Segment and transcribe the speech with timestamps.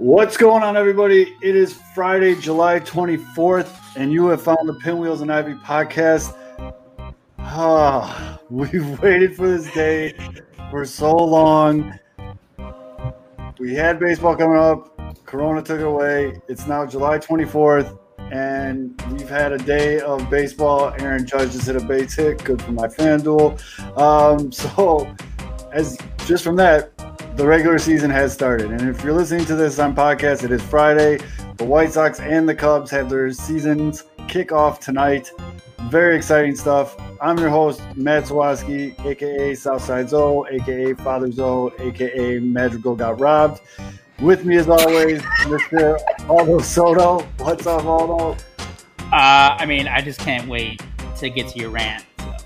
[0.00, 1.36] What's going on, everybody?
[1.42, 6.34] It is Friday, July 24th, and you have found the Pinwheels and Ivy podcast.
[7.38, 10.16] Ah, we've waited for this day
[10.70, 11.98] for so long.
[13.58, 16.40] We had baseball coming up, Corona took it away.
[16.48, 17.98] It's now July 24th,
[18.32, 20.94] and we've had a day of baseball.
[20.98, 23.98] Aaron Judge just hit a base hit, good for my FanDuel.
[23.98, 25.14] Um, so,
[25.74, 26.90] as just from that,
[27.36, 28.70] the regular season has started.
[28.70, 31.18] And if you're listening to this on podcast, it is Friday.
[31.56, 35.30] The White Sox and the Cubs have their seasons kick off tonight.
[35.88, 36.96] Very exciting stuff.
[37.20, 43.60] I'm your host, Matt Zawaski, aka Southside Zoe, aka Father Zoe, aka Madrigal Got Robbed.
[44.20, 45.98] With me, as always, Mr.
[46.28, 47.20] Aldo Soto.
[47.38, 48.36] What's up, Aldo?
[48.98, 50.82] Uh, I mean, I just can't wait
[51.18, 52.04] to get to your rant.
[52.18, 52.36] So,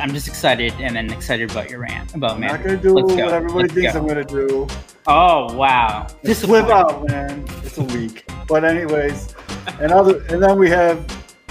[0.00, 2.52] I'm just excited, and then excited about your rant about I'm man.
[2.54, 3.28] not gonna do Let's what go.
[3.28, 4.00] everybody Let's thinks go.
[4.00, 4.66] I'm gonna do.
[5.06, 6.06] Oh wow!
[6.24, 7.44] Just flip out, man.
[7.62, 8.24] It's a week.
[8.48, 9.34] But anyways,
[9.78, 11.06] and other and then we have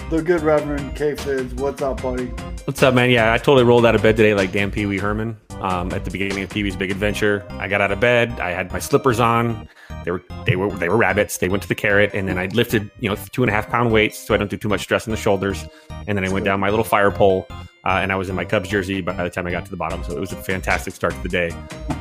[0.09, 1.53] the good Reverend K Fizz.
[1.55, 2.25] What's up, buddy?
[2.65, 3.11] What's up, man?
[3.11, 6.03] Yeah, I totally rolled out of bed today like damn Pee Wee Herman um, at
[6.05, 7.45] the beginning of Pee Wee's Big Adventure.
[7.51, 8.39] I got out of bed.
[8.39, 9.69] I had my slippers on.
[10.03, 11.37] They were they were they were rabbits.
[11.37, 13.69] They went to the carrot, and then I lifted you know two and a half
[13.69, 15.65] pound weights so I don't do too much stress in the shoulders.
[16.07, 17.47] And then I went down my little fire pole,
[17.85, 19.77] uh, and I was in my Cubs jersey by the time I got to the
[19.77, 20.03] bottom.
[20.03, 21.51] So it was a fantastic start to the day.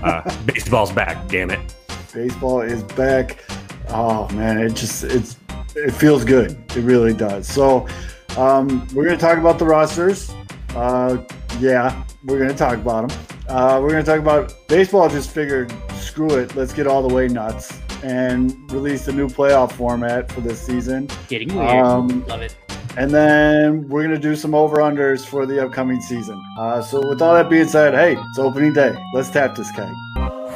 [0.03, 1.75] Uh, baseball's back, damn it!
[2.13, 3.45] Baseball is back.
[3.89, 5.37] Oh man, it just it's
[5.75, 6.53] it feels good.
[6.77, 7.47] It really does.
[7.47, 7.87] So
[8.37, 10.33] um, we're gonna talk about the rosters.
[10.75, 11.25] Uh,
[11.61, 13.19] yeah, we're gonna talk about them.
[13.49, 15.09] Uh, we're gonna talk about baseball.
[15.09, 19.73] Just figured, screw it, let's get all the way nuts and release a new playoff
[19.73, 21.09] format for this season.
[21.29, 21.69] Getting weird.
[21.69, 22.55] Um, Love it.
[22.97, 26.43] And then we're gonna do some over unders for the upcoming season.
[26.59, 28.97] Uh, so with all that being said, hey, it's opening day.
[29.13, 29.89] Let's tap this keg.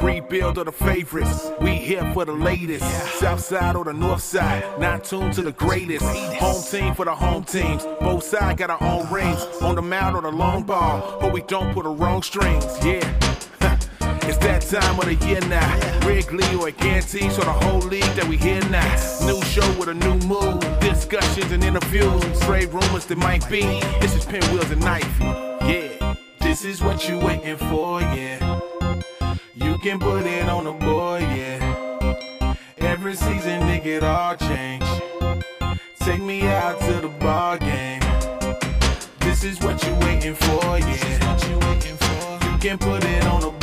[0.01, 1.49] Rebuild of the favorites.
[1.61, 2.83] We here for the latest.
[3.19, 4.63] South side or the north side.
[4.77, 6.03] Not tuned to the greatest.
[6.03, 7.85] Home team for the home teams.
[8.01, 9.41] Both sides got our own rings.
[9.61, 11.19] On the mound or the long ball.
[11.21, 12.65] But we don't put the wrong strings.
[12.83, 13.32] Yeah.
[14.25, 16.07] It's that time of the year now.
[16.07, 18.89] Wrigley or Ganty, so the whole league that we hear now.
[19.25, 22.23] New show with a new mood, Discussions and interviews.
[22.41, 23.61] Straight rumors that might be.
[23.99, 25.19] This is Pinwheels and Knife.
[25.19, 26.15] Yeah.
[26.39, 28.59] This is what you waiting for, yeah.
[29.55, 32.55] You can put it on the board, yeah.
[32.77, 34.85] Every season, nigga, it all change.
[35.99, 38.01] Take me out to the ball game.
[39.19, 41.37] This is what you waiting for, yeah.
[42.51, 43.62] You can put it on the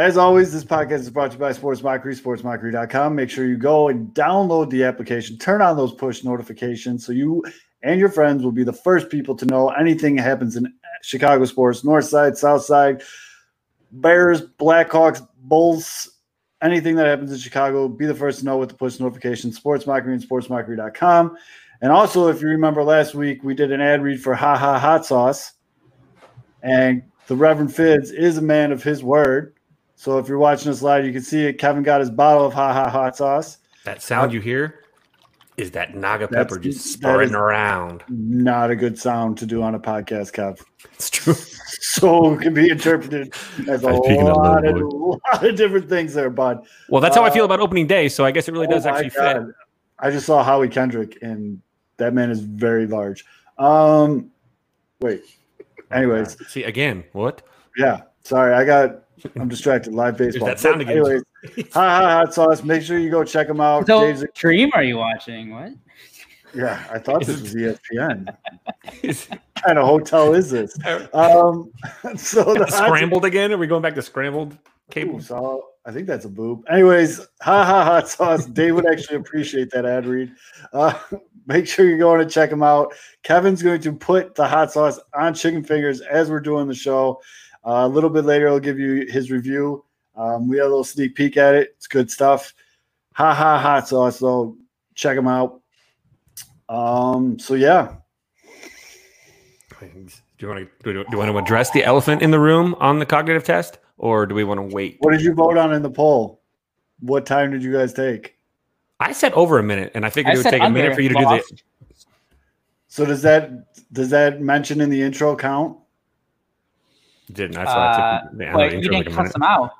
[0.00, 3.14] As always, this podcast is brought to you by Sports Mockery, sportsmockery.com.
[3.14, 7.44] Make sure you go and download the application, turn on those push notifications so you
[7.82, 10.72] and your friends will be the first people to know anything that happens in
[11.02, 13.02] Chicago sports, north side, south side,
[13.92, 16.08] Bears, Blackhawks, Bulls,
[16.62, 19.86] anything that happens in Chicago, be the first to know with the push notification, Sports
[19.86, 21.36] Mockery and sportsmockery.com.
[21.82, 24.78] And also, if you remember last week, we did an ad read for Ha Ha
[24.78, 25.52] Hot Sauce.
[26.62, 29.56] And the Reverend Fidz is a man of his word.
[30.00, 31.58] So if you're watching us live, you can see it.
[31.58, 33.58] Kevin got his bottle of Ha Ha Hot Sauce.
[33.84, 34.80] That sound you hear
[35.58, 38.02] is that Naga That's- pepper just spurting around.
[38.08, 40.58] Not a good sound to do on a podcast, Kev.
[40.94, 41.34] It's true.
[41.82, 43.34] So it can be interpreted
[43.68, 44.76] as a I was peeking on lot, of,
[45.32, 46.64] lot of different things there, bud.
[46.88, 48.08] Well, that's how I feel Uh, about opening day.
[48.08, 49.42] So I guess it really does Oh actually fit.
[49.98, 51.60] I just saw Howie Kendrick, and
[51.96, 53.24] that man is very large.
[53.58, 54.30] Um,
[55.00, 55.22] wait.
[55.90, 57.04] Anyways, See again.
[57.12, 57.42] What?
[57.76, 58.02] yeah.
[58.22, 59.02] Sorry, I got.
[59.36, 59.94] I'm distracted.
[59.94, 60.48] Live baseball.
[60.48, 60.98] that sound again.
[60.98, 61.22] Anyways,
[61.72, 62.62] ha ha hot sauce.
[62.62, 63.86] Make sure you go check them out.
[63.86, 65.50] So, Dave's- stream are you watching?
[65.54, 65.72] What?
[66.54, 68.26] yeah, I thought this was ESPN.
[69.02, 70.74] What kind of hotel is this?
[71.12, 71.70] Um,
[72.16, 73.52] so the hot- scrambled again?
[73.52, 74.58] Are we going back to scrambled Ooh,
[74.90, 75.20] cable?
[75.20, 76.64] so I think that's a boob.
[76.70, 78.46] Anyways, ha ha hot sauce.
[78.46, 80.32] Dave would actually appreciate that ad read.
[80.72, 80.98] Uh,
[81.46, 82.94] make sure you're going to check him out.
[83.22, 87.20] Kevin's going to put the hot sauce on chicken fingers as we're doing the show.
[87.64, 89.84] Uh, a little bit later, I'll give you his review.
[90.16, 91.74] Um, we had a little sneak peek at it.
[91.76, 92.54] It's good stuff.
[93.14, 94.56] Ha ha hot sauce, So
[94.94, 95.60] Check him out.
[96.68, 97.94] Um, so yeah,
[99.80, 99.88] Do
[100.38, 103.06] you want to do you want to address the elephant in the room on the
[103.06, 104.96] cognitive test, or do we want to wait?
[105.00, 106.42] what did you vote on in the poll?
[107.00, 108.36] What time did you guys take?
[109.00, 111.00] I said over a minute, and I figured I it would take a minute for
[111.00, 111.48] you to do boss.
[111.48, 111.58] the.
[112.88, 115.78] So does that does that mention in the intro count?
[117.32, 117.64] Didn't I?
[117.64, 119.70] So I Uh, took the end of but you didn't like a cuss them out.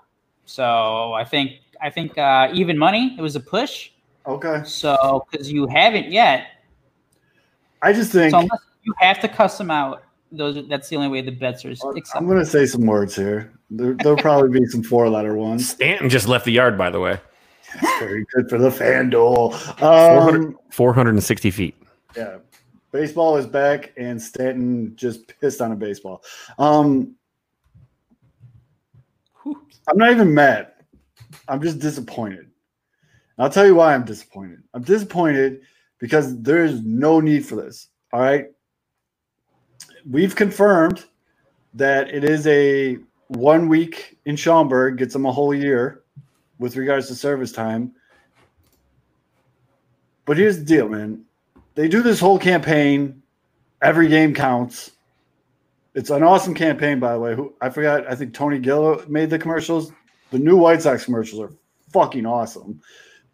[0.47, 3.15] So I think I think uh, even money.
[3.19, 3.91] It was a push.
[4.27, 4.63] Okay.
[4.65, 6.47] So because you haven't yet,
[7.83, 10.03] I just think so unless you have to cuss them out,
[10.33, 11.75] those that's the only way the bets are
[12.15, 13.53] I'm going to say some words here.
[13.71, 15.69] There, there'll probably be some four letter ones.
[15.71, 17.19] Stanton just left the yard, by the way.
[18.01, 19.55] Very good for the FanDuel.
[19.79, 21.75] 400, Um, 460 feet.
[22.17, 22.39] yeah.
[22.93, 26.25] Baseball is back, and Stanton just pissed on a baseball.
[26.59, 27.15] Um,
[29.89, 30.73] I'm not even mad.
[31.49, 32.41] I'm just disappointed.
[32.41, 32.51] And
[33.39, 34.63] I'll tell you why I'm disappointed.
[34.75, 35.63] I'm disappointed
[35.99, 37.89] because there is no need for this.
[38.13, 38.47] All right.
[40.09, 41.05] We've confirmed
[41.75, 42.99] that it is a
[43.29, 46.03] one week in Schaumburg, gets them a whole year
[46.59, 47.93] with regards to service time.
[50.27, 51.25] But here's the deal, man.
[51.75, 53.23] They do this whole campaign.
[53.83, 54.93] Every game counts.
[55.95, 57.35] It's an awesome campaign, by the way.
[57.35, 58.07] Who I forgot.
[58.09, 59.93] I think Tony Gill made the commercials.
[60.31, 61.53] The new White Sox commercials are
[61.93, 62.81] fucking awesome.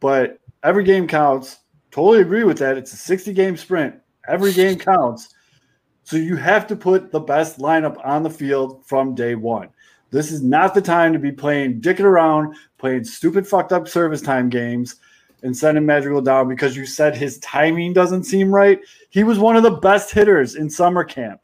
[0.01, 1.59] But every game counts.
[1.91, 2.77] Totally agree with that.
[2.77, 3.95] It's a 60 game sprint.
[4.29, 5.35] Every game counts.
[6.05, 9.71] So you have to put the best lineup on the field from day one.
[10.11, 14.21] This is not the time to be playing dicking around, playing stupid fucked up service
[14.21, 14.97] time games
[15.43, 18.81] and sending Madrigal down because you said his timing doesn't seem right.
[19.11, 21.41] He was one of the best hitters in summer camp.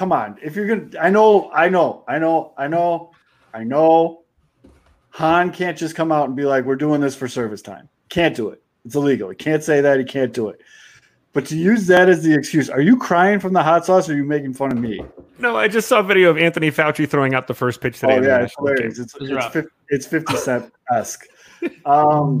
[0.00, 0.38] Come on.
[0.42, 3.10] If you're going to, I know, I know, I know, I know,
[3.52, 4.22] I know.
[5.10, 7.86] Hahn can't just come out and be like, we're doing this for service time.
[8.08, 8.62] Can't do it.
[8.86, 9.28] It's illegal.
[9.28, 9.98] He can't say that.
[9.98, 10.62] He can't do it.
[11.34, 14.14] But to use that as the excuse, are you crying from the hot sauce or
[14.14, 15.04] are you making fun of me?
[15.38, 18.20] No, I just saw a video of Anthony Fauci throwing out the first pitch today.
[18.20, 18.98] Oh yeah, it's hilarious.
[18.98, 21.26] It's It it's, 50, it's fifty cent esque.
[21.84, 22.40] Um,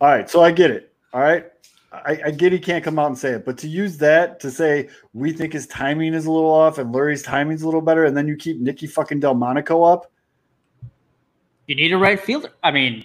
[0.00, 0.92] all right, so I get it.
[1.12, 1.46] All right,
[1.92, 4.50] I, I get he can't come out and say it, but to use that to
[4.50, 8.06] say we think his timing is a little off and Leury's timing's a little better,
[8.06, 10.10] and then you keep Nicky fucking Delmonico up,
[11.66, 12.50] You need a right fielder.
[12.62, 13.04] I mean,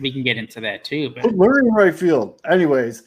[0.00, 2.40] we can get into that too, but Leury right field.
[2.50, 3.04] Anyways,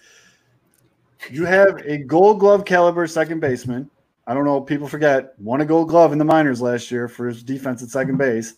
[1.30, 3.90] you have a Gold Glove caliber second baseman.
[4.26, 4.62] I don't know.
[4.62, 7.90] People forget won a Gold Glove in the minors last year for his defense at
[7.90, 8.54] second base.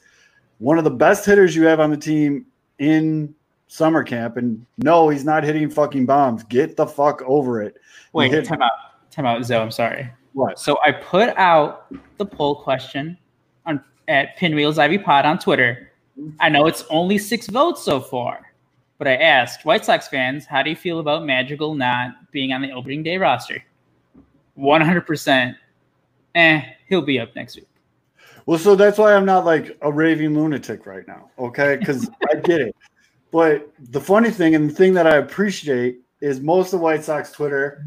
[0.59, 2.45] One of the best hitters you have on the team
[2.77, 3.33] in
[3.71, 6.43] summer camp, and no, he's not hitting fucking bombs.
[6.43, 7.77] Get the fuck over it.
[8.11, 8.71] wait, hit- time out,
[9.11, 9.57] time out, Zoe.
[9.57, 10.11] I'm sorry.
[10.33, 10.59] What?
[10.59, 11.87] So I put out
[12.17, 13.17] the poll question
[13.65, 15.91] on at Pinwheels Ivy Pod on Twitter.
[16.41, 18.53] I know it's only six votes so far,
[18.97, 22.61] but I asked White Sox fans, how do you feel about Madrigal not being on
[22.61, 23.63] the opening day roster?
[24.57, 25.55] 100%.
[26.35, 27.67] Eh, he'll be up next week.
[28.45, 31.77] Well, so that's why I'm not like a raving lunatic right now, okay?
[31.77, 32.75] Because I get it.
[33.31, 37.31] But the funny thing and the thing that I appreciate is most of White Sox
[37.31, 37.83] Twitter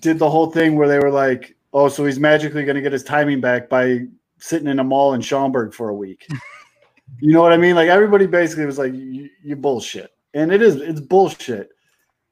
[0.00, 2.92] did the whole thing where they were like, oh, so he's magically going to get
[2.92, 4.00] his timing back by
[4.38, 6.26] sitting in a mall in Schaumburg for a week.
[7.20, 7.74] you know what I mean?
[7.74, 10.12] Like everybody basically was like, you, you bullshit.
[10.34, 11.70] And it is, it's bullshit.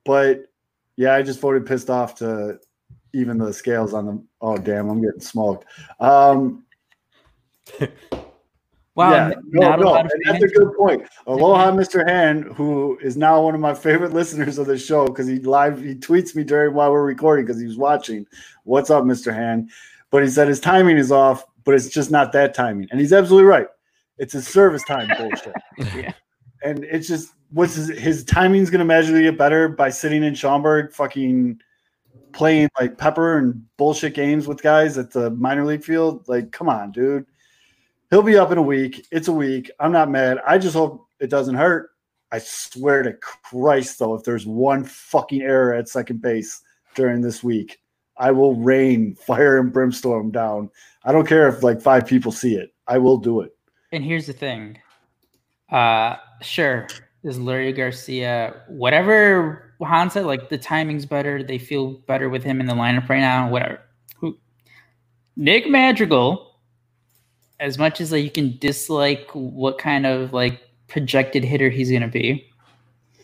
[0.04, 0.44] But
[0.96, 2.60] yeah, I just voted pissed off to
[3.14, 5.64] even the scales on the, oh, damn, I'm getting smoked.
[6.00, 6.64] Um,
[8.96, 11.02] Wow, yeah, no, a no, lot of and that's a good point.
[11.26, 12.08] Aloha, Mr.
[12.08, 15.82] Han, who is now one of my favorite listeners of the show because he live
[15.82, 18.24] he tweets me during while we're recording because he was watching.
[18.62, 19.34] What's up, Mr.
[19.34, 19.68] Han?
[20.10, 23.12] But he said his timing is off, but it's just not that timing, and he's
[23.12, 23.66] absolutely right.
[24.18, 25.54] It's his service time bullshit.
[25.96, 26.12] Yeah.
[26.62, 30.34] and it's just what's his, his timing's going to magically get better by sitting in
[30.36, 31.60] Schaumburg, fucking
[32.32, 36.28] playing like pepper and bullshit games with guys at the minor league field.
[36.28, 37.26] Like, come on, dude.
[38.10, 39.06] He'll be up in a week.
[39.10, 39.70] It's a week.
[39.80, 40.38] I'm not mad.
[40.46, 41.90] I just hope it doesn't hurt.
[42.30, 46.62] I swear to Christ, though, if there's one fucking error at second base
[46.94, 47.80] during this week,
[48.16, 50.70] I will rain fire and brimstone down.
[51.04, 52.72] I don't care if like five people see it.
[52.86, 53.56] I will do it.
[53.92, 54.78] And here's the thing.
[55.70, 56.86] Uh sure,
[57.22, 62.60] is Leury Garcia whatever Hahn said, like the timing's better, they feel better with him
[62.60, 63.80] in the lineup right now, whatever.
[65.36, 66.53] Nick Madrigal,
[67.60, 72.08] as much as like you can dislike what kind of like projected hitter he's gonna
[72.08, 72.46] be,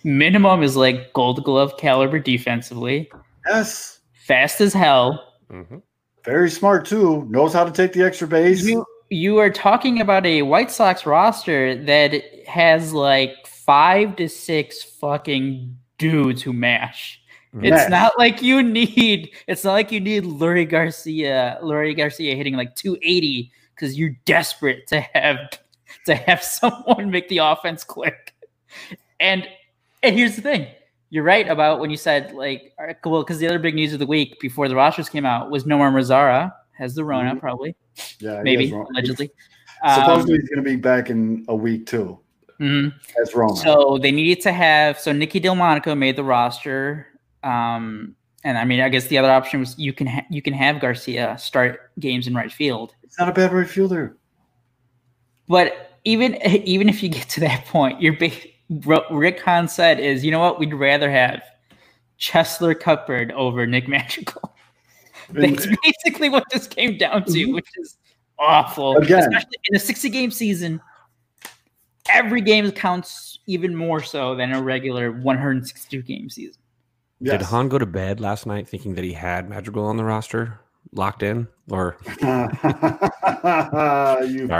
[0.04, 3.10] minimum is like gold glove caliber defensively,
[3.46, 4.00] Yes.
[4.26, 5.34] fast as hell.
[5.50, 5.82] Mhm.
[6.24, 7.26] Very smart too.
[7.30, 8.64] Knows how to take the extra base.
[8.64, 14.82] You you are talking about a White Sox roster that has like five to six
[14.84, 17.20] fucking dudes who mash.
[17.54, 17.90] It's Mash.
[17.90, 19.30] not like you need.
[19.48, 24.86] It's not like you need Leury Garcia, Leury Garcia hitting like 280 because you're desperate
[24.88, 25.38] to have
[26.06, 28.34] to have someone make the offense click.
[29.18, 29.48] And
[30.02, 30.66] and here's the thing:
[31.10, 32.72] you're right about when you said like,
[33.04, 35.64] well, because the other big news of the week before the rosters came out was
[35.64, 37.40] Nomar Mazara has the Rona, Mhm.
[37.40, 37.74] probably,
[38.20, 39.30] Yeah, maybe allegedly.
[39.94, 42.18] Supposedly Um, he's going to be back in a week too.
[42.58, 42.92] mhm.
[43.20, 43.60] As.
[43.62, 47.06] So they needed to have so Nicky Delmonico made the roster.
[47.42, 50.54] Um, and I mean, I guess the other option was you can ha- you can
[50.54, 52.94] have Garcia start games in right field.
[53.10, 54.16] It's not a bad right fielder.
[55.48, 58.30] But even even if you get to that point, you're ba-
[58.68, 61.42] what Rick Hahn said is, you know what, we'd rather have
[62.20, 64.54] Cheslor Cuthbert over Nick Magical.
[65.34, 67.54] And- That's basically what this came down to, mhm.
[67.54, 67.96] which is
[68.38, 68.96] awful.
[68.96, 69.20] Again.
[69.20, 70.80] Especially in a 60 game season,
[72.08, 76.60] every game counts even more so than a regular 162 game season.
[77.22, 77.42] Did.
[77.42, 80.58] Hahn go to bed last night thinking that he had Madrigal on the roster
[80.92, 81.46] locked in?
[81.70, 82.58] Or you sorry,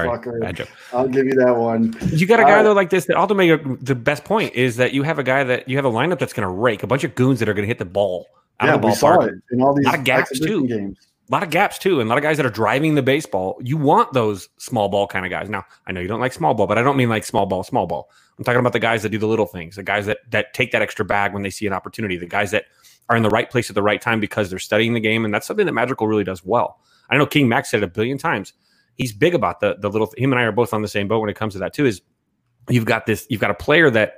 [0.09, 0.69] fucker.
[0.93, 1.95] I'll give you that one.
[2.13, 4.77] You got a guy Uh, though like this that also a, the best point is
[4.77, 6.87] that you have a guy that you have a lineup that's going to rake a
[6.87, 8.27] bunch of goons that are going to hit the ball
[8.61, 10.67] out Yeah, of the we saw it in all these Lot of gaps, too.
[10.69, 10.99] games.
[11.29, 13.57] A lot of gaps too, and a lot of guys that are driving the baseball.
[13.63, 15.49] You want those small ball kind of guys.
[15.49, 17.63] Now, I know you don't like small ball, but I don't mean like small ball,
[17.63, 18.11] small ball.
[18.37, 20.73] I'm talking about the guys that do the little things, the guys that that take
[20.73, 22.65] that extra bag when they see an opportunity, the guys that
[23.11, 25.35] are in the right place at the right time because they're studying the game, and
[25.35, 26.81] that's something that Magical really does well.
[27.11, 28.53] I know King Max said it a billion times.
[28.95, 30.13] He's big about the the little.
[30.17, 31.85] Him and I are both on the same boat when it comes to that too.
[31.85, 32.01] Is
[32.69, 34.15] you've got this, you've got a player that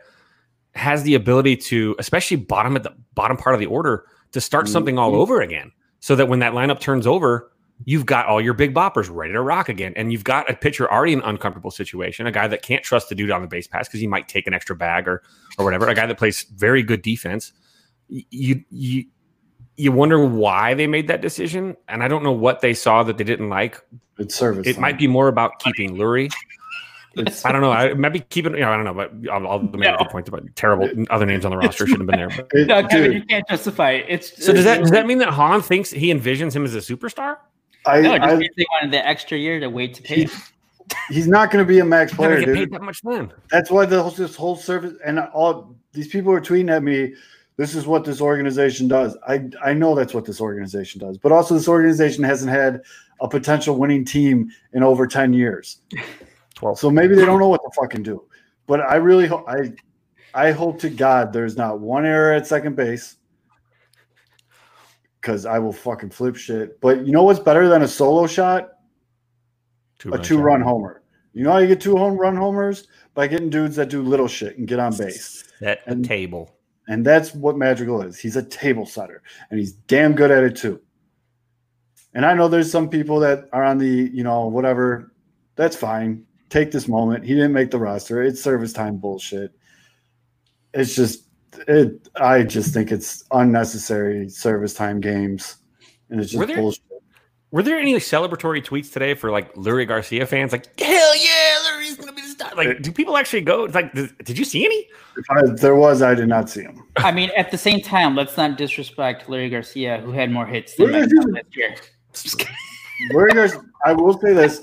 [0.75, 4.67] has the ability to, especially bottom at the bottom part of the order, to start
[4.67, 4.73] mm-hmm.
[4.73, 5.73] something all over again.
[6.01, 7.51] So that when that lineup turns over,
[7.85, 9.93] you've got all your big boppers ready to rock again.
[9.97, 13.09] And you've got a pitcher already in an uncomfortable situation, a guy that can't trust
[13.09, 15.23] the dude on the base pass because he might take an extra bag or
[15.59, 17.53] or whatever, a guy that plays very good defense.
[18.13, 19.05] Y- You you
[19.77, 21.77] you wonder why they made that decision.
[21.89, 23.81] And I don't know what they saw that they didn't like.
[24.19, 24.67] It's service.
[24.67, 26.31] It might be more about keeping Leury.
[27.15, 27.73] It's, I don't know.
[27.73, 29.97] I might be keeping, you know, I don't know, but I'll, I'll make a No.
[29.99, 32.29] good point about terrible other names on the roster shouldn't have been there.
[32.29, 32.49] But.
[32.59, 34.07] it- No, Kevin, dude, you can't justify it.
[34.09, 36.79] It's So does that does that mean that Hahn thinks he envisions him as a
[36.79, 37.39] superstar?
[37.87, 40.25] I, no, just I, means they wanted the extra year to wait to pay.
[40.25, 40.31] he-
[41.11, 42.71] he's not going to be a max He's not gonna player, get dude.
[42.71, 43.33] paid that much then.
[43.51, 47.15] That's why the whole, this whole service and all these people are tweeting at me.
[47.57, 49.17] This is what this organization does.
[49.29, 52.83] I I know that's what this organization does, but also this organization hasn't had
[53.21, 55.79] a potential winning team in over ten years.
[56.55, 56.79] Twelve.
[56.79, 58.25] So maybe they don't know what to fucking do.
[58.67, 59.73] But I really hope I
[60.35, 63.17] I hope to God there's not one error at second base.
[65.21, 66.81] Cause I will fucking flip shit.
[66.81, 68.71] But you know what's better than a solo shot?
[70.11, 71.03] a two run homer.
[71.33, 72.89] You know how you get two home run homers?
[73.15, 75.45] By getting dudes that do little shit and get on base.
[75.61, 76.57] Set the And- table.
[76.89, 78.19] And that's what Madrigal is.
[78.19, 80.81] He's a table setter and he's damn good at it too.
[82.15, 85.13] And I know there's some people that are on the, you know, whatever.
[85.57, 86.25] That's fine.
[86.51, 87.25] Take this moment.
[87.25, 88.23] He didn't make the roster.
[88.23, 89.53] It's service time bullshit.
[90.75, 91.25] It's just
[91.69, 95.57] it I just think it's unnecessary service time games.
[96.11, 96.83] And it's Were just there- bullshit.
[97.53, 100.53] Were there any celebratory tweets today for like Leury Garcia fans?
[100.53, 102.22] Like, hell yeah, Leury's gonna be
[102.57, 102.65] the.
[102.65, 103.65] Like, do people actually go?
[103.65, 104.89] It's like, did, did you see any?
[105.17, 106.83] If I, there was, I did not see him.
[106.97, 110.75] I mean, at the same time, let's not disrespect Larry Garcia, who had more hits
[110.77, 111.77] than Larry Garcia-
[112.13, 112.35] this
[113.13, 114.63] Garcia, I will say this,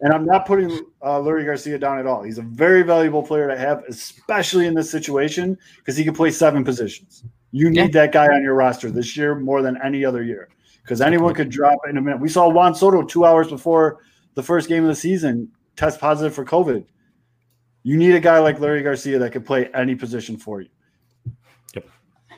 [0.00, 0.70] and I'm not putting
[1.02, 2.22] uh, Leury Garcia down at all.
[2.22, 6.30] He's a very valuable player to have, especially in this situation, because he can play
[6.30, 7.24] seven positions.
[7.52, 8.02] You need Yeah.
[8.02, 10.48] that guy on your roster this year more than any other year,
[10.82, 12.20] because anyone could drop in a minute.
[12.20, 14.00] We saw Juan Soto two hours before
[14.34, 16.84] the first game of the season test positive for COVID.
[17.84, 20.68] You need a guy like Larry Garcia that can play any position for you.
[21.74, 21.88] Yep.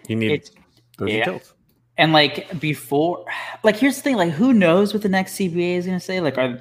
[0.09, 0.51] You need It's
[0.99, 1.19] those yeah.
[1.19, 1.53] utilities.
[1.99, 3.25] and like before,
[3.63, 6.21] like here's the thing: like who knows what the next CBA is going to say?
[6.21, 6.61] Like are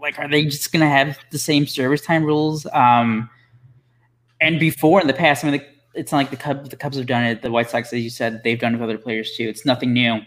[0.00, 2.66] like are they just going to have the same service time rules?
[2.72, 3.28] Um,
[4.40, 6.96] and before in the past, I mean, like, it's not like the Cubs the Cubs
[6.96, 7.42] have done it.
[7.42, 9.48] The White Sox, as you said, they've done it with other players too.
[9.48, 10.20] It's nothing new.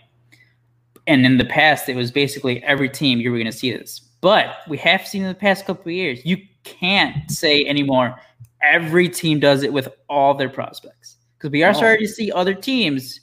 [1.07, 4.01] And in the past, it was basically every team you were going to see this.
[4.21, 8.15] But we have seen in the past couple of years, you can't say anymore.
[8.63, 11.73] Every team does it with all their prospects because we are Oh.
[11.73, 13.19] starting to see other teams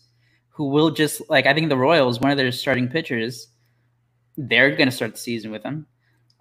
[0.49, 3.47] who will just like I think the Royals, one of their starting pitchers,
[4.37, 5.87] they're going to start the season with them.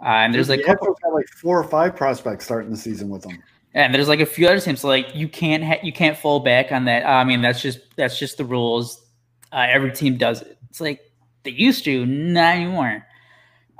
[0.02, 3.22] Uh, and there's like the got like four or five prospects starting the season with
[3.24, 3.42] them.
[3.74, 4.82] and there's like a few other teams.
[4.82, 7.06] So like you can't ha- you can't fall back on that.
[7.06, 9.06] I mean that's just that's just the rules.
[9.52, 10.58] Uh, every team does it.
[10.70, 11.00] It's like
[11.44, 13.06] they used to, not anymore.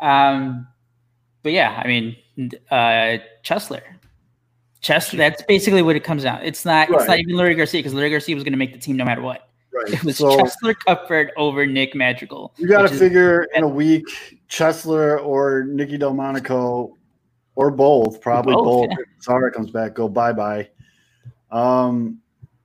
[0.02, 0.68] Um,
[1.44, 2.16] but yeah, I mean
[2.72, 3.82] uh, Cheslor.
[4.82, 5.18] Cheslor.
[5.18, 6.42] That's basically what it comes down.
[6.44, 6.90] It's not.
[6.90, 9.06] It's not even Larry Garcia because Larry Garcia was going to make the team no
[9.06, 9.50] matter what.
[9.74, 9.94] Right.
[9.94, 12.54] It was So- Cheslor Cuthbert over Nick Madrigal.
[12.58, 14.06] You got which to is- figure in a week,
[14.50, 16.96] Cheslor or Nicky Delmonico,
[17.56, 18.88] or both, probably Both, both.
[18.92, 18.96] yeah.
[19.18, 20.70] If Zara comes back, go bye bye.
[21.52, 22.20] Um,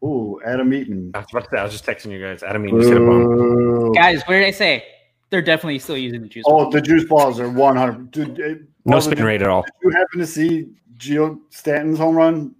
[0.04, 1.12] Ooh, Adam Eaton.
[1.14, 2.42] I was, about to say, I was just texting you guys.
[2.42, 3.22] Adam Eaton just hit a bomb.
[3.22, 3.94] Ooh.
[3.94, 4.84] Guys, what did I say?
[5.32, 6.44] They're definitely still using the juice.
[6.46, 8.10] Oh, the juice balls are 100.
[8.10, 9.62] Dude, eh, No Paul, spin you- rate at all.
[9.62, 12.54] Did you happen to see Geo Stanton's home run?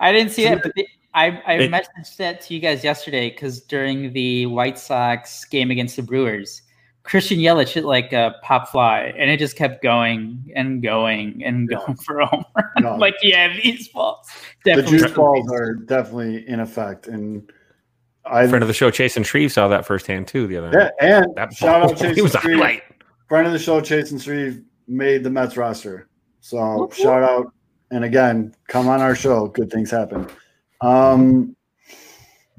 [0.00, 3.30] I didn't see it, but the, I I It- messaged that to you guys yesterday
[3.30, 6.62] because during the White Sox game against the Brewers,
[7.04, 11.68] Christian Yelich hit like a pop fly, and it just kept going and going and
[11.70, 11.78] Yeah.
[11.78, 12.66] going for a home run.
[12.82, 12.96] No.
[12.98, 14.26] Like, yeah, these balls
[14.64, 17.48] The juice balls are definitely in effect, and
[18.26, 20.92] I Friend of the show, Chasen Shreve saw that firsthand too the other yeah, night.
[21.00, 22.82] and That shout ball, out Chase he was a highlight.
[23.28, 26.08] friend of the show, Chasen Shreve made the Mets roster.
[26.40, 27.52] So Whoop, shout out,
[27.90, 29.48] and again, come on our show.
[29.48, 30.26] Good things happen.
[30.80, 31.54] Um,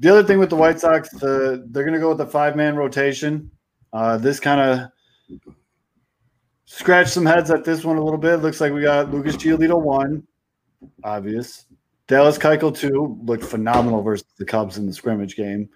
[0.00, 2.56] the other thing with the White Sox, the, they're going to go with the five
[2.56, 3.50] man rotation.
[3.92, 4.88] Uh, this kind of
[6.66, 8.36] scratched some heads at this one a little bit.
[8.36, 10.26] Looks like we got Lucas Giolito one,
[11.04, 11.65] obvious.
[12.08, 15.68] Dallas Keuchel two looked phenomenal versus the Cubs in the scrimmage game.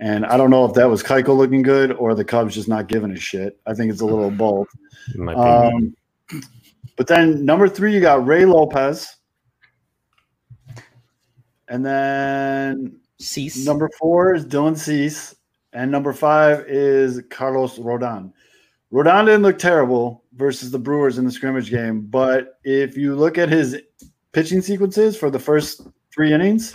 [0.00, 2.88] And I don't know if that was Keuchel looking good or the Cubs just not
[2.88, 3.60] giving a shit.
[3.66, 4.68] I think it's a little both.
[5.14, 5.96] In my opinion.
[6.32, 6.42] Um,
[6.96, 9.16] but then number three, you got Rey Lopez.
[11.68, 13.64] And then Cease.
[13.66, 15.34] number four is Dylan Cease.
[15.72, 18.32] And number five is Carlos Rodon.
[18.92, 22.02] Rodon didn't look terrible versus the Brewers in the scrimmage game.
[22.02, 23.76] But if you look at his
[24.32, 25.82] pitching sequences for the first
[26.12, 26.74] three innings,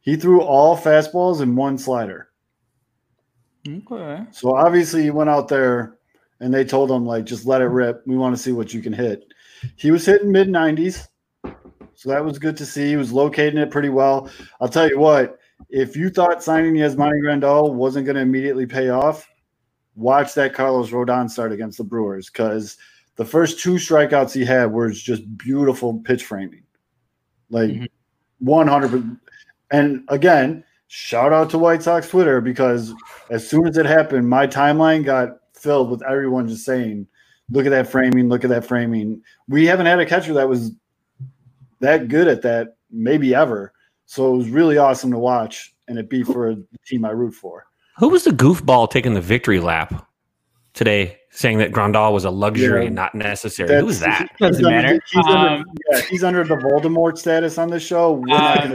[0.00, 2.30] he threw all fastballs and one slider.
[3.66, 4.24] Okay.
[4.30, 5.98] So obviously he went out there
[6.40, 8.02] and they told him like just let it rip.
[8.06, 9.24] We want to see what you can hit.
[9.76, 11.08] He was hitting mid 90s.
[11.94, 12.90] So that was good to see.
[12.90, 14.30] He was locating it pretty well.
[14.60, 15.38] I'll tell you what,
[15.70, 19.26] if you thought signing Yasmani Grandal wasn't going to immediately pay off,
[19.94, 22.76] watch that Carlos Rodon start against the Brewers because
[23.16, 26.62] the first two strikeouts he had were just beautiful pitch framing.
[27.50, 27.88] Like Mhm.
[28.40, 29.16] 100
[29.70, 32.92] and again, shout out to White Sox Twitter because
[33.30, 37.06] as soon as it happened, my timeline got filled with everyone just saying,
[37.50, 38.28] "Look at that framing!
[38.28, 40.72] Look at that framing!" We haven't had a catcher that was
[41.80, 43.72] that good at that, maybe ever.
[44.06, 47.34] So it was really awesome to watch, and it be for the team I root
[47.34, 47.66] for.
[47.98, 50.06] Who was the goofball taking the victory lap
[50.74, 52.86] today, saying that Grandal was a luxury Yeah.
[52.86, 53.76] and not necessary?
[53.80, 54.28] Who was that?
[54.38, 55.00] Doesn't he's under- matter.
[55.12, 58.12] he's under, Um, yeah, he's under the Voldemort status on this show.
[58.12, 58.70] We're not Uh, going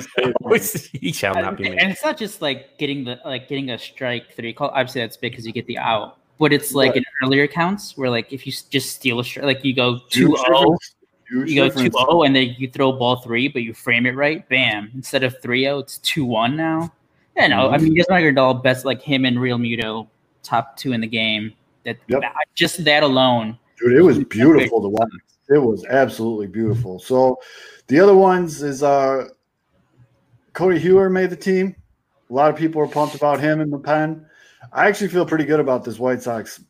[0.52, 3.70] to say he shall not be and it's not just like getting the like getting
[3.72, 4.70] a strike three call.
[4.70, 6.18] Obviously, that's big because you get the out.
[6.38, 6.98] But it's like Right.
[6.98, 10.32] in earlier counts where like if you just steal a strike, like you go Huge
[10.32, 10.96] 2-0, difference.
[11.32, 11.96] You go difference.
[11.96, 14.90] 2-0 and then you throw ball three, but you frame it right, bam.
[14.96, 16.92] Instead of 3-0, it's 2-1 now.
[17.38, 17.84] Yeah, no, I Mm-hmm.
[17.86, 20.08] mean, just like Grandal, best like him and Realmuto,
[20.44, 21.54] top two in the game.
[21.86, 22.22] That, Yep.
[22.22, 23.58] that- just that alone.
[23.80, 25.10] Dude, it was beautiful to watch.
[25.50, 27.00] It was absolutely beautiful.
[27.00, 27.40] So
[27.88, 29.30] the other ones is uh
[30.54, 31.76] Codi Heuer made the team.
[32.30, 34.26] A lot of people are pumped about him in the pen.
[34.74, 36.62] I actually feel pretty good about this White Sox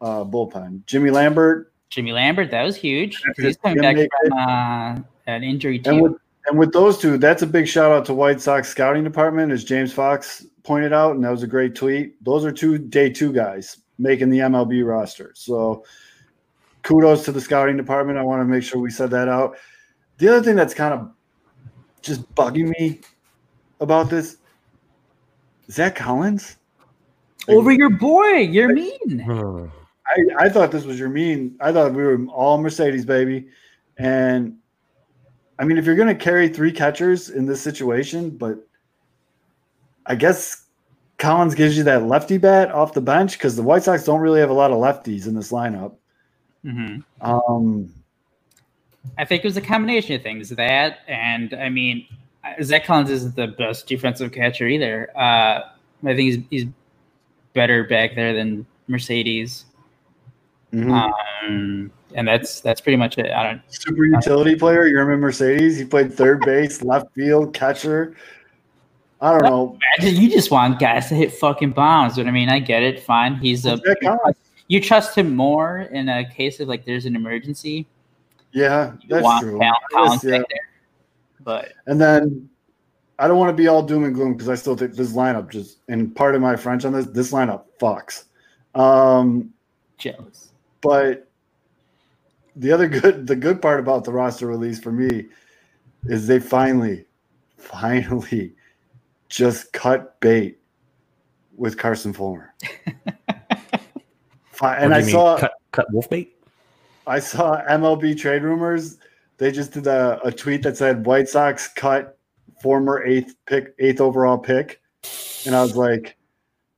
[0.00, 0.84] uh, bullpen.
[0.86, 3.22] Jimmy Lambert Jimmy Lambert, that was huge.
[3.36, 6.02] He's coming back from uh, an injury and too.
[6.02, 6.12] with
[6.48, 9.64] and with those two, that's a big shout out to White Sox scouting department, as
[9.64, 12.22] James Fox pointed out, and that was a great tweet.
[12.24, 15.32] Those are two day two guys making the MLB roster.
[15.34, 15.84] So
[16.82, 18.18] kudos to the scouting department.
[18.18, 19.56] I want to make sure we said that out.
[20.18, 21.10] The other thing that's kind of
[22.02, 23.00] just bugging me
[23.80, 24.38] about this,
[25.70, 26.56] Zach Collins.
[27.48, 29.20] Over your boy, you're mean.
[29.20, 29.66] Hmm.
[30.06, 31.56] I, I thought this was your mean.
[31.60, 33.48] I thought we were all Mercedes, baby.
[33.98, 34.56] And
[35.58, 38.58] I mean, if you're going to carry three catchers in this situation, but
[40.06, 40.65] I guess
[41.18, 44.40] Collins gives you that lefty bat off the bench because the White Sox don't really
[44.40, 45.94] have a lot of lefties in this lineup.
[46.62, 47.92] hmm Um,
[49.18, 50.50] I think it was a combination of things.
[50.50, 52.06] That and I mean,
[52.62, 55.10] Zach Collins isn't the best defensive catcher either.
[55.16, 55.60] Uh,
[56.04, 56.64] I think he's, he's
[57.54, 59.64] better back there than Mercedes.
[60.72, 60.90] mhm.
[61.46, 63.30] Um, and that's that's pretty much it.
[63.32, 63.62] I don't.
[63.68, 65.78] Super utility player, Yermin Mercedes.
[65.78, 68.14] He played third base, left field, catcher.
[69.20, 69.78] I don't know.
[69.98, 72.16] Imagine you just want guys to hit fucking bombs.
[72.16, 73.02] But I mean, I get it.
[73.02, 73.36] Fine.
[73.36, 73.80] He's a.
[74.68, 77.86] You trust him more in a case of like there's an emergency.
[78.52, 79.60] Yeah, You that's true.
[79.92, 80.42] Guess, yeah.
[81.40, 82.48] But And then
[83.18, 85.50] I don't want to be all doom and gloom because I still think this lineup
[85.50, 88.24] just and part of my French on this, this lineup fucks.
[88.74, 89.52] Um,
[89.98, 90.52] jealous.
[90.82, 91.28] but
[92.56, 95.26] the other good the good part about the roster release for me
[96.04, 97.04] is they finally,
[97.56, 98.54] finally
[99.28, 100.58] just cut bait
[101.56, 102.54] with Carson Fulmer.
[104.62, 106.34] And I saw cut, cut wolf bait.
[107.06, 108.98] I saw MLB trade rumors.
[109.38, 112.18] They just did a, a tweet that said White Sox cut
[112.62, 114.80] former eighth pick, eighth overall pick,
[115.44, 116.16] and I was like,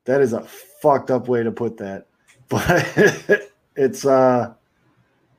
[0.04, 0.42] that is a
[0.82, 2.06] fucked up way to put that,
[2.48, 4.52] but it's uh,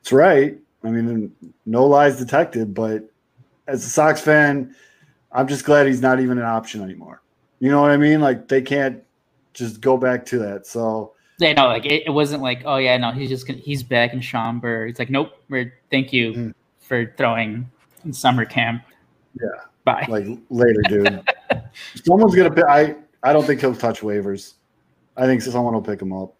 [0.00, 0.56] it's right.
[0.82, 1.34] I mean,
[1.66, 2.72] no lies detected.
[2.72, 3.04] But
[3.66, 4.74] as a Sox fan,
[5.32, 7.22] I'm just glad he's not even an option anymore.
[7.60, 8.20] You know what I mean?
[8.20, 9.02] Like they can't
[9.52, 10.66] just go back to that.
[10.66, 13.82] So Yeah, no, like it, it wasn't like, oh yeah, no, he's just gonna, he's
[13.82, 14.90] back in Schaumburg.
[14.90, 16.54] It's like, nope, we're thank you Mm.
[16.80, 17.70] for throwing
[18.04, 18.82] in summer camp.
[19.40, 19.46] Yeah.
[19.84, 20.06] Bye.
[20.08, 21.22] like later, dude.
[22.04, 22.64] Someone's gonna pick.
[22.64, 24.54] I I don't think he'll touch waivers.
[25.16, 26.34] I think someone will pick him up.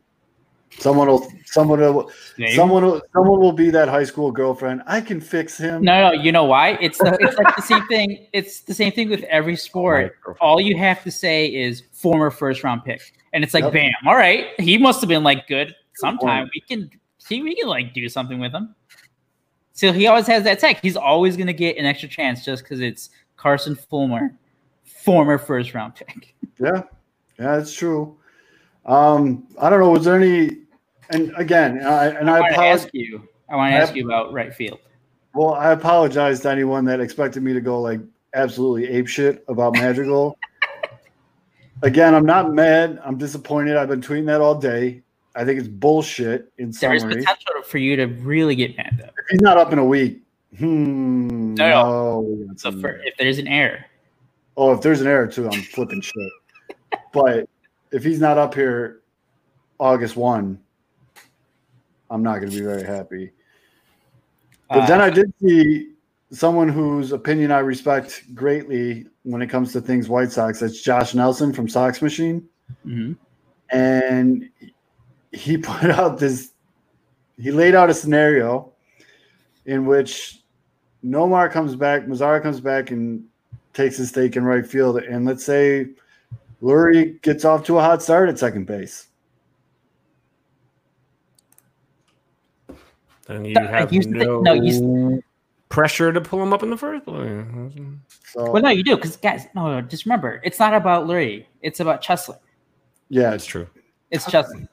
[0.79, 1.31] Someone will.
[1.45, 2.11] Someone will.
[2.39, 2.55] Maybe.
[2.55, 3.03] Someone will.
[3.13, 4.83] Someone will be that high school girlfriend.
[4.87, 5.83] I can fix him.
[5.83, 6.79] No, no, you know why?
[6.81, 8.27] It's the, it's like the same thing.
[8.33, 10.17] It's the same thing with every sport.
[10.41, 13.73] All you have to say is former first round pick, and it's like, Yep.
[13.73, 16.49] bam, all right, he must have been like good sometime.
[16.55, 18.75] We can see, we can like do something with him.
[19.73, 20.81] So he always has that tech.
[20.81, 24.35] He's always gonna get an extra chance just because it's Carson Fulmer,
[24.85, 26.35] former first round pick.
[26.59, 26.83] Yeah,
[27.39, 28.17] yeah, it's true.
[28.87, 29.91] Um, I don't know.
[29.91, 30.59] Was there any?
[31.11, 32.85] And again, I, and I I want to apologize.
[32.85, 33.29] ask you.
[33.49, 34.79] I want to ask you about right field.
[35.35, 38.01] Well, I apologize to anyone that expected me to go like
[38.35, 40.37] absolutely ape shit about Madrigal.
[41.83, 43.01] Again, I'm not mad.
[43.05, 43.77] I'm disappointed.
[43.77, 45.03] I've been tweeting that all day.
[45.35, 46.53] I think it's bullshit.
[46.59, 49.05] In There is summary, potential for you to really get mad though.
[49.07, 50.21] if he's not up in a week,
[50.59, 52.47] hmm, No, no.
[52.49, 53.85] got So for, if there's an error,
[54.57, 56.15] oh, if there's an error too, I'm flipping shit.
[57.13, 57.49] But
[57.93, 59.01] if he's not up here
[59.79, 60.61] August one,
[62.11, 63.31] I'm not going to be very happy.
[64.69, 65.93] But uh, then I did see
[66.31, 70.61] someone whose opinion I respect greatly when it comes to things White Sox.
[70.61, 72.49] That's Josh Nelson from Sox Machine,
[72.87, 73.17] mhm.
[73.71, 74.49] and
[75.33, 76.53] he put out this.
[77.39, 78.73] He laid out a scenario
[79.65, 80.43] in which
[81.05, 83.25] Nomar comes back, Mazara comes back, and
[83.73, 84.99] takes his stake in right field.
[84.99, 85.89] And let's say
[86.63, 89.07] Leury gets off to a hot start at second base.
[93.27, 95.23] Then you have here's the thing- no, no, you-
[95.69, 97.45] pressure to pull him up in the first place.
[98.25, 101.47] So Well, no, you do because guys, no, no, just remember, it's not about Leury.
[101.63, 102.39] It's about Cheslor.
[103.09, 103.69] yeah, it's true.
[104.11, 104.69] It's Cheslor.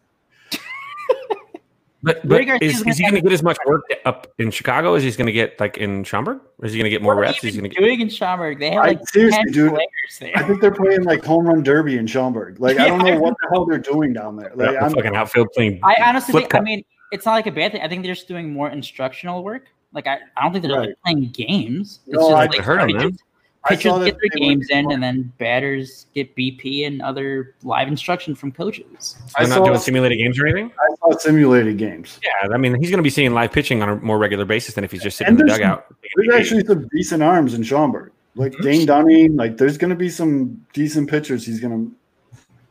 [2.07, 5.03] But, but is, is he going to get as much work up in Chicago as
[5.03, 6.39] he's going to get like in Schaumburg?
[6.59, 7.43] Or is he going to get more reps?
[7.43, 7.83] you He's going to get.
[7.83, 8.59] doing in Schaumburg.
[8.59, 11.61] They have I- like seriously, 10 dude, players I think they're playing like home run
[11.63, 12.59] derby in Schaumburg.
[12.59, 14.51] Like I don't know what the hell they're doing down there.
[14.55, 15.79] Like the I'm, fucking outfield playing.
[15.83, 17.81] I honestly flip think, I mean, it's not like a bad thing.
[17.81, 19.67] I think they're just doing more instructional work.
[19.93, 20.89] Like I, I don't think they're Right.
[20.89, 21.99] like playing games.
[22.07, 23.11] It's No, just I like heard 'em, pitchers, man.
[23.13, 23.26] I
[23.67, 28.51] pitchers get their games in, and then batters get BP and other live instruction from
[28.51, 29.15] coaches.
[29.35, 30.71] I They're not doing simulated games or anything.
[30.79, 32.19] I saw simulated games.
[32.23, 34.75] Yeah, I mean, he's going to be seeing live pitching on a more regular basis
[34.75, 35.83] than if he's just sitting And in the dugout.
[36.15, 38.11] There's actually some decent arms in Schaumburg.
[38.35, 41.43] Like Dane Dunning, like there's going to be some decent pitchers.
[41.43, 41.95] He's going to,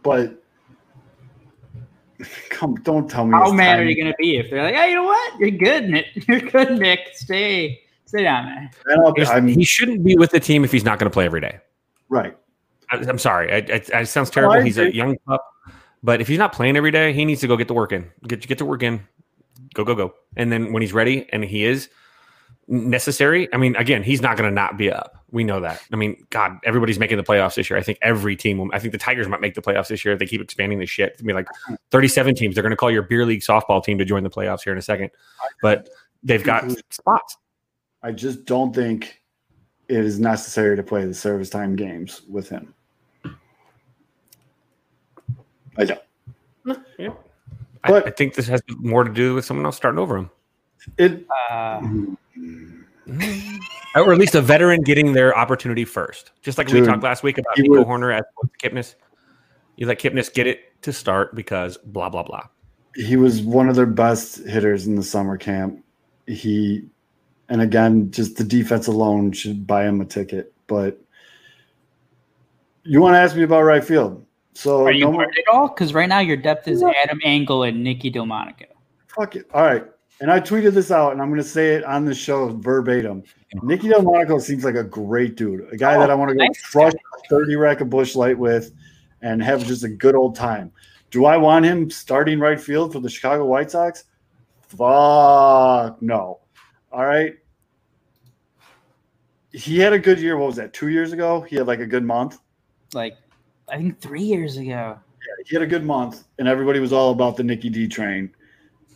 [0.02, 0.40] but
[2.50, 3.32] come, don't tell me.
[3.32, 5.40] How it's mad are you going to be if they're like, hey, you know what?
[5.40, 6.06] You're good, Nick.
[6.28, 7.00] You're good, Nick.
[7.14, 8.70] Stay, stay down there.
[8.86, 11.24] And I'll I'm he shouldn't be with the team if he's not going to play
[11.24, 11.58] every day.
[12.08, 12.36] right.
[12.90, 13.52] I, I'm sorry.
[13.52, 14.54] I, I, it sounds terrible.
[14.54, 15.44] I he's a young pup,
[16.02, 18.08] but if he's not playing every day, he needs to go get to work in.
[18.28, 19.00] Get get to work in.
[19.74, 20.14] Go go go.
[20.36, 21.88] And then when he's ready and he is
[22.68, 25.24] necessary, I mean, again, he's not going to not be up.
[25.32, 25.82] We know that.
[25.92, 27.78] I mean, God, everybody's making the playoffs this year.
[27.78, 28.58] I think every team.
[28.58, 30.14] Will, I think the Tigers might make the playoffs this year.
[30.14, 31.12] if They keep expanding this shit.
[31.12, 31.48] It's gonna be like
[31.90, 32.54] 37 teams.
[32.54, 34.78] They're going to call your beer league softball team to join the playoffs here in
[34.78, 35.10] a second.
[35.60, 35.88] But
[36.22, 37.36] they've got spots.
[38.02, 39.20] I just don't think
[39.88, 42.74] it is necessary to play the service time games with him.
[45.76, 46.00] I don't.
[46.98, 47.10] Yeah.
[47.86, 50.30] But- I, I think this has more to do with someone else starting over him.
[50.98, 51.80] It Uh,
[53.96, 56.32] or at least a veteran getting their opportunity first.
[56.42, 58.94] Just like we talked last week about he Nico was- Hoerner as opposed to Kipnis.
[59.76, 62.44] You let Kipnis get it to start because blah blah blah.
[62.94, 65.84] he was one of their best hitters in the summer camp.
[66.26, 66.84] He,
[67.48, 70.52] and again, just the defense alone should buy him a ticket.
[70.66, 71.00] But
[72.84, 74.24] you want to ask me about right field?
[74.54, 75.68] So are you no more- at all?
[75.68, 78.64] Because right now your depth is Adam Engel and Nicky Delmonico.
[79.08, 79.46] Fuck it.
[79.52, 79.84] All right.
[80.20, 83.22] And I tweeted this out, and I'm going to say it on the show verbatim.
[83.62, 86.44] Nicky Delmonico seems like a great dude, a guy Oh, that I want to go
[86.44, 88.72] nice crush a 30 rack of Busch Light with
[89.20, 90.72] and have just a good old time.
[91.10, 94.04] Do I want him starting right field for the Chicago White Sox?
[94.62, 96.40] Fuck no.
[96.96, 97.36] All right.
[99.52, 100.38] He had a good year.
[100.38, 100.72] What was that?
[100.72, 101.42] Two years ago?
[101.42, 102.38] He had like a good month.
[102.94, 103.18] Like,
[103.68, 104.98] I think three years ago.
[105.44, 108.34] he had a good month, and everybody was all about the Nicky D train.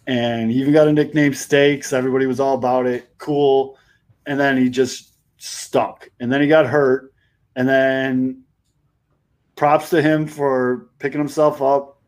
[0.06, 1.92] And he even got a nickname Stakes.
[1.92, 3.10] Everybody was all about it.
[3.18, 3.76] Cool.
[4.24, 6.08] And then he just stuck.
[6.20, 7.12] And then he got hurt.
[7.54, 8.44] And then
[9.56, 12.00] props to him for picking himself up,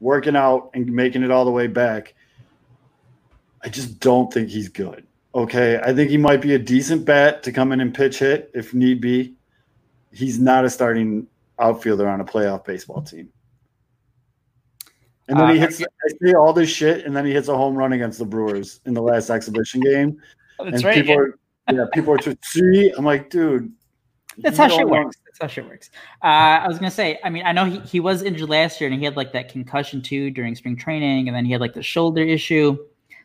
[0.00, 2.14] working out, and making it all the way back.
[3.62, 5.05] I just don't think he's good.
[5.36, 5.78] Okay.
[5.84, 8.72] I think he might be a decent bat to come in and pitch hit if
[8.72, 9.34] need be.
[10.10, 11.26] He's not a starting
[11.58, 13.28] outfielder on a playoff baseball team.
[15.28, 17.56] And then Uh, he hits I see all this shit, and then he hits a
[17.56, 20.18] home run against the Brewers in the last exhibition game.
[20.58, 20.94] That's and right.
[20.94, 21.38] people are
[21.70, 22.92] yeah, people are just see.
[22.96, 23.72] I'm like, dude.
[24.38, 25.16] That's how shit works.
[25.26, 25.90] That's how shit works.
[26.22, 27.18] Uh, I was gonna say.
[27.24, 29.50] I mean, I know he, he was injured last year, and he had like that
[29.50, 32.78] concussion too during spring training, and then he had like the shoulder issue.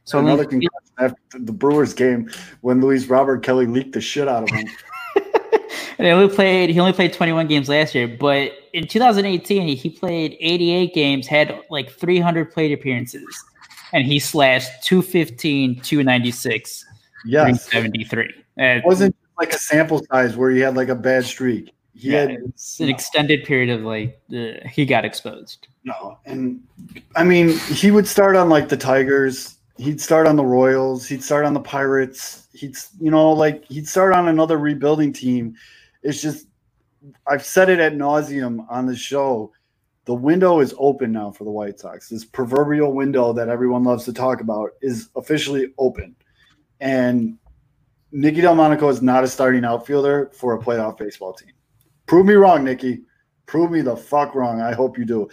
[0.03, 2.29] So another concussion after the Brewers game
[2.61, 4.67] when Luis Robert Kelly leaked the shit out of him.
[5.97, 9.89] and he only played he only played 21 games last year, but in 2018 he,
[9.89, 13.25] played 88 games, had like 300 plate appearances,
[13.93, 16.85] and he slashed 215, 296,
[17.25, 18.33] Yes, 373.
[18.57, 21.73] And it wasn't like a sample size where he had like a bad streak.
[21.93, 25.67] He yeah, had it's an extended period of like uh, he got exposed.
[25.83, 26.63] no, and
[27.15, 29.57] I mean he would start on like the Tigers.
[29.81, 31.07] He'd start on the Royals.
[31.07, 32.47] He'd start on the Pirates.
[32.53, 35.55] He'd you know like he'd start on another rebuilding team.
[36.03, 36.45] It's just
[37.25, 39.51] I've said it at nauseum on the show.
[40.05, 42.09] The window is open now for the White Sox.
[42.09, 46.15] This proverbial window that everyone loves to talk about is officially open.
[46.79, 47.39] And
[48.11, 51.53] Nicky Delmonico is not a starting outfielder for a playoff baseball team.
[52.05, 53.01] Prove me wrong, Nicky.
[53.47, 54.61] Prove me the fuck wrong.
[54.61, 55.27] I hope you do.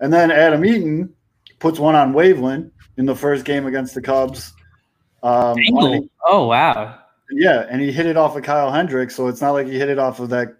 [0.00, 1.14] And then Adam Eaton
[1.60, 4.52] puts one on Waveland in the first game against the Cubs.
[5.22, 6.08] Um, Engel.
[6.24, 6.98] Oh wow.
[7.30, 9.88] yeah, and he hit it off of Kyle Hendricks, so it's not like he hit
[9.88, 10.56] it off of that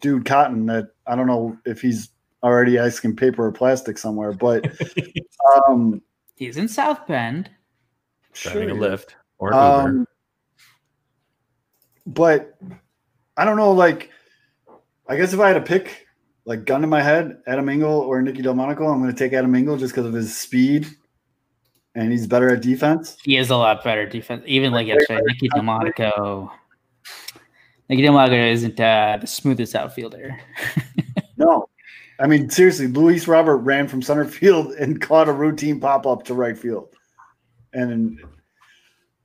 [0.00, 2.10] dude Cotton that I don't know if he's
[2.42, 4.66] already asking paper or plastic somewhere, but
[5.68, 6.02] um
[6.36, 7.50] He's in South Bend.
[8.32, 8.76] Driving sure.
[8.76, 9.88] a lift or an Uber.
[9.88, 10.06] Um,
[12.06, 12.58] but
[13.36, 14.10] I don't know, like
[15.08, 16.06] I guess if I had to pick
[16.46, 19.76] like gun in my head, Adam Engel or Nicky Delmonico, I'm gonna take Adam Engel
[19.76, 20.86] just because of his speed
[21.94, 23.16] and he's better at defense.
[23.22, 24.42] He is a lot better defense.
[24.46, 26.50] Even like yesterday, Nicky Delmonico.
[27.88, 30.38] Nicky Delmonico isn't uh, the smoothest outfielder.
[31.40, 31.70] No.
[32.18, 36.22] I mean, seriously, Luis Robert ran from center field and caught a routine pop up
[36.24, 36.90] to right field.
[37.72, 38.20] And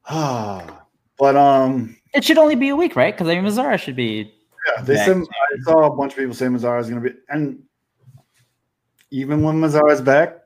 [0.05, 0.85] ah,
[1.19, 3.13] but um, It should only be a week, right?
[3.13, 4.33] Because I mean, Mazara should be.
[4.77, 7.15] yeah, they said I saw a bunch of people say Mazara is going to be,
[7.27, 7.61] and
[9.11, 10.37] even when Mazara is back,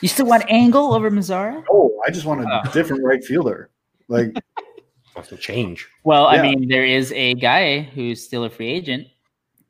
[0.00, 1.64] You still want Engel over Mazara?
[1.70, 2.70] oh, I just want a Oh.
[2.72, 3.70] different right fielder.
[4.08, 4.32] Like,
[5.16, 5.88] Wants to change.
[6.04, 9.08] Well, I mean, there is a guy who's still a free agent.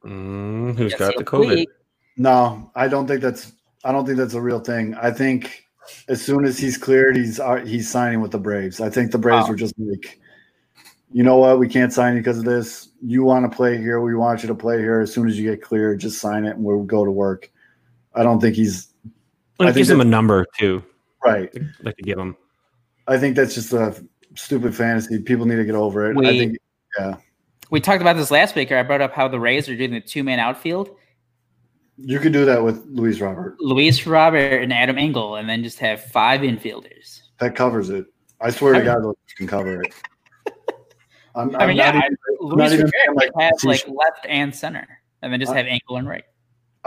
[0.05, 1.45] Mm, who's Yes, got the COVID?
[1.47, 1.67] play.
[2.19, 3.53] no, I don't think that's.
[3.85, 4.95] I don't think that's a real thing.
[4.97, 5.64] I think
[6.09, 8.81] as soon as he's cleared, he's uh, he's signing with the Braves.
[8.81, 9.51] I think the Braves Wow.
[9.51, 10.21] were just like,
[11.12, 12.91] you know what, we can't sign you because of this.
[13.01, 15.01] You want to play here, we want you to play here.
[15.01, 17.51] As soon as you get cleared, just sign it and we'll go to work.
[18.14, 18.88] I don't think he's
[19.59, 20.83] Well, I it think gives him that- a number too.
[21.25, 21.53] right.
[21.83, 22.37] Like to give them.
[23.07, 23.94] I think that's just a
[24.35, 25.21] stupid fantasy.
[25.21, 26.18] People need to get over it.
[26.25, 26.59] I think
[26.99, 27.16] yeah.
[27.71, 28.71] We talked about this last week.
[28.73, 30.90] Or I brought up how the Rays are doing the two man outfield:
[31.97, 33.57] You could do that with Luis Robert.
[33.61, 37.23] Luis Robert and Adam Engel, and then just have five infielders.
[37.40, 38.07] That covers it.
[38.40, 39.94] I swear to God, those can cover it.
[41.35, 44.27] I'm, I I'm mean, not yeah, even, Luis Robert saying, like, could have like left
[44.29, 44.87] and center,
[45.23, 46.25] and then just have Engel and right.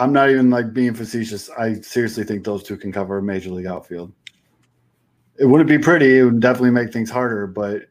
[0.02, 1.50] I'm not even like being facetious.
[1.52, 4.12] I seriously think those two can cover a major league outfield.
[5.38, 6.20] It wouldn't be pretty.
[6.20, 7.48] It would definitely make things harder.
[7.48, 7.84] But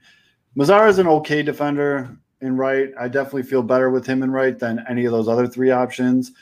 [0.58, 2.90] Mazara is an okay defender in right.
[2.98, 6.32] I definitely feel better with him in right than any of those other three options.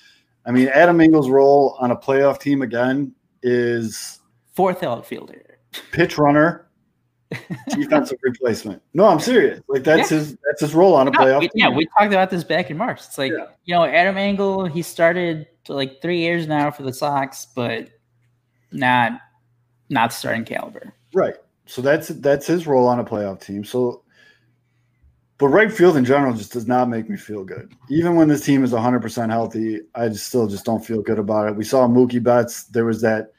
[0.46, 4.20] I mean, Adam Engel's role on a playoff team again is
[4.54, 5.58] Fourth outfielder.
[5.92, 6.68] pitch runner,
[7.68, 8.82] defensive replacement.
[8.94, 9.60] No, I'm serious.
[9.68, 11.52] Like that's his that's his role on a No, playoff we- team.
[11.54, 13.00] yeah, we talked about this back in March.
[13.06, 13.46] It's like Yeah.
[13.64, 17.90] you know, Adam Engel, he started for like three years now for the Sox, but
[18.72, 19.20] not
[19.90, 20.94] not starting caliber.
[21.12, 21.34] Right.
[21.66, 23.64] So that's that's his role on a playoff team.
[23.64, 24.02] So
[25.36, 27.70] but right field in general just does not make me feel good.
[27.90, 31.48] Even when this team is 100% healthy, I just still just don't feel good about
[31.48, 31.54] it.
[31.54, 32.64] We saw Mookie Betts.
[32.64, 33.32] There was that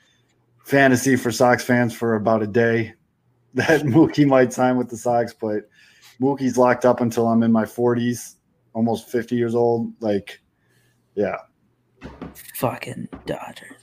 [0.65, 2.93] fantasy for Sox fans for about a day
[3.55, 5.63] that Mookie might sign with the Sox, but
[6.21, 8.35] Mookie's locked up until I'm in my 40s,
[8.73, 9.91] almost 50 years old.
[9.99, 10.39] Like,
[11.15, 11.37] yeah.
[12.55, 13.75] Fucking Dodgers.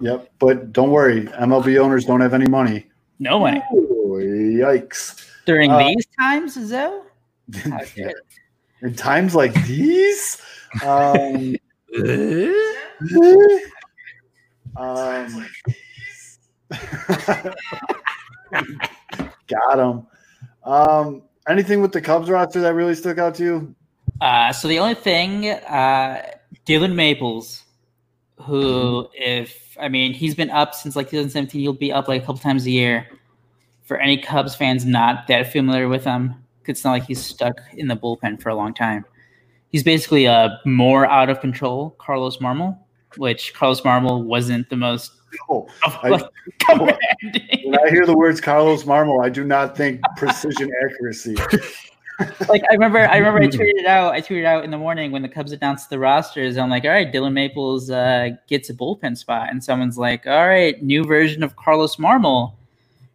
[0.00, 0.30] Yep.
[0.38, 2.86] But don't worry, MLB owners don't have any money.
[3.18, 3.62] No money.
[3.74, 4.18] Ooh,
[4.60, 5.28] yikes.
[5.46, 7.02] During Uh, these times, though.
[7.96, 8.10] Yeah.
[8.82, 10.40] in times like these
[10.82, 11.54] um,
[14.76, 15.46] um
[19.46, 20.06] got him
[20.64, 23.74] um anything with the cubs roster that really stuck out to you
[24.20, 26.22] Uh, so the only thing, uh,
[26.66, 27.63] Dylan Maples,
[28.44, 31.60] who, if I mean, he's been up since like 2017.
[31.60, 33.06] He'll be up like a couple times a year.
[33.84, 36.34] For any Cubs fans not that familiar with him,
[36.66, 39.04] it's not like he's stuck in the bullpen for a long time.
[39.70, 42.78] He's basically a more out of control Carlos Marmol,
[43.18, 45.12] which Carlos Marmol wasn't the most
[45.50, 46.10] Oh, I-
[46.68, 51.34] when I hear the words Carlos Marmol, I do not think precision accuracy.
[52.48, 54.12] like I remember, I remember I tweeted out.
[54.12, 56.56] I tweeted out in the morning when the Cubs announced the rosters.
[56.56, 60.46] I'm like, all right, Dylan Maples uh, gets a bullpen spot, and someone's like, all
[60.46, 62.54] right, new version of Carlos Marmol.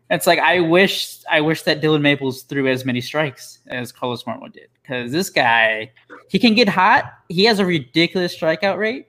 [0.09, 4.23] It's like I wish, I wish that Dylan Maples threw as many strikes as Carlos
[4.23, 5.91] Marmol did, because this guy,
[6.29, 7.13] he can get hot.
[7.29, 9.07] He has a ridiculous strikeout rate,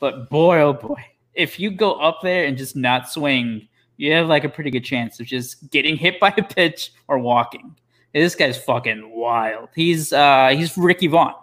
[0.00, 1.02] but boy, oh boy,
[1.34, 4.84] if you go up there and just not swing, you have like a pretty good
[4.84, 7.74] chance of just getting hit by a pitch or walking.
[8.12, 9.68] This guy's fucking wild.
[9.74, 11.34] He's uh he's Ricky Vaughn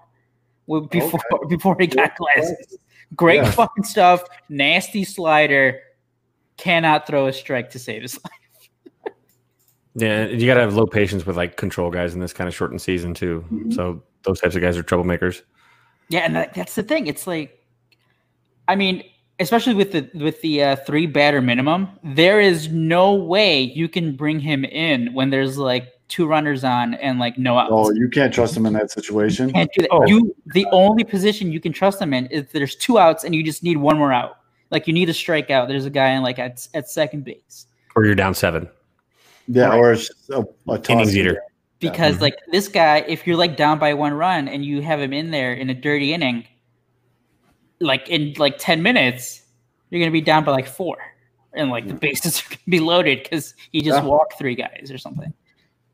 [0.68, 2.78] Well, before before he got glasses.
[3.16, 3.52] Great Yeah.
[3.52, 4.24] fucking stuff.
[4.50, 5.82] Nasty slider.
[6.58, 9.14] Cannot throw a strike to save his life.
[9.96, 12.54] Yeah, you got to have low patience with like control guys in this kind of
[12.56, 13.44] shortened season too.
[13.52, 13.74] Mhm.
[13.74, 15.42] So those types of guys are troublemakers.
[16.10, 17.08] Yeah, and that, that's the thing.
[17.08, 17.64] It's like,
[18.68, 19.04] I mean,
[19.40, 24.16] especially with the with the uh, three batter minimum, there is no way you can
[24.16, 27.70] bring him in when there's like two runners on and like no outs.
[27.72, 29.52] Oh, you can't trust him in that situation.
[29.52, 29.90] can't do that.
[29.92, 30.06] Oh.
[30.06, 33.44] You the only position you can trust them in is there's two outs and you
[33.44, 34.38] just need one more out.
[34.72, 35.68] Like you need a strikeout.
[35.68, 38.68] There's a guy in like at, at second base Or you're down seven.
[39.48, 39.78] Yeah, Right.
[39.78, 40.82] or it's a, a.
[40.90, 41.42] Innings eater.
[41.80, 42.22] because Mhm.
[42.22, 45.32] like this guy, if you're like down by one run and you have him in
[45.32, 46.46] there in a dirty inning,
[47.80, 49.42] like in like ten minutes,
[49.90, 50.98] you're gonna be down by like four,
[51.54, 54.08] and like the bases are gonna be loaded because he just Yeah.
[54.08, 55.34] walked three guys or something.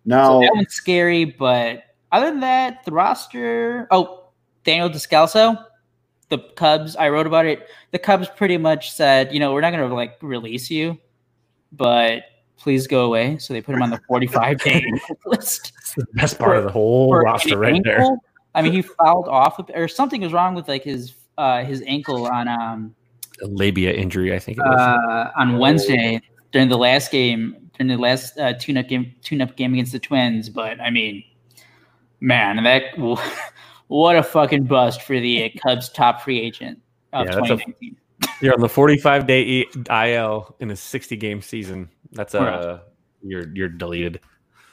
[0.06, 3.88] So Now, that one's scary, but other than that, the roster.
[3.92, 4.30] Oh,
[4.64, 5.64] Daniel Descalso,
[6.30, 6.96] the Cubs.
[6.96, 7.68] I wrote about it.
[7.92, 10.98] The Cubs pretty much said, you know, we're not going to like release you,
[11.72, 12.24] but
[12.58, 13.38] please go away.
[13.38, 14.84] So they put him on the 45 day
[15.26, 15.72] list.
[15.98, 18.06] The best part of the whole roster an right there.
[18.54, 21.84] I mean, he fouled off, with, or something was wrong with like his uh, his
[21.86, 22.96] ankle on um
[23.42, 24.80] A labia injury, I think it was.
[24.80, 26.22] uh, on Wednesday
[26.54, 30.50] during the last game, during the last uh, tune-up game, tune-up game against the Twins.
[30.50, 31.24] But I mean,
[32.20, 32.84] man, that
[33.88, 36.80] what a fucking bust for the Cubs' top free agent
[37.14, 37.60] of Yeah, that's a-
[38.42, 41.90] you're on the 45 day E- IL in a 60 game season.
[42.12, 42.80] That's We're uh
[43.24, 44.20] you're you're deleted.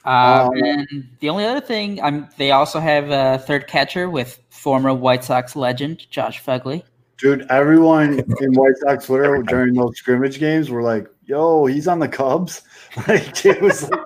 [0.04, 4.40] Uh, Um, and the only other thing, um, they also have a third catcher with
[4.50, 6.82] former White Sox legend Josh Phegley.
[7.18, 11.98] dude, everyone in White Sox Twitter during those scrimmage games were like, "Yo, he's on
[11.98, 12.62] the Cubs."
[13.08, 14.00] Like it was like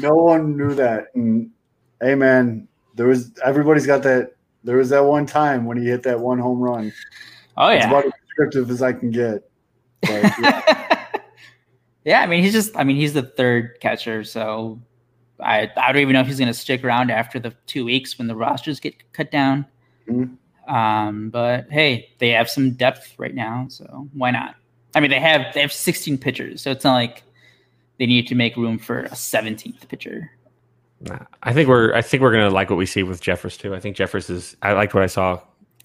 [0.00, 1.06] no one knew that.
[1.16, 1.50] And
[2.00, 4.34] hey, man, there was everybody's got that.
[4.62, 6.92] There was that one time when he hit that one home run.
[7.56, 9.42] Oh It's yeah, about as descriptive as I can get.
[10.02, 11.06] But, yeah.
[12.04, 12.20] yeah.
[12.20, 12.76] I mean, he's just.
[12.76, 14.80] I mean, he's the third catcher, so
[15.40, 18.18] I I don't even know if he's going to stick around after the two weeks
[18.18, 19.66] when the rosters get cut down.
[20.08, 20.36] Mhm.
[20.68, 24.54] Um, but hey, they have some depth right now, so why not?
[24.94, 27.22] I mean, they have they have 16 pitchers, so it's not like
[27.98, 30.30] they need to make room for a 17th pitcher.
[31.02, 33.74] Nah, I think we're I think we're gonna like what we see with Jeffress too.
[33.74, 35.40] I think Jeffress is I liked what I saw.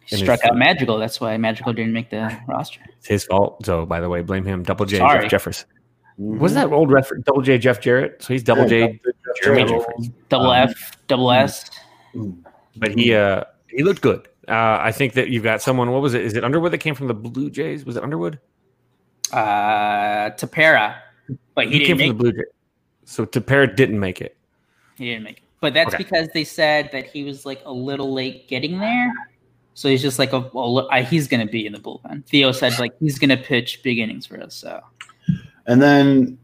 [0.06, 0.98] He struck it's- out Magical.
[0.98, 2.82] That's why Magical didn't make the roster.
[2.98, 3.66] It's his fault.
[3.66, 4.64] So by the way, blame him.
[4.64, 5.28] Double J Sorry.
[5.28, 5.66] Jeff Jeffress.
[6.20, 6.40] Mhm.
[6.40, 7.26] Was that old reference?
[7.26, 8.22] Double J Jeff Jarrett.
[8.22, 9.86] So he's double Yeah, J Jeff Jeremy Jarrett.
[10.00, 10.12] Jeffress.
[10.30, 11.70] Double Um, F, double S.
[12.76, 14.28] But he uh he looked good.
[14.48, 15.92] Uh, I think that you've got someone.
[15.92, 16.22] What was it?
[16.22, 17.84] Is it Underwood that came from the Blue Jays?
[17.84, 18.40] Was it Underwood?
[19.32, 20.96] Uh, Tepera,
[21.56, 22.08] but he, came didn't make.
[22.10, 22.46] from the Blue Jays.
[23.06, 24.38] So Tepera didn't make it.
[24.98, 25.44] He didn't make it.
[25.62, 26.04] But that's Okay.
[26.04, 29.12] because they said that he was like a little late getting there.
[29.74, 32.26] So he's just like a, a li- he's going to be in the bullpen.
[32.28, 34.56] Theo said like he's going to pitch big innings for us.
[34.56, 34.80] So
[35.66, 36.38] And then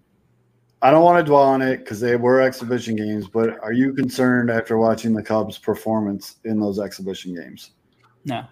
[0.82, 3.94] I don't want to dwell on it because they were exhibition games, but are you
[3.94, 7.72] concerned after watching the Cubs' performance in those exhibition games?
[8.26, 8.44] no,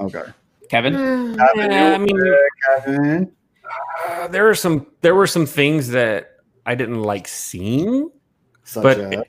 [0.00, 0.24] Okay.
[0.68, 0.92] Kevin.
[0.94, 2.34] Yeah, I mean,
[2.66, 3.32] Kevin.
[4.08, 6.36] Uh, there are some there were some things that
[6.66, 8.10] I didn't like seeing.
[8.64, 9.24] Such But- a,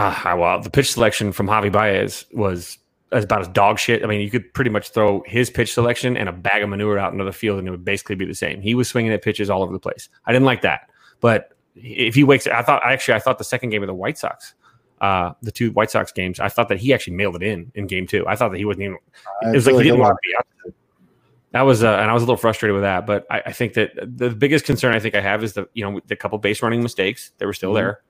[0.00, 2.78] Ah, well, the pitch selection from Javi Baez was
[3.10, 4.04] as about as dog shit.
[4.04, 6.98] I mean, you could pretty much throw his pitch selection and a bag of manure
[7.00, 8.60] out into the field, and it would basically be the same.
[8.60, 10.08] He was swinging at pitches all over the place.
[10.24, 10.88] I didn't like that,
[11.20, 14.18] but if he wakes, I thought actually, I thought the second game of the White
[14.18, 14.54] Sox,
[15.00, 17.88] uh, the two White Sox games, I thought that he actually mailed it in in
[17.88, 18.24] game two.
[18.28, 18.98] I thought that he wasn't even.
[19.42, 20.74] I It was like he didn't want to be out.
[21.52, 23.06] That was, uh, and I was a little frustrated with that.
[23.06, 25.82] But I, I think that the biggest concern I think I have is the you
[25.88, 27.32] know the couple base running mistakes.
[27.38, 27.76] They were still Mhm.
[27.76, 28.00] there.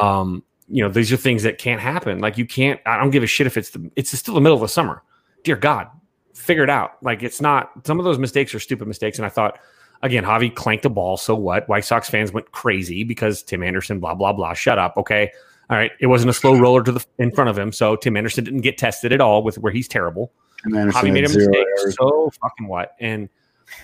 [0.00, 2.18] Um, you know, these are things that can't happen.
[2.20, 2.80] Like you can't.
[2.86, 3.90] I don't give a shit if it's the.
[3.96, 5.02] It's still the middle of the summer.
[5.44, 5.88] Dear God,
[6.34, 6.92] figure it out.
[7.02, 7.70] Like it's not.
[7.86, 9.58] Some of those mistakes are stupid mistakes, and I thought.
[10.00, 11.16] Again, Javi clanked the ball.
[11.16, 11.68] So what?
[11.68, 14.54] White Sox fans went crazy because Tim Anderson, blah blah blah.
[14.54, 15.32] Shut up, okay.
[15.70, 18.16] All right, it wasn't a slow roller to the in front of him, so Tim
[18.16, 20.32] Anderson didn't get tested at all with where he's terrible.
[20.66, 21.66] Javi made a mistake.
[21.78, 21.96] Errors.
[21.98, 22.94] So fucking what?
[23.00, 23.28] And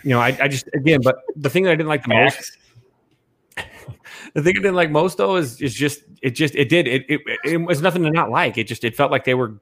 [0.03, 2.59] you know, I, I just again, but the thing that I didn't like the most
[4.35, 7.05] the thing I didn't like most though is is just it just it did it,
[7.09, 8.59] it it was nothing to not like.
[8.59, 9.59] It just it felt like they were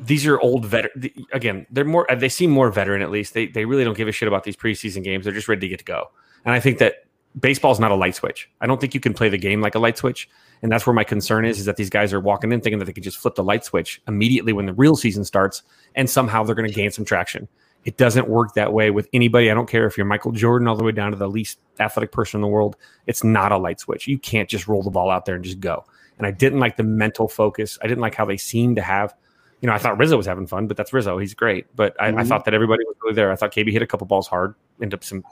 [0.00, 3.34] these are old veteran again, they're more they seem more veteran at least.
[3.34, 5.24] They they really don't give a shit about these preseason games.
[5.24, 6.10] They're just ready to get to go.
[6.44, 7.06] And I think that
[7.38, 8.50] baseball's not a light switch.
[8.60, 10.28] I don't think you can play the game like a light switch.
[10.64, 12.86] And that's where my concern is, is that these guys are walking in thinking that
[12.86, 15.62] they can just flip the light switch immediately when the real season starts
[15.94, 17.46] and somehow they're going to gain some traction.
[17.84, 19.50] It doesn't work that way with anybody.
[19.50, 22.12] I don't care if you're Michael Jordan all the way down to the least athletic
[22.12, 22.76] person in the world.
[23.06, 24.08] It's not a light switch.
[24.08, 25.84] You can't just roll the ball out there and just go.
[26.16, 27.78] And I didn't like the mental focus.
[27.82, 29.14] I didn't like how they seemed to have.
[29.60, 31.18] You know, I thought Rizzo was having fun, but that's Rizzo.
[31.18, 31.66] He's great.
[31.76, 32.20] But I, mm-hmm.
[32.20, 33.30] I thought that everybody was really there.
[33.30, 35.24] I thought KB hit a couple balls hard, ended up some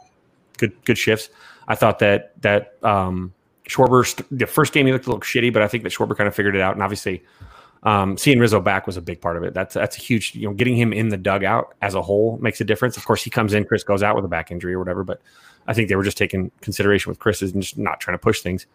[0.59, 1.31] good good shifts.
[1.69, 3.33] I thought that that um,
[3.69, 6.29] Schwarber the first game he looked a little shitty, but I think that Schwarber kind
[6.29, 6.75] of figured it out.
[6.75, 7.23] And obviously,
[7.85, 9.55] um, seeing Rizzo back was a big part of it.
[9.55, 12.61] That's that's a huge, you know, getting him in the dugout as a whole makes
[12.61, 12.97] a difference.
[12.97, 15.21] Of course, he comes in, Kris goes out with a back injury or whatever, but
[15.67, 18.41] I think they were just taking consideration with Kris and just not trying to push
[18.41, 18.67] things.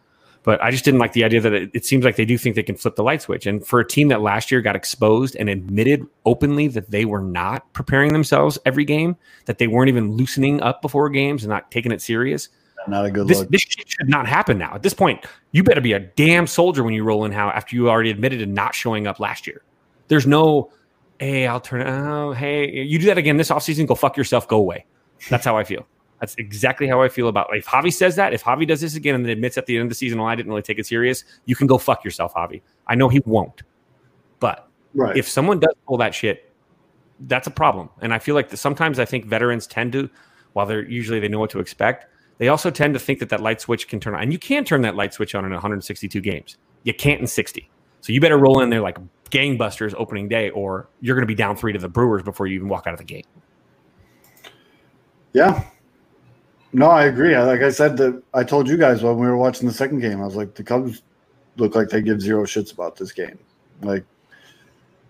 [0.44, 2.56] But I just didn't like the idea that it, it, seems like they do think
[2.56, 3.46] they can flip the light switch.
[3.46, 7.22] And for a team that last year got exposed and admitted openly that they were
[7.22, 11.70] not preparing themselves every game, that they weren't even loosening up before games and not
[11.70, 12.48] taking it serious,
[12.88, 13.50] not a good this, look.
[13.50, 14.74] This shit should not happen now.
[14.74, 17.76] At this point, you better be a damn soldier when you roll in how after
[17.76, 19.62] you already admitted to not showing up last year.
[20.08, 20.72] There's no,
[21.20, 21.86] hey, I'll turn.
[21.86, 24.86] Oh, hey, you do that again this offseason, go fuck yourself, go away.
[25.30, 25.86] That's how I feel.
[26.20, 27.50] That's exactly how I feel about.
[27.50, 29.76] Like, if Javi says that, if Javi does this again and then admits at the
[29.76, 32.04] end of the season, well, I didn't really take it serious, you can go fuck
[32.04, 32.62] yourself, Javi.
[32.88, 33.62] I know he won't,
[34.40, 35.16] but right.
[35.16, 36.52] if someone does pull that shit,
[37.22, 37.90] that's a problem.
[38.02, 40.10] And I feel like the, sometimes I think veterans tend to,
[40.54, 42.08] while they're usually they know what to expect,
[42.38, 44.22] they also tend to think that that light switch can turn on.
[44.22, 46.58] And you can turn that light switch on in 162 games.
[46.84, 47.70] You can't in 60.
[48.02, 48.98] So you better roll in there like
[49.30, 52.56] gangbusters opening day, or you're going to be down three to the Brewers before you
[52.56, 53.28] even walk out of the gate.
[55.34, 55.64] Yeah.
[56.74, 57.38] No, I agree.
[57.38, 60.22] Like I said, that I told you guys when we were watching the second game,
[60.22, 61.02] I was like, the Cubs
[61.58, 63.40] look like they give zero shits about this game.
[63.82, 64.06] Like,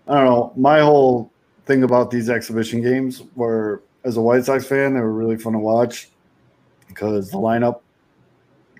[0.06, 0.52] I don't know.
[0.56, 1.30] My whole
[1.66, 5.52] thing about these exhibition games were, as a White Sox fan, they were really fun
[5.52, 6.08] to watch
[6.88, 7.80] because the lineup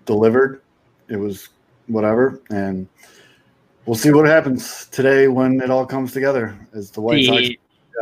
[0.05, 0.63] delivered.
[1.09, 1.49] It was
[1.87, 2.89] whatever, and
[3.87, 6.59] we'll see what happens today when it all comes together.
[6.75, 7.49] As the White the, Sox,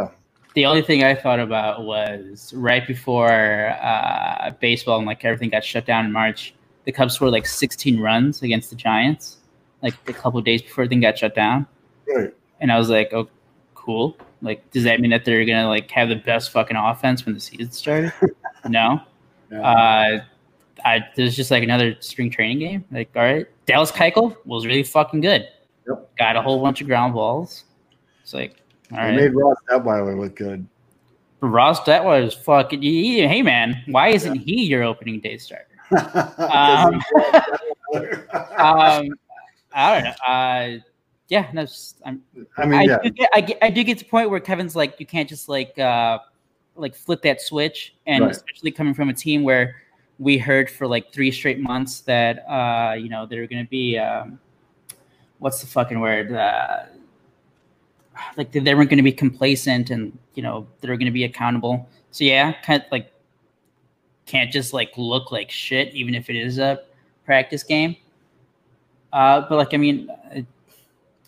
[0.01, 0.09] yeah.
[0.55, 5.65] The only thing I thought about was right before uh, baseball and like everything got
[5.65, 6.55] shut down in March.
[6.85, 9.39] The Cubs scored like 16 runs against the Giants,
[9.83, 11.67] like a couple days before everything got shut down.
[12.09, 12.33] Right.
[12.61, 13.29] And I was like, oh,
[13.75, 14.17] cool.
[14.43, 17.41] Like, does that mean that they're gonna like have the best fucking offense when the
[17.41, 18.13] season started?
[18.69, 19.01] no.
[19.53, 20.19] Uh,
[20.85, 22.85] I there's just like another spring training game.
[22.91, 25.49] Like, all right, Dallas Keuchel was really fucking good.
[25.89, 26.17] Yep.
[26.19, 27.65] Got a whole bunch of ground balls.
[28.23, 28.57] It's like,
[28.93, 29.15] all right.
[29.15, 30.67] Made Ross Detwiler look good.
[31.41, 32.83] Ross Detwiler is fucking.
[32.83, 34.43] Hey man, why isn't yeah.
[34.43, 35.67] he your opening day starter?
[36.39, 37.01] um,
[38.59, 39.09] um,
[39.73, 40.15] I don't know.
[40.27, 40.79] Uh,
[41.29, 42.11] yeah, no, just, I
[42.67, 42.99] mean, I, yeah.
[43.03, 45.29] do get, I, get, I do get to the point where Kevin's like, you can't
[45.29, 46.19] just like uh,
[46.77, 48.31] like flip that switch, and right.
[48.31, 49.77] especially coming from a team where
[50.19, 53.99] we heard for like three straight months that uh, you know they're going to be
[53.99, 54.39] um,
[55.39, 56.85] what's the fucking word uh,
[58.37, 61.89] like they weren't going to be complacent and you know they're going to be accountable.
[62.11, 63.13] So yeah, kind of like
[64.27, 66.83] can't just like look like shit even if it is a
[67.25, 67.97] practice game.
[69.13, 70.41] Uh, but like I mean, uh,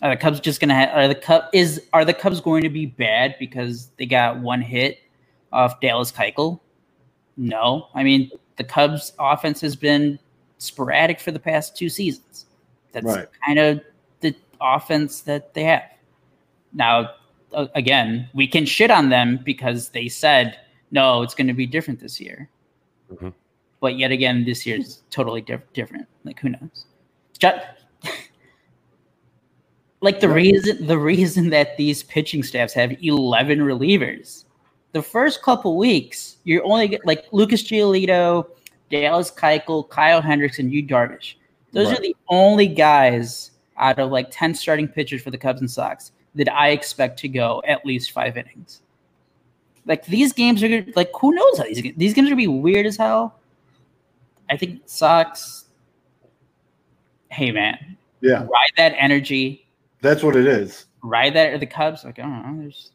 [0.02, 2.70] are the Cubs just gonna have, are the Cub is are the Cubs going to
[2.70, 5.00] be bad because they got one hit
[5.52, 6.60] of Dallas Keuchel?
[7.36, 7.88] No.
[7.94, 10.18] I mean, the Cubs' offense has been
[10.58, 12.46] sporadic for the past two seasons.
[12.92, 13.28] That's right.
[13.46, 13.80] kind of
[14.20, 15.84] the offense that they have.
[16.72, 17.10] Now,
[17.52, 20.58] again, we can shit on them because they said,
[20.90, 22.48] no, it's going to be different this year.
[23.12, 23.28] Mm-hmm.
[23.80, 26.08] But yet again, this year is totally diff- different.
[26.24, 26.86] Like, who knows?
[27.38, 27.64] Just,
[30.00, 34.44] like the reason the reason that these pitching staffs have 11 relievers
[34.92, 38.46] the first couple weeks, you're only get, like Lucas Giolito,
[38.90, 41.34] Dallas Keuchel, Kyle Hendricks, and Yu Darvish.
[41.72, 41.98] Those right.
[41.98, 46.12] are the only guys out of like 10 starting pitchers for the Cubs and Sox
[46.34, 48.82] that I expect to go at least five innings.
[49.86, 52.36] Like these games are gonna, like who knows how these games, these games are gonna
[52.36, 53.38] be weird as hell.
[54.50, 55.66] I think Sox.
[57.30, 59.66] Hey man, Yeah, ride that energy,
[60.00, 60.86] that's what it is.
[61.02, 61.52] ride that.
[61.52, 62.90] Or the Cubs, like I don't know, there's.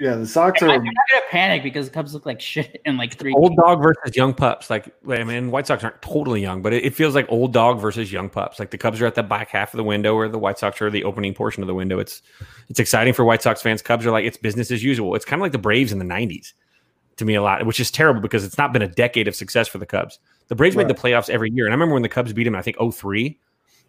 [0.00, 0.78] Yeah, the Sox I'm are.
[0.78, 3.32] not gonna panic because the Cubs look like shit in like three.
[3.32, 3.60] Old games.
[3.62, 4.68] dog versus young pups.
[4.68, 7.80] Like, I mean, White Sox aren't totally young, but it, it feels like old dog
[7.80, 8.58] versus young pups.
[8.58, 10.82] Like the Cubs are at the back half of the window, or the White Sox
[10.82, 12.00] are the opening portion of the window.
[12.00, 12.22] It's
[12.68, 13.82] it's exciting for White Sox fans.
[13.82, 15.14] Cubs are like it's business as usual.
[15.14, 16.54] It's kind of like the Braves in the '90s
[17.16, 19.68] to me a lot, which is terrible because it's not been a decade of success
[19.68, 20.18] for the Cubs.
[20.48, 22.56] The Braves made the playoffs every year, and I remember when the Cubs beat them.
[22.56, 23.38] I think 03.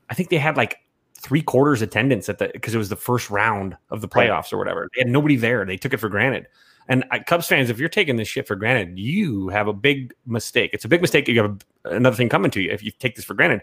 [0.10, 0.78] I think they had like
[1.26, 4.57] three quarters attendance at the because it was the first round of the playoffs or
[4.57, 4.89] whatever.
[4.93, 5.65] They had nobody there.
[5.65, 6.47] They took it for granted.
[6.88, 10.13] And uh, Cubs fans, if you're taking this shit for granted, you have a big
[10.28, 10.69] mistake.
[10.71, 11.28] It's a big mistake.
[11.28, 13.61] You have a, another thing coming to you if you take this for granted.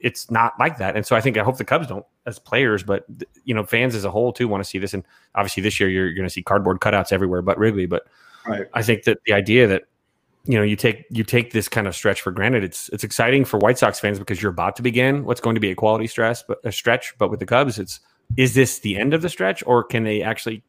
[0.00, 0.96] It's not like that.
[0.96, 3.04] And so I think I hope the Cubs don't as players, but
[3.44, 4.94] you know, fans as a whole too want to see this.
[4.94, 5.04] And
[5.34, 7.84] obviously this year you're going to see cardboard cutouts everywhere, but Wrigley.
[7.84, 8.04] But
[8.46, 8.66] Right.
[8.74, 9.84] I think that the idea that
[10.44, 12.64] you know you take you take this kind of stretch for granted.
[12.64, 15.60] It's it's exciting for White Sox fans because you're about to begin what's going to
[15.60, 17.14] be a quality stress, but a stretch.
[17.18, 18.00] But with the Cubs, it's
[18.36, 20.62] is this the end of the stretch, or can they actually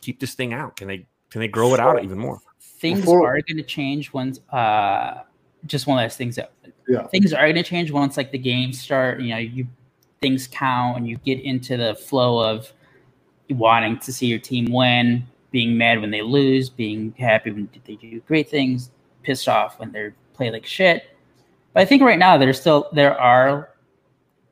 [0.00, 0.76] keep this thing out?
[0.76, 2.40] Can they can they grow it out even more?
[2.78, 4.40] things Before- are going to change once.
[4.50, 5.22] Uh,
[5.66, 6.50] just one last things out.
[6.86, 7.06] Yeah.
[7.08, 9.20] Things are going to change once like the games start.
[9.20, 9.66] You know, you
[10.20, 12.72] things count and you get into the flow of
[13.50, 15.26] wanting to see your team win,
[15.56, 18.90] being mad when they lose, being happy when they do great things,
[19.22, 21.16] pissed off when they play like shit.
[21.72, 23.70] But I think right now there's still there are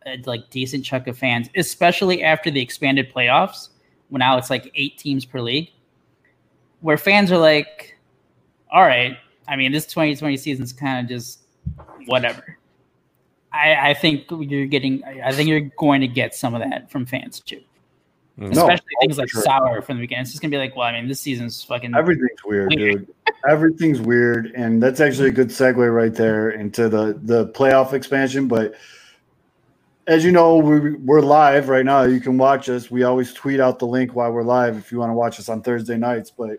[0.07, 3.69] a like decent chunk of fans, especially after the expanded playoffs.
[4.09, 5.73] When now it's like eight teams per league,
[6.81, 7.99] where fans are like,
[8.73, 11.41] "All right, I mean, this 2020 season's kind of just
[12.07, 12.57] whatever."
[13.53, 15.05] I, I think you're getting.
[15.05, 17.61] I I think you're going to get some of that from fans too,
[18.39, 18.53] Mm.
[18.53, 19.43] No, especially oh, things like sure.
[19.43, 20.23] sour from the beginning.
[20.23, 21.95] It's just gonna be like, well, I mean, this season's fucking.
[21.95, 23.07] Everything's weird, Weird.
[23.07, 23.15] dude.
[23.49, 28.49] Everything's weird, and that's actually a good segue right there into the the playoff expansion.
[28.49, 28.75] But
[30.07, 32.03] as you know, we, we're live right now.
[32.03, 32.91] You can watch us.
[32.91, 35.49] We always tweet out the link while we're live if you want to watch us
[35.49, 36.31] on Thursday nights.
[36.31, 36.59] But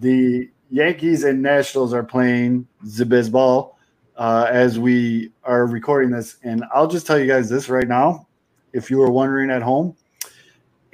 [0.00, 3.78] the Yankees and Nationals are playing the baseball
[4.16, 8.26] uh, as we are recording this, and I'll just tell you guys this right now.
[8.72, 9.94] If you were wondering at home,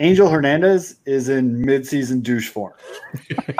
[0.00, 2.72] Angel Hernandez is in midseason douche form.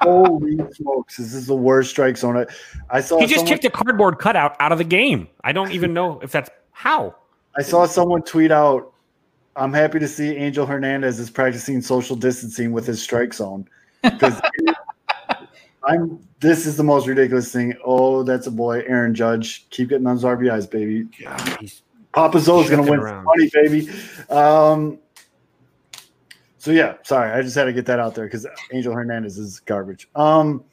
[0.00, 1.16] Holy smokes!
[1.16, 2.36] This is the worst strike zone.
[2.36, 2.46] I,
[2.90, 3.18] I saw.
[3.18, 5.28] He just someone, kicked a cardboard cutout out of the game.
[5.44, 7.14] I don't even know if that's how.
[7.56, 8.92] I saw someone tweet out.
[9.56, 13.66] I'm happy to see Angel Hernandez is practicing social distancing with his strike zone
[14.02, 14.40] because
[15.84, 16.20] I'm.
[16.40, 17.74] This is the most ridiculous thing.
[17.84, 19.66] Oh, that's a boy, Aaron Judge.
[19.70, 21.06] Keep getting those RBIs, baby.
[21.18, 21.82] Yeah, he's
[22.12, 23.24] Papa Zoe's gonna win around.
[23.24, 23.88] money, baby.
[24.28, 24.98] Um,
[26.64, 29.60] so yeah, sorry, I just had to get that out there because Angel Hernandez is
[29.60, 30.08] garbage.
[30.16, 30.64] Um,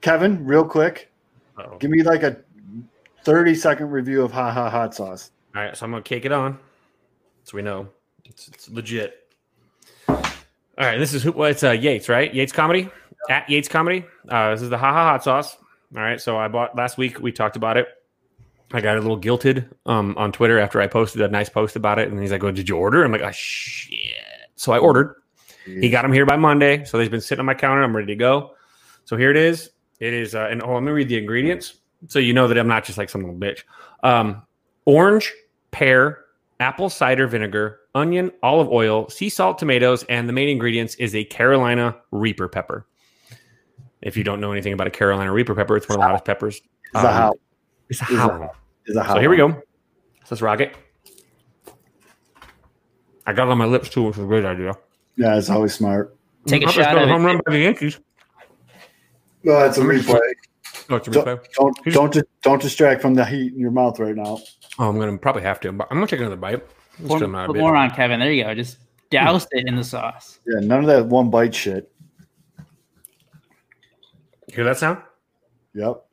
[0.00, 1.12] Kevin, real quick,
[1.56, 1.78] Uh-oh.
[1.78, 2.36] give me like a
[3.22, 5.30] thirty second review of Ha Ha Hot Sauce.
[5.54, 6.58] All right, so I'm gonna cake it on,
[7.44, 7.90] so we know
[8.24, 9.32] it's, it's legit.
[10.08, 10.16] All
[10.78, 11.30] right, this is who?
[11.30, 12.34] Well, it's uh, Yates, right?
[12.34, 12.90] Yates comedy
[13.30, 14.04] at Yates comedy.
[14.28, 15.56] Uh, this is the Ha Ha Hot Sauce.
[15.94, 17.20] All right, so I bought last week.
[17.20, 17.86] We talked about it.
[18.72, 21.98] I got a little guilted um, on Twitter after I posted a nice post about
[21.98, 24.16] it, and he's like, "Oh, did you order?" I'm like, "Oh shit!"
[24.56, 25.14] So I ordered.
[25.64, 27.82] He got them here by Monday, so they've been sitting on my counter.
[27.82, 28.54] I'm ready to go.
[29.04, 29.70] So here it is.
[30.00, 32.68] It is, uh, and oh, let me read the ingredients so you know that I'm
[32.68, 33.64] not just like some little bitch.
[34.02, 34.42] Um,
[34.84, 35.32] orange,
[35.72, 36.24] pear,
[36.60, 41.24] apple cider vinegar, onion, olive oil, sea salt, tomatoes, and the main ingredients is a
[41.24, 42.86] Carolina Reaper pepper.
[44.00, 46.24] If you don't know anything about a Carolina Reaper pepper, it's one of the hottest
[46.24, 46.60] peppers.
[46.94, 47.34] Um, how?
[47.88, 48.50] It's a Is a how.
[48.86, 49.14] Is a how?
[49.14, 49.50] So here we go.
[49.50, 49.60] So
[50.30, 50.74] let's rock it.
[53.26, 54.72] I got it on my lips too, which was a great idea.
[55.16, 56.16] Yeah, it's always smart.
[56.46, 57.98] Take a Let's shot go of home run by the Yankees.
[59.42, 60.18] No, it's a replay.
[60.90, 63.98] Oh, it's a Don't don't don't, di- don't distract from the heat in your mouth
[63.98, 64.38] right now.
[64.78, 65.72] Oh, I'm gonna probably have to.
[65.72, 66.62] But I'm gonna take another bite.
[66.98, 67.60] Let's Pour, get them out a put bit.
[67.60, 68.20] more on, Kevin.
[68.20, 68.54] There you go.
[68.54, 68.78] Just
[69.10, 70.40] douse it in the sauce.
[70.46, 71.92] Yeah, none of that one bite shit.
[74.52, 75.02] Hear that sound?
[75.74, 76.04] Yep.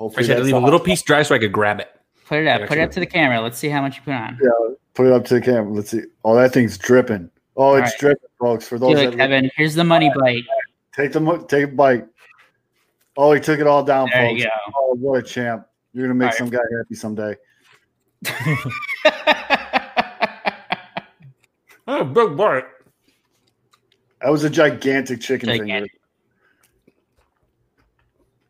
[0.00, 1.88] I Hopefully, just had to leave a little piece dry so I could grab it.
[2.24, 2.66] Put it up.
[2.66, 3.38] Put it up to the camera.
[3.42, 4.38] Let's see how much you put on.
[4.42, 4.48] Yeah,
[4.94, 5.70] put it up to the camera.
[5.70, 6.00] Let's see.
[6.24, 7.28] Oh, that thing's dripping.
[7.54, 7.98] Oh, it's right.
[8.00, 8.66] dripping, folks.
[8.66, 9.50] For those Do it, that Kevin.
[9.56, 10.44] Here's the money bite.
[10.96, 12.06] take the take a bite.
[13.18, 14.42] Oh, he took it all down, There folks.
[14.42, 15.66] you Oh, what a champ!
[15.92, 16.38] You're gonna make All right.
[16.38, 17.36] some guy happy someday.
[21.86, 22.64] Oh, big bite.
[24.22, 25.90] That was a gigantic chicken Gigantic.
[25.90, 26.94] finger.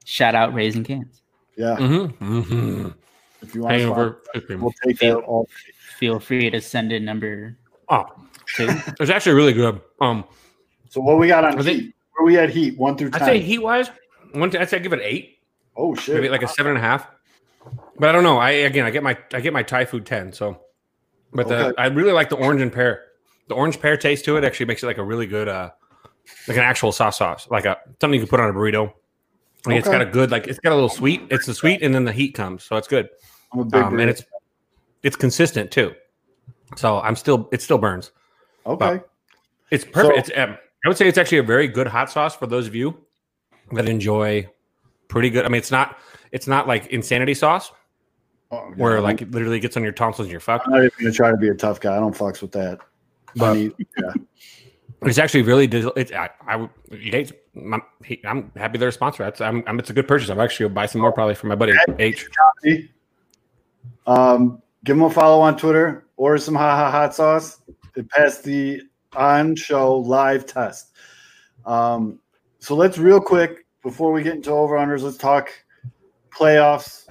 [0.04, 1.22] Shout out Raising Cane's.
[1.60, 2.24] Yeah, Mm-hmm.
[2.38, 2.88] mm-hmm.
[3.42, 4.22] if you want, to Hangover.
[4.34, 4.60] ice cream.
[4.62, 5.46] we'll take that all.
[5.98, 7.56] Feel free to send in number
[7.88, 8.06] Oh,
[8.56, 8.68] two.
[8.98, 9.80] it's actually really good.
[10.00, 10.24] Um,
[10.88, 11.94] So what we got on I think- heat?
[12.16, 12.78] Where we at heat?
[12.78, 13.22] One through ten?
[13.22, 13.90] I'd say heat wise,
[14.32, 14.54] one.
[14.56, 15.38] I'd say give it an eight,
[15.76, 16.14] oh shit!
[16.16, 17.06] maybe like a seven and a half.
[17.98, 18.36] But I don't know.
[18.38, 20.32] I again, I get my I get my Thai food ten.
[20.32, 20.60] So,
[21.32, 23.04] but the I really like the orange and pear.
[23.48, 25.70] The orange pear taste to it actually makes it like a really good, uh,
[26.46, 28.92] like an actual sauce sauce, like a something you can put on a burrito.
[29.66, 29.98] Like it's Okay.
[29.98, 31.22] got a good, like it's got a little sweet.
[31.30, 33.08] It's the sweet, and then the heat comes, so it's good.
[33.52, 34.22] I'm a big Um, and it's
[35.02, 35.94] it's consistent too.
[36.76, 38.10] So I'm still it still burns.
[38.66, 39.00] okay.
[39.70, 40.26] It's perfect.
[40.26, 42.66] So- it's um, I would say it's actually a very good hot sauce for those
[42.66, 42.96] of you
[43.72, 44.48] that enjoy
[45.08, 45.44] pretty good.
[45.44, 45.98] I mean, it's not
[46.32, 47.70] it's not like insanity sauce
[48.52, 50.66] Oh, where like it literally gets on your tonsils and you're fucked.
[50.66, 51.96] I'm not even gonna try to be a tough guy.
[51.96, 52.78] I don't fucks with that.
[53.36, 54.12] But- yeah.
[55.02, 59.24] It's actually really it's I, I Yates, I'm, he, I'm happy they're a sponsor.
[59.24, 60.28] That's I'm, I'm it's a good purchase.
[60.28, 62.28] I'm actually gonna buy some more probably for my buddy H.
[64.06, 66.06] Um, give him a follow on Twitter.
[66.16, 67.60] Order some ha ha hot sauce.
[67.96, 68.82] It passed the
[69.16, 70.92] on show live test.
[71.64, 72.20] Um,
[72.58, 75.50] so let's real quick before we get into over unders, let's talk
[76.30, 77.06] playoffs.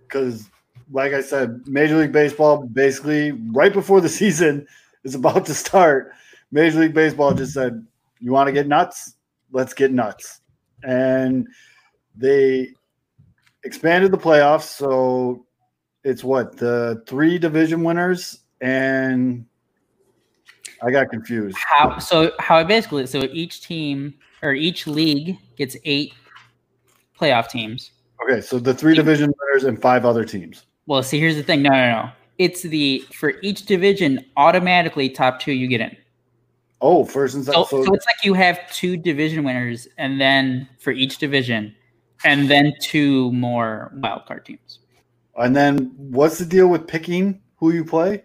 [0.00, 0.48] Because,
[0.90, 4.66] like I said, Major League Baseball basically right before the season
[5.04, 6.12] is about to start,
[6.50, 7.86] Major League Baseball just said,
[8.20, 9.14] "You want to get nuts?
[9.52, 10.40] Let's get nuts,"
[10.82, 11.46] and
[12.16, 12.74] they
[13.64, 14.64] expanded the playoffs.
[14.64, 15.46] So
[16.04, 19.44] it's what the three division winners, and
[20.82, 21.56] I got confused.
[21.58, 22.32] How so?
[22.38, 26.14] How basically so each team or each league gets eight
[27.18, 27.90] playoff teams.
[28.22, 30.66] Okay, so the three division winners and five other teams.
[30.86, 31.62] Well, see, here's the thing.
[31.62, 32.10] No, no, no.
[32.38, 35.96] It's the for each division automatically top two you get in.
[36.80, 37.84] Oh, first and So, second.
[37.86, 41.74] so it's like you have two division winners, and then for each division,
[42.24, 44.78] and then two more wild card teams.
[45.36, 48.22] and then what's the deal with picking who you play?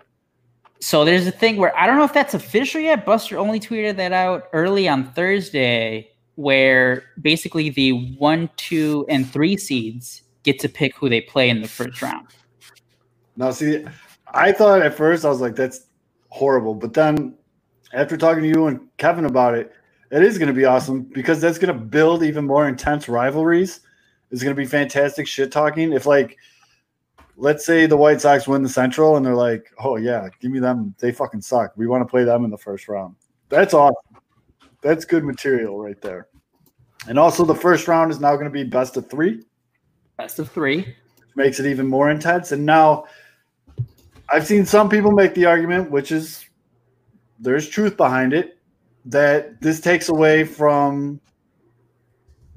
[0.80, 3.06] So there's a thing where I don't know if that's official yet.
[3.06, 9.56] Buster only tweeted that out early on Thursday, where basically the one, two, and three
[9.58, 12.28] seeds get to pick who they play in the first round.
[13.38, 13.86] Now, see,
[14.28, 15.86] I thought at first I was like, "That's
[16.30, 17.36] horrible," but then
[17.94, 19.72] after talking to you and Kevin about it,
[20.12, 23.80] it is going to be awesome because that's going to build even more intense rivalries.
[24.32, 25.94] It's going to be fantastic shit talking.
[25.94, 26.38] If like,
[27.38, 30.60] let's say the White Sox win the Central and they're like, "Oh yeah, give me
[30.60, 30.96] them.
[31.00, 31.74] They fucking suck.
[31.76, 33.16] We want to play them in the first round."
[33.50, 33.96] That's awesome.
[34.82, 36.28] That's good material right there.
[37.08, 39.44] And also, the first round is now going to be best of three
[40.18, 40.96] Best of three.
[41.36, 42.52] makes it even more intense.
[42.52, 43.06] And now
[44.30, 46.46] I've seen some people make the argument, which is
[47.44, 48.58] there's truth behind it,
[49.06, 51.20] that this takes away from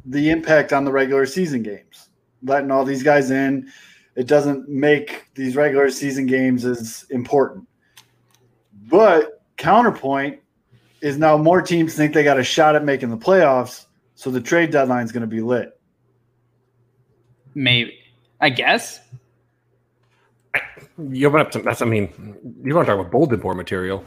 [0.05, 2.09] the impact on the regular season games.
[2.45, 3.71] Letting all these guys in,
[4.15, 7.67] it doesn't make these regular season games as important.
[8.89, 10.41] But counterpoint
[11.01, 14.41] is now more teams think they got a shot at making the playoffs, so the
[14.41, 15.79] trade deadline is going to be lit.
[17.55, 17.99] Maybe.
[18.41, 19.01] I guess.
[20.99, 21.63] You open up some.
[21.65, 24.05] That's I mean, you want to talk about bulletin board material.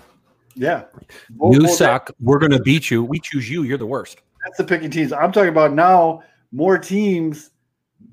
[0.60, 0.84] Yeah.
[1.30, 2.12] you Well, suck.
[2.20, 3.04] We're gonna beat you.
[3.04, 3.64] We choose you.
[3.64, 4.22] You're the worst.
[4.44, 5.14] That's the picking teams.
[5.14, 7.52] I'm talking about now more teams.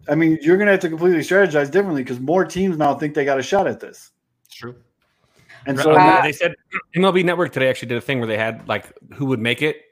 [0.09, 3.15] I mean, you're going to have to completely strategize differently because more teams now think
[3.15, 4.13] they got a shot at this.
[4.45, 4.77] It's true.
[5.67, 6.55] And so, Uh, they said
[6.95, 9.83] MLB Network today actually did a thing where they had like who would make it,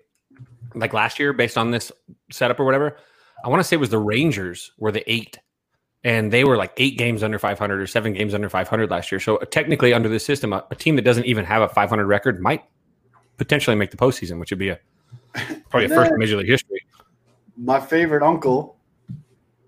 [0.75, 1.91] like last year based on this
[2.31, 2.97] setup or whatever.
[3.45, 5.39] I want to say it was the Rangers were the eight,
[6.05, 9.19] and they were like eight games under 500 or seven games under 500 last year.
[9.19, 12.07] So uh, technically, under this system, a, a team that doesn't even have a 500
[12.07, 12.63] record might
[13.39, 14.79] potentially make the postseason, which would be a
[15.71, 16.79] probably a first in Major League history.
[17.57, 18.77] my favorite uncle,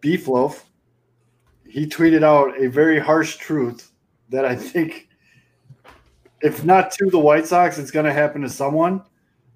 [0.00, 0.66] Beef Loaf,
[1.68, 3.90] he tweeted out a very harsh truth
[4.28, 5.08] that I think,
[6.42, 9.02] if not to the White Sox, it's going to happen to someone.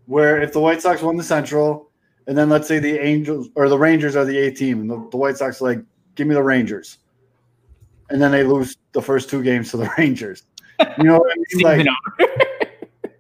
[0.07, 1.91] Where if the White Sox won the Central,
[2.27, 5.09] and then let's say the Angels or the Rangers are the eighth team, and the,
[5.11, 5.81] the White Sox like,
[6.21, 6.99] give me the Rangers,
[8.11, 10.43] and then they lose the first two games to the Rangers.
[10.99, 11.87] You know what I mean?
[11.87, 11.87] Like,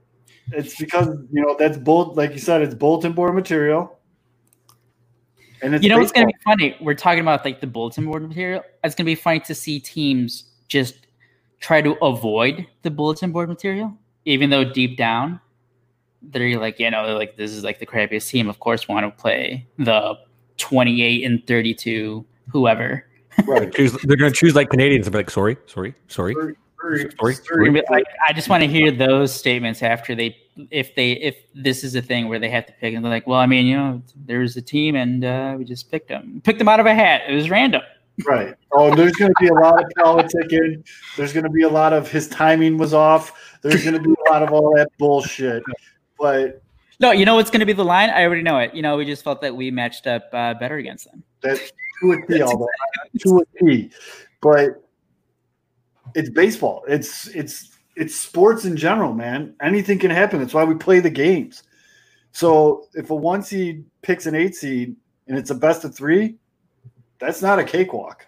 [0.52, 3.98] it's because you know that's both like you said, it's bulletin board material.
[5.62, 6.76] And it's you know what's going to be funny?
[6.80, 8.62] We're talking about like the bulletin board material.
[8.84, 11.06] It's going to be funny to see teams just
[11.60, 13.96] try to avoid the bulletin board material,
[14.26, 15.40] even though deep down
[16.22, 18.48] they're like, you know, like this is like the crappiest team.
[18.48, 20.18] Of course, want to play the
[20.58, 23.04] twenty-eight and thirty-two whoever.
[23.46, 23.72] right.
[23.74, 26.34] Choose, they're going to choose like Canadians and be like, sorry, sorry, sorry.
[26.34, 27.70] Sorry, Sorry.
[27.70, 30.36] They're like, I just want to hear those statements after they,
[30.70, 33.26] if they, if this is a thing where they have to pick, and they're like,
[33.26, 36.58] well, I mean, you know, there's a team, and uh, we just picked them, picked
[36.58, 37.22] them out of a hat.
[37.28, 37.82] It was random.
[38.26, 38.54] Right.
[38.72, 40.86] Oh, there's going to be a lot of politicking.
[41.16, 43.58] There's going to be a lot of his timing was off.
[43.62, 45.62] There's going to be a lot of all that bullshit.
[46.18, 46.62] But
[47.00, 48.10] No, you know what's going to be the line?
[48.10, 48.74] I already know it.
[48.74, 51.24] You know, we just felt that we matched up uh, better against them.
[51.40, 51.58] that
[52.02, 53.20] would be all that.
[53.22, 53.90] to a T.
[54.42, 54.82] But
[56.14, 56.84] it's baseball.
[56.86, 59.54] It's it's it's sports in general, man.
[59.62, 60.38] Anything can happen.
[60.40, 61.62] That's why we play the games.
[62.32, 64.94] So if a one seed picks an eight seed
[65.26, 66.36] and it's a best of three,
[67.18, 68.26] that's not a cakewalk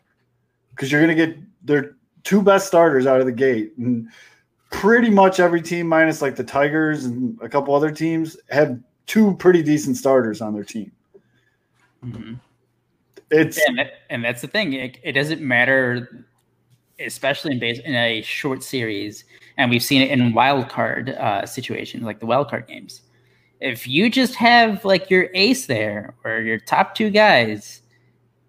[0.70, 3.72] because you're going to get their two best starters out of the gate.
[3.78, 4.08] And
[4.72, 9.36] pretty much every team, minus like the Tigers and a couple other teams, have two
[9.36, 10.90] pretty decent starters on their team.
[12.04, 12.40] Mhm.
[13.30, 14.72] It's And, that, and that's the thing.
[14.74, 16.26] It, it doesn't matter,
[16.98, 19.24] especially in base in a short series,
[19.56, 23.02] and we've seen it in wild card uh, situations like the wild card games.
[23.60, 27.80] If you just have like your ace there or your top two guys,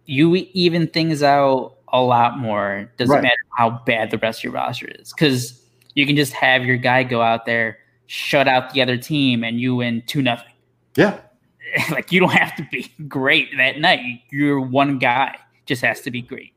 [0.06, 2.92] you even things out a lot more.
[2.98, 3.24] Doesn't Right.
[3.24, 5.63] matter how bad the rest of your roster is, because
[5.96, 9.60] you can just have your guy go out there, shut out the other team, and
[9.60, 10.48] you win two nothing
[10.96, 11.20] yeah,
[11.92, 14.22] like you don't have to be great that night.
[14.32, 15.36] Your one guy
[15.66, 16.54] just has to be great.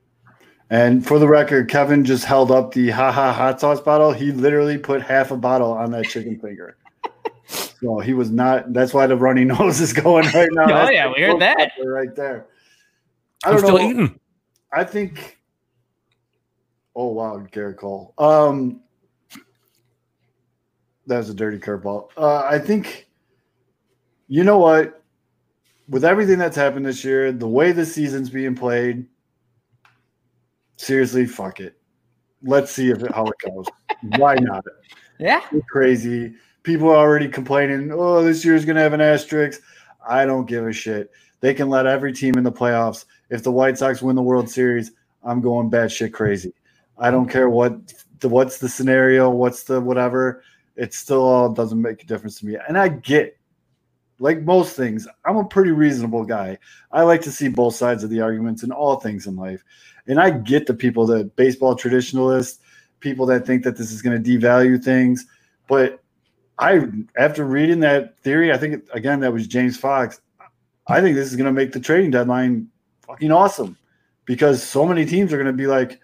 [0.68, 4.12] And for the record, Kevin just held up the haha hot sauce bottle.
[4.12, 6.76] He literally put half a bottle on that chicken finger.
[7.48, 8.72] so he was not.
[8.72, 10.64] That's why the runny nose is going right now.
[10.64, 11.56] Oh, That's yeah, we heard that.
[11.56, 12.46] pepper right there.
[13.44, 13.90] I I'm don't still know.
[13.90, 14.20] eating.
[14.72, 15.38] I think.
[16.96, 18.14] Oh wow, Gerrit Cole.
[18.18, 18.80] Um,
[21.06, 22.08] that was a dirty curveball.
[22.16, 23.08] Uh, I think.
[24.28, 25.02] You know what?
[25.88, 29.06] With everything that's happened this year, the way the season's being played,
[30.76, 31.76] seriously, fuck it.
[32.42, 33.66] Let's see if it, how it goes.
[34.18, 34.64] Why not?
[35.18, 35.42] Yeah.
[35.52, 36.34] You're crazy.
[36.64, 37.92] People are already complaining.
[37.92, 39.62] Oh, this year's gonna have an asterisk.
[40.06, 41.10] I don't give a shit.
[41.40, 43.04] They can let every team in the playoffs.
[43.30, 44.92] If the White Sox win the World Series,
[45.22, 46.52] I'm going batshit crazy.
[46.98, 50.42] I don't care what the what's the scenario, what's the whatever.
[50.76, 52.56] It still all doesn't make a difference to me.
[52.68, 53.38] And I get,
[54.18, 56.58] like most things, I'm a pretty reasonable guy.
[56.92, 59.62] I like to see both sides of the arguments in all things in life.
[60.06, 62.60] And I get the people that baseball traditionalists,
[63.00, 65.26] people that think that this is going to devalue things.
[65.68, 66.02] But
[66.58, 66.86] I,
[67.18, 70.20] after reading that theory, I think again that was James Fox.
[70.86, 72.68] I think this is going to make the trading deadline
[73.06, 73.76] fucking awesome
[74.24, 76.00] because so many teams are going to be like,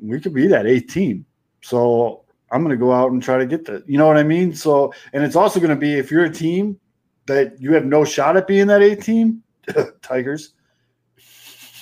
[0.00, 1.24] we could be that eighth team.
[1.62, 3.88] So I'm going to go out and try to get that.
[3.88, 4.54] You know what I mean?
[4.54, 6.78] So, and it's also going to be if you're a team
[7.26, 9.42] that you have no shot at being that eighth team,
[10.02, 10.54] Tigers,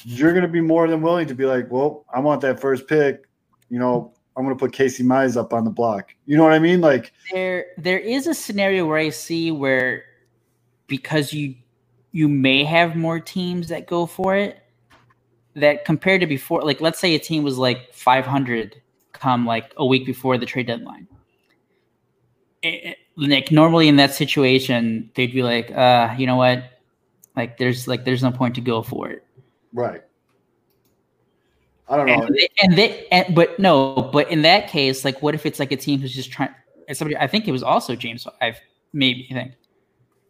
[0.05, 2.87] you're going to be more than willing to be like, well, I want that first
[2.89, 3.25] pick.
[3.69, 6.15] You know, I'm going to put Casey Mize up on the block.
[6.27, 6.81] You know what I mean?
[6.81, 10.05] Like, There there is a scenario where I see where
[10.87, 11.55] because you
[12.13, 14.61] you may have more teams that go for it
[15.55, 18.81] that compared to before like let's say a team was like 500
[19.15, 21.09] come like a week before the trade deadline.
[22.63, 26.65] It- like normally in that situation they'd be like uh you know what
[27.37, 29.25] like there's like there's no point to go for it.
[29.73, 30.03] right.
[31.89, 32.23] I don't know.
[32.23, 35.59] And they, and they and, but no, but in that case, like, what if it's
[35.61, 36.49] like a team who's just trying?
[36.89, 38.27] And somebody, I think it was also James.
[38.41, 38.59] I've
[38.95, 39.53] maybe I think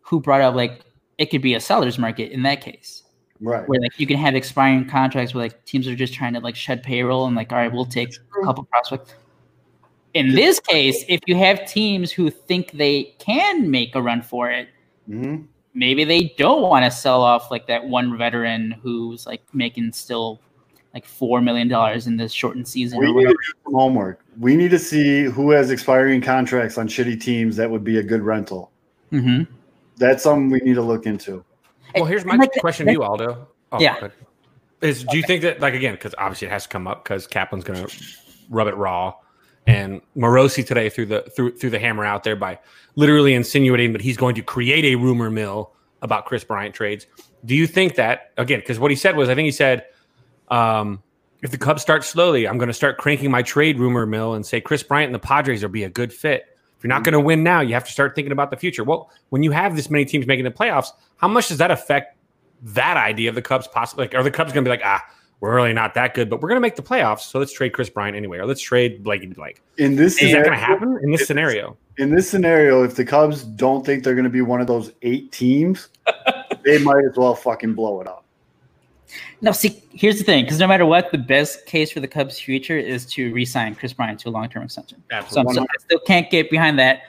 [0.02, 0.80] who brought up like
[1.16, 3.03] it could be a seller's market in that case,
[3.44, 3.68] Right.
[3.68, 6.56] where like you can have expiring contracts where like teams are just trying to like
[6.56, 9.14] shed payroll and like, all right, we'll take a couple prospects.
[10.14, 14.50] In this case, if you have teams who think they can make a run for
[14.50, 14.68] it,
[15.06, 15.42] hmm
[15.74, 20.40] maybe they don't want to sell off like that one veteran who's like making still
[20.94, 23.00] like four million dollars in this shortened season.
[23.00, 24.20] We need to do some homework.
[24.38, 28.02] We need to see who has expiring contracts on shitty teams that would be a
[28.02, 28.70] good rental.
[29.12, 29.48] Mhm.
[29.96, 31.44] That's something we need to look into.
[31.94, 33.48] Well, here's my Like, question to you, Aldo.
[33.72, 34.08] Oh, Yeah.
[34.80, 37.26] Is do you think that like again because obviously it has to come up because
[37.26, 37.96] Kaplan's going to
[38.50, 39.14] rub it raw,
[39.66, 42.58] and Morosi today threw the threw threw the hammer out there by
[42.94, 45.72] literally insinuating that he's going to create a rumor mill
[46.02, 47.06] about Kris Bryant trades.
[47.46, 48.60] Do you think that again?
[48.60, 49.86] Because what he said was, I think he said,
[50.48, 51.02] um,
[51.42, 54.44] if the Cubs start slowly, I'm going to start cranking my trade rumor mill and
[54.44, 56.53] say Kris Bryant and the Padres will be a good fit.
[56.84, 58.84] You're not going to win now, you have to start thinking about the future.
[58.84, 62.18] Well, when you have this many teams making the playoffs, how much does that affect
[62.60, 64.04] that idea of the Cubs possibly?
[64.04, 65.02] Like, are the Cubs going to be like, ah,
[65.40, 67.72] we're really not that good, but we're going to make the playoffs, so let's trade
[67.72, 69.62] Kris Bryant anyway, or let's trade Blake Blake.
[69.78, 71.76] In this Is that going to happen in this scenario?
[71.96, 74.92] in this scenario, if the Cubs don't think they're going to be one of those
[75.02, 75.88] eight teams,
[76.64, 78.23] they might as well fucking blow it up.
[79.40, 82.38] No, see, here's the thing: because no matter what, the best case for the Cubs'
[82.38, 85.02] future is to re-sign Kris Bryant to a long-term extension.
[85.10, 85.52] So Absolutely.
[85.52, 87.02] still, I still can't get behind that.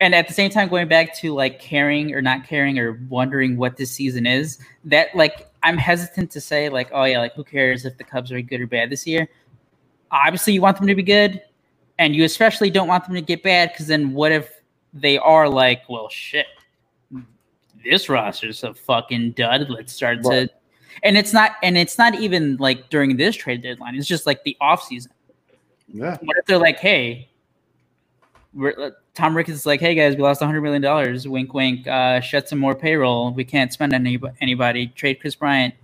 [0.00, 3.56] And at the same time, going back to like caring or not caring or wondering
[3.56, 7.44] what this season is, that like I'm hesitant to say like, oh yeah, like who
[7.44, 9.28] cares if the Cubs are good or bad this year?
[10.10, 11.42] Obviously, you want them to be good,
[11.98, 14.50] and you especially don't want them to get bad because then what if
[14.92, 16.46] they are like, well, shit,
[17.84, 19.68] this roster's a fucking dud.
[19.68, 20.48] Let's start Right.
[20.48, 20.54] to.
[21.02, 23.94] And it's not and it's not even like during this trade deadline.
[23.96, 25.12] It's just like the off season.
[25.92, 26.16] Yeah.
[26.22, 27.28] What if they're like, hey,
[28.52, 31.28] we're, uh, Tom Ricketts is like, hey guys, we lost 100 million dollars.
[31.28, 31.86] Wink, wink.
[31.86, 33.32] Uh, shut some more payroll.
[33.32, 34.88] We can't spend any anybody.
[34.88, 35.74] Trade Kris Bryant.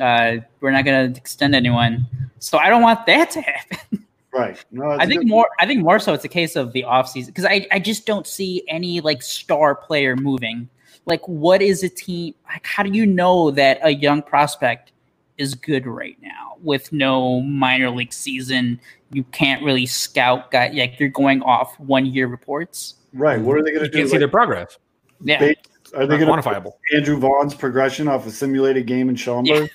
[0.00, 2.06] Uh, we're not going to extend anyone.
[2.40, 4.06] So I don't want that to happen.
[4.32, 4.62] Right.
[4.70, 5.48] No, I think more.
[5.60, 6.12] I think more so.
[6.12, 9.74] It's a case of the offseason because I, I just don't see any like star
[9.74, 10.68] player moving.
[11.06, 12.34] Like, what is a team?
[12.48, 14.92] Like, how do you know that a young prospect
[15.36, 18.80] is good right now with no minor league season?
[19.12, 20.50] You can't really scout.
[20.50, 22.94] Guy, like you're going off one year reports.
[23.12, 23.40] Right.
[23.40, 23.98] What are they going to You do?
[23.98, 24.78] can't see their progress.
[25.20, 25.54] Yeah, Ba-
[25.94, 26.72] are they going to quantifiable.
[26.94, 29.70] Andrew Vaughn's progression off a simulated game in Schaumburg?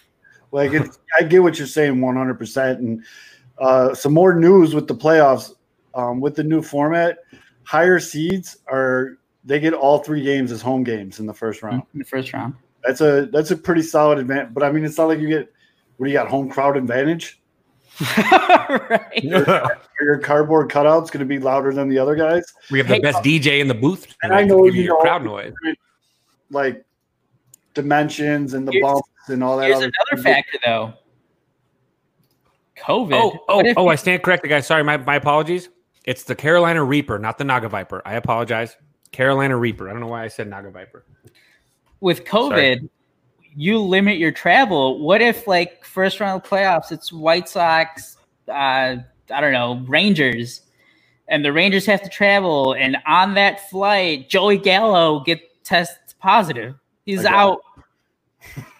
[0.51, 2.71] Like, it's, I get what you're saying 100%.
[2.79, 3.03] And
[3.59, 5.53] uh, some more news with the playoffs
[5.93, 7.19] um, with the new format.
[7.63, 11.83] Higher seeds are they get all three games as home games in the first round.
[11.93, 12.55] in the first round.
[12.85, 14.53] That's a that's a pretty solid advantage.
[14.53, 15.51] But I mean, it's not like you get
[15.97, 17.41] what do you got home crowd advantage?
[18.17, 19.25] right.
[19.33, 22.45] Are your cardboard cutouts going to be louder than the other guys?
[22.71, 24.15] we have the Hey, best DJ in the booth.
[24.23, 25.53] And I know give you you know- crowd noise.
[26.49, 26.85] Like
[27.73, 29.65] dimensions and the Here's- bumps and all that.
[29.65, 30.93] Here's other another factor, though.
[32.77, 33.13] COVID.
[33.13, 33.87] Oh, oh, oh!
[33.89, 34.65] I stand corrected, guys.
[34.65, 35.69] Sorry, my, my apologies.
[36.05, 38.01] It's the Carolina Reaper, not the Naga Viper.
[38.05, 38.77] I apologize.
[39.11, 39.89] Carolina Reaper.
[39.89, 41.03] I don't know why I said Naga Viper.
[41.99, 42.89] with COVID,
[43.55, 44.99] you limit your travel.
[44.99, 48.97] What if like first round of playoffs, it's White Sox, uh,
[49.31, 50.61] I don't know, Rangers,
[51.27, 56.75] and the Rangers have to travel, and on that flight, Joey Gallo get tests positive.
[57.05, 57.59] He's out.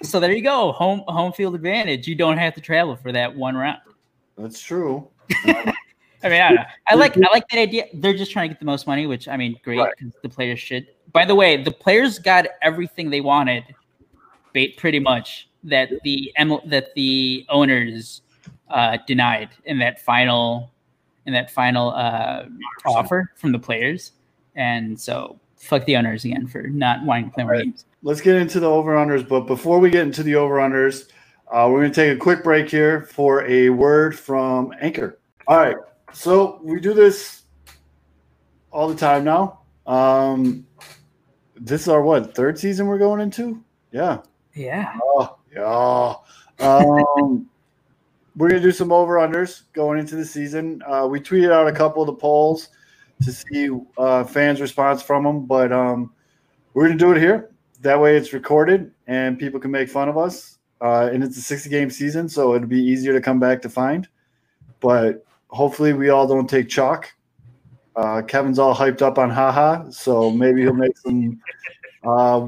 [0.04, 2.08] so there you go, home home field advantage.
[2.08, 3.80] You don't have to travel for that one round.
[4.38, 5.08] That's true.
[6.24, 6.64] I mean, I, don't know.
[6.88, 7.86] I like I like that idea.
[7.94, 9.94] They're just trying to get the most money, which I mean, great Right.
[10.22, 10.88] the players should.
[11.14, 13.64] By the way, the players got everything they wanted,
[14.78, 16.32] pretty much that the
[16.66, 18.22] that the owners
[18.70, 20.72] uh, denied in that final
[21.26, 22.46] in that final uh,
[22.86, 24.14] offer from the players,
[24.56, 27.64] and so fuck the owners again for not wanting to play more Right.
[27.66, 27.86] games.
[28.02, 29.28] Let's get into the over unders.
[29.28, 31.10] But before we get into the over unders,
[31.52, 35.20] uh, we're going to take a quick break here for a word from Anchor.
[35.48, 35.76] All right.
[36.14, 37.44] So we do this
[38.72, 39.60] all the time now.
[39.86, 40.66] Um,
[41.56, 43.64] this is our what third season we're going into?
[43.92, 44.20] Yeah.
[44.54, 46.16] Yeah, Oh, yeah.
[46.66, 47.50] Um,
[48.36, 50.82] we're gonna do some over unders going into the season.
[50.88, 52.70] Uh, we tweeted out a couple of the polls
[53.24, 56.12] to see uh, fans' response from them, but um,
[56.74, 57.52] we're gonna do it here.
[57.82, 60.58] That way, it's recorded and people can make fun of us.
[60.82, 63.70] Uh, and it's a 60 game season, so it'd be easier to come back to
[63.70, 64.08] find.
[64.80, 67.12] But hopefully, we all don't take chalk.
[67.96, 71.40] Uh, Kevin's all hyped up on haha, so maybe he'll make some,
[72.04, 72.48] uh,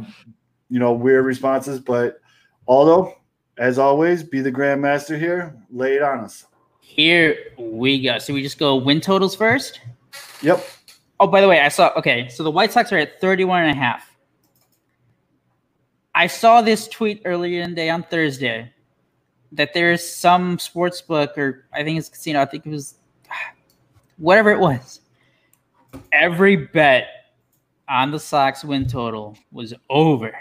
[0.69, 1.79] you know, weird responses.
[1.79, 2.19] But
[2.67, 3.15] Aldo,
[3.57, 5.55] as always, be the grandmaster here.
[5.71, 6.45] Lay it on us.
[6.79, 8.17] here we go.
[8.17, 9.81] So we just go win totals first.
[10.41, 10.65] Yep.
[11.19, 11.91] Oh, by the way, I saw.
[11.97, 14.15] Okay, so the White Sox are at 31 and a half.
[16.15, 18.73] I saw this tweet earlier in the day on Thursday
[19.53, 22.41] that there's some sports book or I think it's casino.
[22.41, 22.95] I think it was
[24.17, 25.01] whatever it was.
[26.13, 27.07] Every bet
[27.89, 30.33] on the Sox win total was over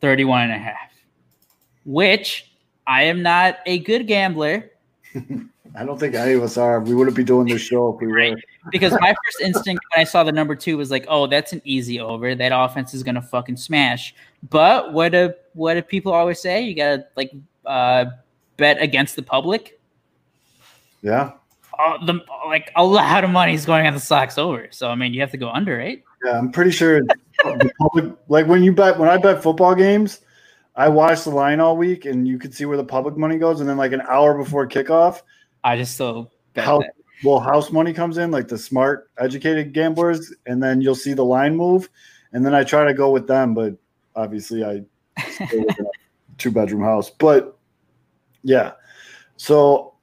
[0.00, 0.90] 31 and a half,
[1.84, 2.52] which
[2.86, 4.70] I am not a good gambler.
[5.76, 6.80] I don't think any of us are.
[6.80, 8.36] We wouldn't be doing this show if we were.
[8.70, 11.62] Because my first instinct when I saw the number two was like, oh, that's an
[11.64, 12.34] easy over.
[12.34, 14.14] That offense is gonna fucking smash.
[14.50, 16.62] But what do what do people always say?
[16.62, 17.32] You gotta like
[17.68, 18.06] uh,
[18.56, 19.80] bet against the public.
[21.02, 21.32] Yeah.
[21.78, 24.66] Oh, the like a lot of money is going on the Sox over.
[24.70, 26.02] So I mean, you have to go under, right?
[26.24, 26.38] Yeah.
[26.38, 27.02] I'm pretty sure
[27.44, 30.20] the public, like when you bet, when I bet football games,
[30.74, 33.60] I watch the line all week and you can see where the public money goes.
[33.60, 35.22] And then, like an hour before kickoff,
[35.62, 36.94] I just still bet that.
[37.22, 41.24] well, house money comes in, like the smart, educated gamblers, and then you'll see the
[41.24, 41.88] line move.
[42.32, 43.76] And then I try to go with them, but
[44.16, 44.82] obviously I
[45.30, 45.86] stay with a
[46.38, 47.10] two bedroom house.
[47.10, 47.57] But
[48.42, 48.72] yeah,
[49.36, 49.94] so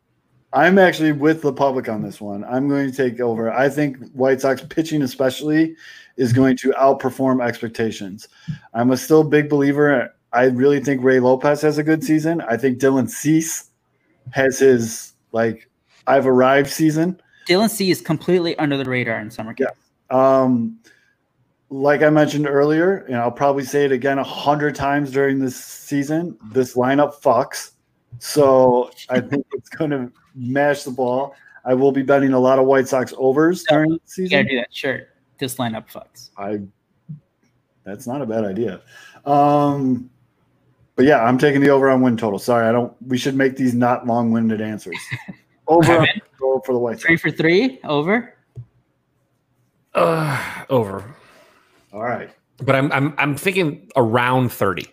[0.53, 2.43] I'm actually with the public on this one.
[2.45, 3.51] I'm going to take over.
[3.51, 5.75] I think White Sox pitching, especially,
[6.17, 8.27] is going to outperform expectations.
[8.73, 10.13] I'm a still big believer.
[10.31, 12.41] I really think Rey Lopez has a good season.
[12.41, 13.69] I think Dylan Cease
[14.31, 15.69] has his like
[16.07, 17.21] I've arrived season.
[17.47, 19.75] Dylan C is completely under the radar in summer camp.
[20.09, 20.79] Um,
[21.69, 25.55] like I mentioned earlier, and I'll probably say it again a hundred times during this
[25.55, 26.38] season.
[26.51, 27.71] This lineup fucks,
[28.20, 31.36] so I think it's going to mash the ball.
[31.66, 34.55] I will be betting a lot of White Sox overs during the You gotta do
[34.57, 35.07] that Sure,
[35.39, 36.30] This lineup fucks.
[36.38, 36.59] I
[37.84, 38.82] that's not a bad idea.
[39.26, 40.09] Um,
[40.95, 42.39] But yeah, I'm taking the over on win total.
[42.39, 42.93] Sorry, I don't.
[43.07, 44.97] We should make these not long-winded answers.
[45.68, 46.07] Over on
[46.63, 47.05] for the White Sox.
[47.05, 48.36] Three for three over.
[49.95, 51.16] Uh, over.
[51.91, 52.30] All right.
[52.57, 54.86] But I'm I'm I'm thinking around 30.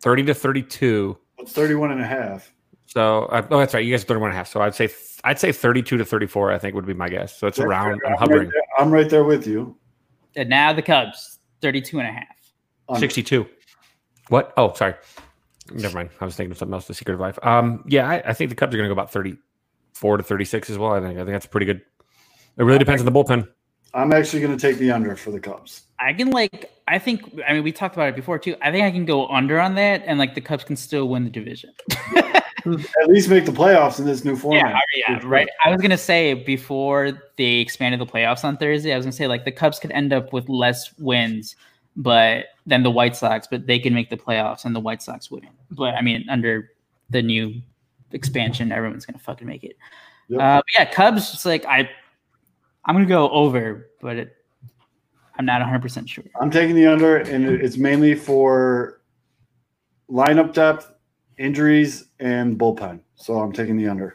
[0.00, 1.16] 30 to 32.
[1.38, 2.52] It's 31 and a half.
[2.92, 3.84] So uh, oh, that's right.
[3.84, 4.48] You guys are 31 and a half.
[4.48, 4.88] So I'd say
[5.22, 6.52] I'd say 32 to 34.
[6.52, 7.36] I think would be my guess.
[7.36, 8.00] So it's around.
[8.04, 9.76] I'm right hovering there, I'm right there with you.
[10.34, 12.26] And now the Cubs, 32 and a half.
[12.88, 13.00] Under.
[13.00, 13.46] 62.
[14.28, 14.52] What?
[14.56, 14.94] Oh, sorry.
[15.72, 16.10] Never mind.
[16.20, 16.86] I was thinking of something else.
[16.86, 17.38] The secret of life.
[17.44, 20.70] Um, yeah, I, I think the Cubs are going to go about 34 to 36
[20.70, 20.92] as well.
[20.92, 21.14] I think.
[21.14, 21.82] I think that's pretty good.
[22.56, 23.48] It really depends on the bullpen.
[23.94, 25.82] I'm actually going to take the under for the Cubs.
[25.98, 28.56] I can like I think I mean we talked about it before too.
[28.62, 31.24] I think I can go under on that and like the Cubs can still win
[31.24, 31.72] the division.
[32.66, 34.74] At least make the playoffs in this new yeah, format.
[34.74, 35.48] I- yeah, right.
[35.64, 39.26] I was gonna say before they expanded the playoffs on Thursday, I was gonna say
[39.26, 41.56] like the Cubs could end up with less wins,
[41.96, 45.30] but than the White Sox, but they can make the playoffs and the White Sox
[45.30, 45.52] wouldn't.
[45.70, 46.70] But I mean, under
[47.10, 47.60] the new
[48.12, 49.76] expansion, everyone's gonna fucking make it.
[50.28, 50.40] Yep.
[50.40, 51.34] Uh, but yeah, Cubs.
[51.34, 51.90] It's like I,
[52.84, 54.36] I'm gonna go over, but it,
[55.36, 56.24] I'm not 100 percent sure.
[56.40, 59.00] I'm taking the under, and it's mainly for
[60.10, 60.92] lineup depth,
[61.40, 63.00] injuries, and bullpen.
[63.16, 64.14] So I'm taking the under.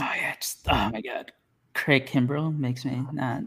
[0.00, 1.32] Oh yeah, just oh my god,
[1.74, 3.42] Craig Kimbrel makes me not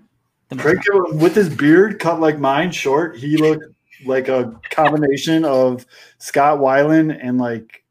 [0.47, 0.63] the most.
[0.63, 3.65] Craig Kimbrel, with his beard cut like mine, short, he looked
[4.05, 5.86] like a combination of
[6.17, 7.84] Scott Weiland and like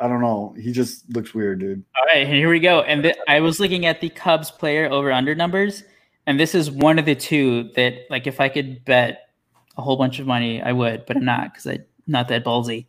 [0.00, 0.54] I don't know.
[0.58, 1.84] He just looks weird, dude.
[1.96, 2.80] All right, here we go.
[2.80, 5.84] And th- I was looking at the Cubs player over under numbers,
[6.26, 9.28] and this is one of the two that, like, if I could bet
[9.76, 12.86] a whole bunch of money, I would, but I'm not because I'm not that ballsy.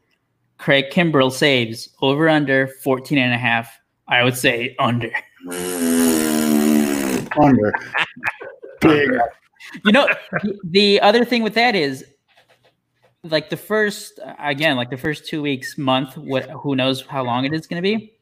[0.61, 3.79] Craig Kimbrel saves over under 14 and a half.
[4.07, 5.09] I would say under.
[7.41, 7.73] Under.
[8.79, 9.09] Big.
[9.83, 10.07] You know,
[10.43, 12.05] the- the other thing with that is,
[13.23, 17.45] like the first again, like the first two weeks, month, what who knows how long
[17.45, 18.13] it is going to be.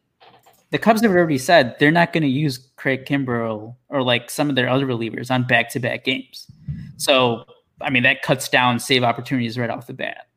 [0.72, 4.50] The Cubs have already said they're not going to use Craig Kimbrel or like some
[4.50, 6.48] of their other relievers on back-to-back games.
[6.96, 7.44] So,
[7.82, 10.29] I mean, that cuts down save opportunities right off the bat.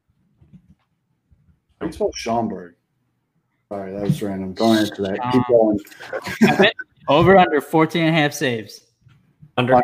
[1.83, 2.75] How do you spell Schaumburg?
[3.69, 4.53] Sorry, that was random.
[4.53, 5.19] Don't answer that.
[5.33, 6.71] Keep going.
[7.09, 8.87] Over under 14 and a half saves.
[9.57, 9.83] Under.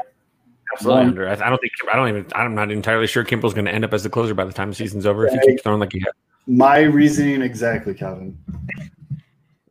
[0.75, 1.09] Absolutely One.
[1.09, 1.29] under.
[1.29, 1.73] I, I don't think.
[1.93, 2.27] I don't even.
[2.37, 4.69] I'm not entirely sure Kimbrel's going to end up as the closer by the time
[4.69, 6.13] the season's over if he keeps throwing like he has.
[6.47, 8.39] My reasoning exactly, Kevin.
[8.49, 8.59] All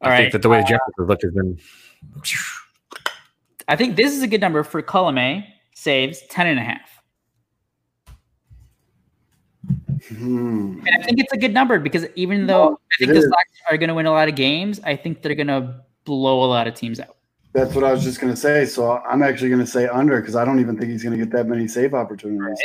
[0.02, 0.18] I right.
[0.18, 1.58] think that the way the Jefferson look has been.
[3.70, 6.97] I think this is a good number for Colome saves 10 and a half.
[10.10, 10.80] Hmm.
[10.86, 13.22] And I think it's a good number because even though I think the.
[13.22, 16.44] Sox are going to win a lot of games, I think they're going to blow
[16.44, 17.18] a lot of teams out.
[17.54, 18.66] That's what I was just going to say.
[18.66, 21.24] So I'm actually going to say under because I don't even think he's going to
[21.24, 22.60] get that many save opportunities.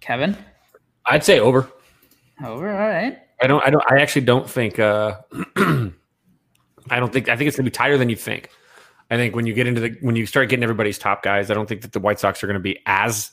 [0.00, 0.36] Kevin,
[1.06, 1.70] I'd say over.
[2.44, 2.68] over.
[2.68, 3.18] All right.
[3.40, 3.64] I don't.
[3.64, 3.84] I don't.
[3.90, 4.78] I actually don't think.
[4.78, 5.18] Uh,
[5.56, 5.90] I
[6.90, 7.28] don't think.
[7.28, 8.50] I think it's going to be tighter than you think.
[9.10, 11.54] I think when you get into the when you start getting everybody's top guys, I
[11.54, 13.30] don't think that the White Sox are going to be as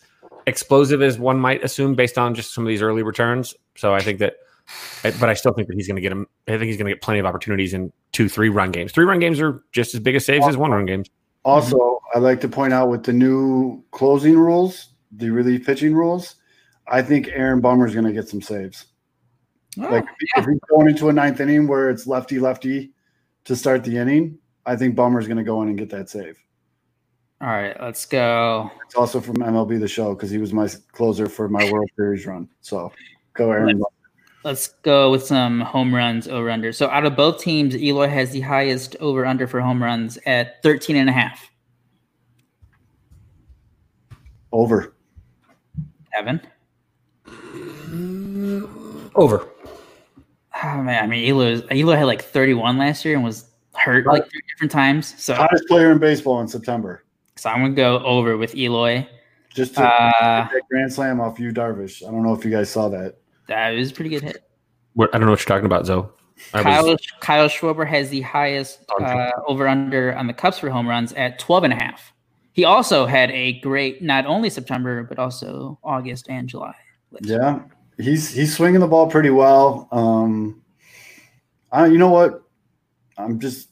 [0.49, 3.55] explosive as one might assume based on just some of these early returns.
[3.75, 4.35] So I think that,
[5.03, 6.27] but I still think that he's going to get him.
[6.47, 8.91] I think he's going to get plenty of opportunities in two, three run games.
[8.91, 11.09] Three run games are just as big a saves as one run games.
[11.45, 16.35] Also, I'd like to point out with the new closing rules, the relief pitching rules,
[16.87, 18.85] I think Aaron Bummer is going to get some saves.
[19.79, 22.91] Oh, like if he's going into a ninth inning where it's lefty lefty
[23.45, 26.09] to start the inning, I think Bummer is going to go in and get that
[26.09, 26.37] save.
[27.41, 27.79] All right.
[27.81, 28.69] Let's go.
[28.85, 32.25] It's also from MLB the Show because he was my closer for my World Series
[32.25, 32.49] run.
[32.61, 32.91] So
[33.33, 33.81] go Aaron.
[34.43, 36.71] Let's go with some home runs over under.
[36.71, 40.61] So out of both teams, Eloy has the highest over under for home runs at
[40.63, 41.49] 13 and a half.
[44.51, 44.93] Over.
[46.13, 46.41] Kevin.
[49.15, 49.47] Over.
[50.63, 54.29] Oh man, I mean Eloy, Eloy had like 31 last year and was hurt like
[54.29, 55.21] three different times.
[55.21, 57.03] So, Hottest player in baseball in September.
[57.39, 59.07] So I'm gonna go over with Eloy.
[59.53, 62.07] Just to Uh, that grand slam off you, Darvish.
[62.07, 63.15] I don't know if you guys saw that.
[63.47, 64.43] that was a pretty good hit.
[64.93, 66.05] What, I don't know what you're talking about, Zoe.
[66.53, 70.69] I Kyle, was, Kyle Schwarber has the highest uh, over under on the Cubs for
[70.69, 72.13] home runs at 12 and a half.
[72.53, 76.75] He also had a great not only September but also August and July.
[77.21, 77.61] Yeah,
[77.97, 79.87] he's he's swinging the ball pretty well.
[79.91, 80.61] Um,
[81.71, 82.43] I, you know what?
[83.17, 83.69] I'm just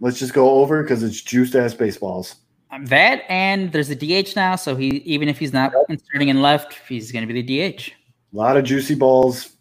[0.00, 2.36] let's just go over because it's juiced ass baseballs.
[2.86, 6.74] That and there's a DH now, so he even if he's not inserting in left,
[6.88, 7.90] he's going to be the DH.
[8.32, 9.52] A lot of juicy balls,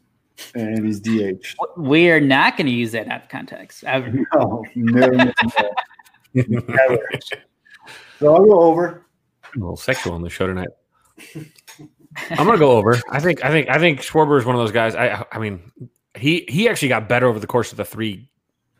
[0.56, 1.56] and he's DH.
[1.78, 3.84] We are not going to use that out of context.
[3.84, 4.12] ever.
[4.34, 5.32] No, no, no, no.
[6.34, 7.10] Never.
[8.20, 9.06] So I'll go over.
[9.56, 10.70] a little sexual on the show tonight.
[12.32, 13.00] I'm gonna go over.
[13.12, 14.96] I think I think I think Schwarber is one of those guys.
[14.96, 15.72] I I mean
[16.16, 18.30] he he actually got better over the course of the three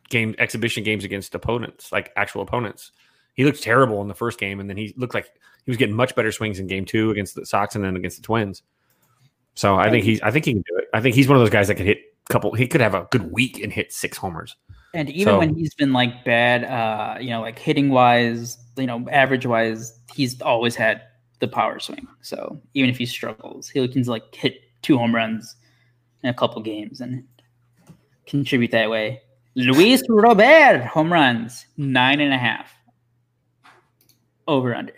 [0.10, 2.92] game exhibition games against opponents, like actual opponents.
[3.34, 5.26] He looked terrible in the first game, and then he looked like
[5.66, 8.18] he was getting much better swings in game two against the Sox and then against
[8.18, 8.64] the Twins.
[9.56, 10.86] So I think he's I think he can do it.
[10.94, 12.54] I think he's one of those guys that could hit a couple.
[12.54, 14.56] He could have a good week and hit six homers.
[14.94, 18.86] And even So- when he's been like bad, uh, you know, like hitting wise, you
[18.88, 21.02] know, average wise, he's always had
[21.40, 22.08] the power swing.
[22.22, 25.56] So even if he struggles, he can like hit two home runs
[26.24, 27.24] in a couple games and
[28.26, 29.22] contribute that way.
[29.56, 32.74] Luis Robert home runs nine and a half.
[34.48, 34.94] Over under.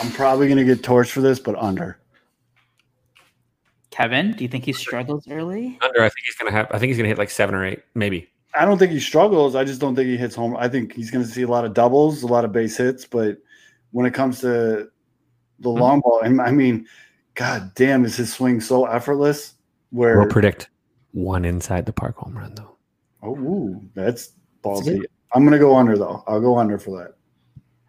[0.00, 1.98] I'm probably gonna get torched for this, but under.
[3.90, 5.78] Kevin, do you think he struggles early?
[5.80, 6.66] Under, I think he's gonna have.
[6.70, 8.28] I think he's gonna hit like seven or eight, maybe.
[8.58, 9.54] I don't think he struggles.
[9.54, 10.56] I just don't think he hits home.
[10.56, 13.04] I think he's going to see a lot of doubles, a lot of base hits.
[13.04, 13.36] But
[13.90, 15.78] when it comes to the Mm-hmm.
[15.78, 16.86] long ball, and I mean,
[17.34, 19.54] god damn, is his swing so effortless?
[19.90, 20.70] Where We'll predict
[21.12, 22.76] one inside the park home run though.
[23.22, 24.28] oh, ooh, that's
[24.64, 25.02] That's ballsy.
[25.34, 26.24] I'm going to go under though.
[26.26, 27.15] I'll go under for that.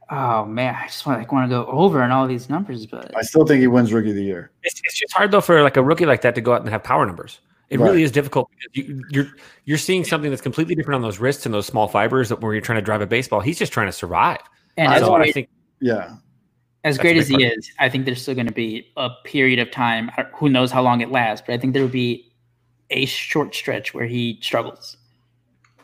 [0.10, 3.12] Oh man, I just want like want to go over on all these numbers, but
[3.16, 4.52] I still think he wins Rookie of the Year.
[4.64, 6.70] It's, it's just hard though for like a rookie like that to go out and
[6.70, 7.40] have power numbers.
[7.70, 7.90] It Right.
[7.90, 9.28] really is difficult because you, you're
[9.66, 12.54] you're seeing something that's completely different on those wrists and those small fibers that where
[12.54, 13.42] you're trying to drive a baseball.
[13.42, 14.38] He's just trying to survive.
[14.78, 15.50] and I so don't I think
[15.82, 16.16] Yeah,
[16.86, 17.58] as great as he part.
[17.58, 20.10] is, I think there's still going to be a period of time.
[20.36, 21.44] Who knows how long it lasts?
[21.46, 22.32] But I think there will be
[22.92, 24.96] a short stretch where he struggles.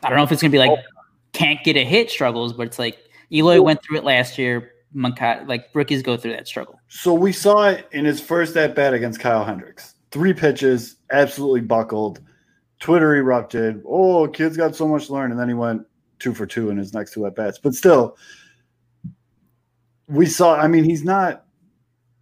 [0.02, 0.82] I don't know if it's going to be like Oh.
[1.34, 2.96] can't get a hit struggles, but it's like
[3.34, 4.70] Eloy went through it last year.
[4.94, 6.78] Like rookies go through that struggle.
[6.88, 9.96] So we saw it in his first at bat against Kyle Hendricks.
[10.12, 12.20] Three pitches, absolutely buckled.
[12.78, 13.82] Twitter erupted.
[13.84, 15.32] Oh, kid's got so much to learn.
[15.32, 15.84] And then he went
[16.20, 17.58] two for two in his next two at bats.
[17.58, 18.16] But still,
[20.06, 21.44] we saw, I mean, he's not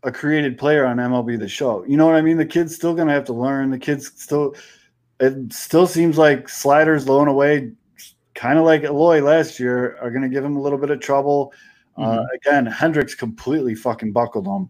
[0.02, 1.84] a created player on MLB the show.
[1.84, 2.38] You know what I mean?
[2.38, 3.70] The kid's still going to have to learn.
[3.70, 4.54] The kid's still,
[5.20, 7.72] it still seems like sliders low and away,
[8.42, 10.98] kind of like Eloy last year, are going to give him a little bit of
[10.98, 11.52] trouble.
[11.96, 14.68] Uh, again, Hendricks completely fucking buckled him.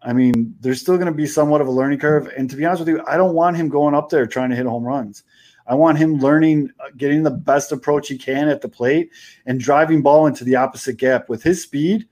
[0.00, 2.32] I mean, there's still going to be somewhat of a learning curve.
[2.38, 4.56] And to be honest with you, I don't want him going up there trying to
[4.56, 5.24] hit home runs.
[5.66, 9.10] I want him learning, uh, getting the best approach he can at the plate
[9.44, 11.28] and driving ball into the opposite gap.
[11.28, 12.08] With his speed,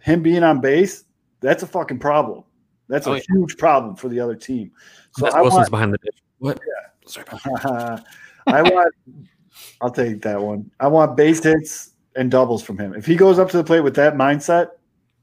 [0.00, 1.04] him being on base,
[1.40, 2.44] that's a fucking problem.
[2.88, 3.22] That's Oh, a yeah.
[3.30, 4.70] huge problem for the other team.
[5.12, 6.22] So that's I Wilson's want, behind the dish.
[6.40, 6.60] What?
[7.06, 8.04] Sorry about that.
[8.48, 8.94] I want,
[9.80, 10.70] I'll take that one.
[10.80, 12.94] I want base hits and doubles from him.
[12.94, 14.68] If he goes up to the plate with that mindset,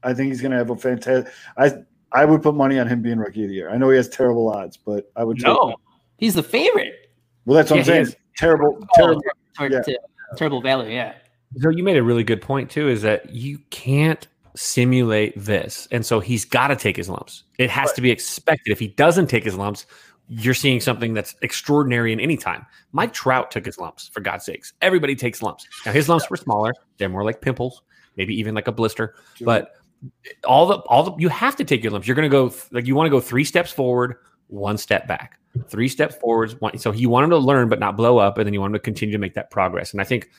[0.02, 1.32] I think he's going to have a fantastic.
[1.56, 1.72] I
[2.12, 3.70] I would put money on him being rookie of the year.
[3.70, 5.38] I know he has terrible odds, but I would.
[5.38, 5.74] take- No,
[6.18, 7.10] he's the favorite.
[7.44, 8.16] well, that's what I'm Yeah, he saying.
[8.36, 9.22] Terrible, Oh, terrible.
[9.58, 9.96] ter- yeah.
[10.36, 10.92] terrible value.
[10.92, 11.14] Yeah.
[11.58, 14.26] So you made a really good point too, is that you can't
[14.56, 17.42] simulate this, and so he's got to take his lumps.
[17.58, 18.70] It has to be expected.
[18.72, 19.86] If he doesn't take his lumps,
[20.28, 22.64] you're seeing something that's extraordinary in any time.
[22.92, 24.72] Mike Trout took his lumps, for God's sakes.
[24.80, 25.66] Everybody takes lumps.
[25.84, 27.82] Now his lumps were smaller; they're more like pimples,
[28.16, 29.14] maybe even like a blister.
[29.40, 29.72] But
[30.44, 32.06] all the all the you have to take your lumps.
[32.06, 34.16] You're going to go like you want to go three steps forward,
[34.48, 36.60] one step back, three steps forwards.
[36.60, 38.70] One, so you want him to learn but not blow up, and then you want
[38.70, 39.92] him to continue to make that progress.
[39.92, 40.30] And I think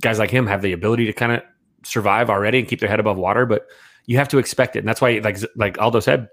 [0.00, 1.42] guys like him have the ability to kind of
[1.84, 3.66] survive already and keep their head above water, but
[4.06, 4.80] you have to expect it.
[4.80, 6.28] And that's why, like like Aldo said,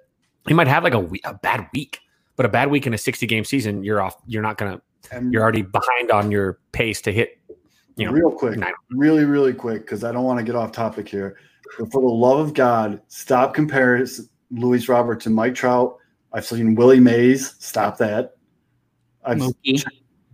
[0.47, 1.99] he might have like a, a bad week,
[2.37, 4.15] but a bad week in a 60 game season, you're off.
[4.25, 4.81] You're not gonna.
[5.11, 7.39] And You're already behind on your pace to hit.
[7.97, 8.71] You know, real quick, nine.
[8.91, 11.37] really, really quick, because I don't want to get off topic here.
[11.79, 14.07] But for the love of God, stop comparing
[14.51, 15.97] Luis Robert to Mike Trout.
[16.31, 17.55] I've seen Willie Mays.
[17.59, 18.35] Stop that.
[19.23, 19.83] I've Mookie.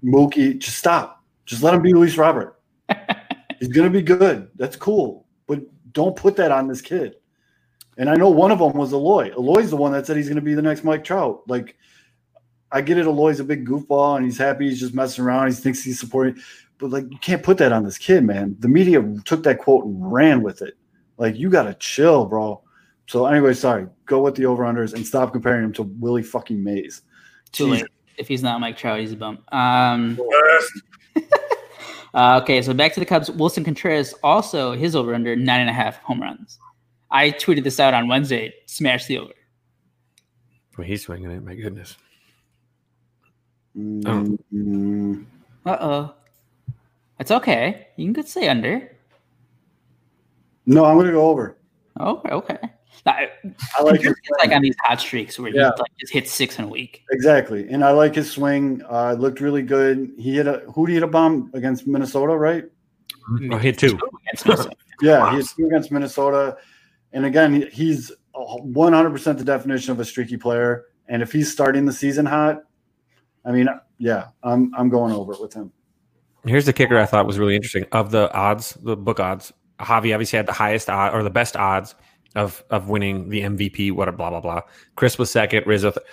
[0.04, 1.24] Mookie, just stop.
[1.46, 2.60] Just let him be Luis Robert.
[3.60, 4.50] He's gonna be good.
[4.56, 5.26] That's cool.
[5.48, 5.62] But
[5.94, 7.16] don't put that on this kid.
[7.98, 9.32] And I know one of them was Eloy.
[9.32, 11.44] Eloy's the one that said he's gonna be the next Mike Trout.
[11.48, 11.78] Like,
[12.74, 13.06] I get it.
[13.06, 14.68] Eloy's a big goofball and he's happy.
[14.68, 15.48] He's just messing around.
[15.48, 16.41] He thinks he's supporting,
[16.80, 18.56] but like, you can't put that on this kid, man.
[18.60, 20.74] The media took that quote and ran with it.
[21.18, 22.62] Like, you gotta chill, bro.
[23.08, 23.88] So anyway, sorry.
[24.06, 27.04] Go with the over unders and stop comparing him to Willie fucking Mays.
[27.52, 27.86] Too late.
[28.18, 29.40] If he's not Mike Trout, he's a bum.
[29.52, 30.20] Um,
[32.14, 33.30] uh, okay, so back to the Cubs.
[33.30, 36.58] Willson Contreras also his over under nine and a half home runs.
[37.12, 38.54] I tweeted this out on Wednesday.
[38.66, 39.34] Smash the over.
[40.78, 41.44] Well, he's swinging it.
[41.44, 41.98] My goodness.
[43.78, 45.26] Mm, mm,
[45.66, 46.14] Uh oh.
[47.20, 47.88] It's okay.
[47.95, 48.91] You can good say under.
[50.66, 51.58] no, I'm gonna go over.
[52.00, 52.58] Oh, okay.
[53.06, 53.30] I,
[53.78, 55.72] I like his it's like on these hot streaks where Yeah.
[55.76, 57.04] he like just hits six in a week.
[57.12, 58.82] exactly, and I like his swing.
[58.90, 60.12] Uh, looked really good.
[60.18, 62.66] He hit a who did he hit a bomb against Minnesota, right?
[63.52, 63.98] Oh, hit two.
[65.02, 65.32] Yeah, Wow.
[65.32, 66.58] he hit two against Minnesota,
[67.14, 70.86] and again, he's 100% the definition of a streaky player.
[71.10, 72.64] And if he's starting the season hot,
[73.45, 73.68] I mean,
[73.98, 75.72] yeah, I'm I'm going over it with him.
[76.45, 77.86] Here's the kicker I thought was really interesting.
[77.91, 81.56] Of the odds, the book odds, Javi obviously had the highest odd or the best
[81.56, 81.95] odds
[82.36, 84.61] of of winning the MVP, what a blah blah blah.
[84.95, 85.91] Kris was second, Rizzo.
[85.91, 86.06] Th-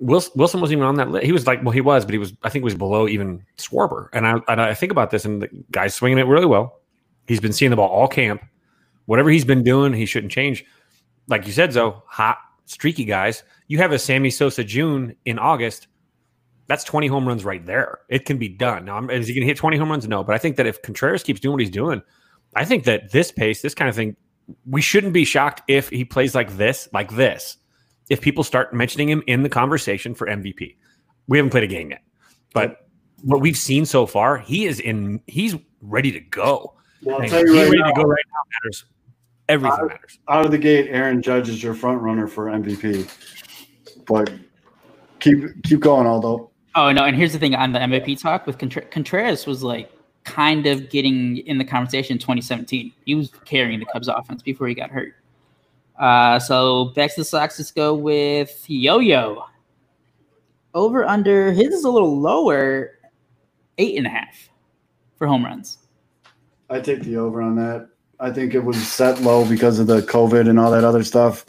[0.00, 1.26] Willson, Willson wasn't even on that list.
[1.26, 4.08] He was like, well, he was, but he was, I think, was below even Schwarber.
[4.12, 6.80] And I, and I think about this, and the guy's swinging it really well.
[7.26, 8.42] He's been seeing the ball all camp.
[9.06, 10.64] Whatever he's been doing, he shouldn't change.
[11.26, 13.42] Like you said, Zoe, hot, streaky guys.
[13.66, 15.88] You have a Sammy Sosa June in August.
[16.68, 18.00] That's 20 home runs right there.
[18.08, 18.84] It can be done.
[18.84, 20.06] Now, is he going to hit 20 home runs?
[20.06, 20.22] No.
[20.22, 22.02] But I think that if Contreras keeps doing what he's doing,
[22.54, 24.16] I think that this pace, this kind of thing,
[24.66, 27.56] we shouldn't be shocked if he plays like this, like this,
[28.10, 30.76] if people start mentioning him in the conversation for MVP.
[31.26, 32.02] We haven't played a game yet,
[32.54, 32.88] but
[33.22, 35.20] what we've seen so far, he is in.
[35.26, 36.74] He's ready to go.
[37.02, 38.84] Well, He's ready to go right now matters.
[39.48, 40.18] Everything out, matters.
[40.28, 43.10] Out of the gate, Aaron Judge is your front runner for MVP.
[44.06, 44.32] But
[45.20, 46.50] keep keep going, Aldo.
[46.78, 47.02] Oh no!
[47.02, 49.90] And here's the thing on the MVP talk with Contreras was like
[50.22, 52.92] kind of getting in the conversation in 2017.
[53.04, 55.16] He was carrying the Cubs offense before he got hurt.
[55.98, 57.58] Uh, so back to the Sox.
[57.58, 59.42] Let's go with Yo-Yo.
[60.72, 63.00] Over under his is a little lower,
[63.78, 64.48] eight and a half
[65.16, 65.78] for home runs.
[66.70, 67.88] I take the over on that.
[68.20, 71.44] I think it was set low because of the COVID and all that other stuff.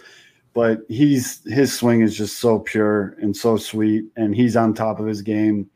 [0.54, 5.00] But he's his swing is just so pure and so sweet, and he's on top
[5.00, 5.70] of his game.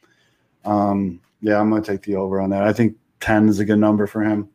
[0.66, 2.64] Um, yeah, I'm gonna take the over on that.
[2.64, 4.50] I think ten is a good number for him.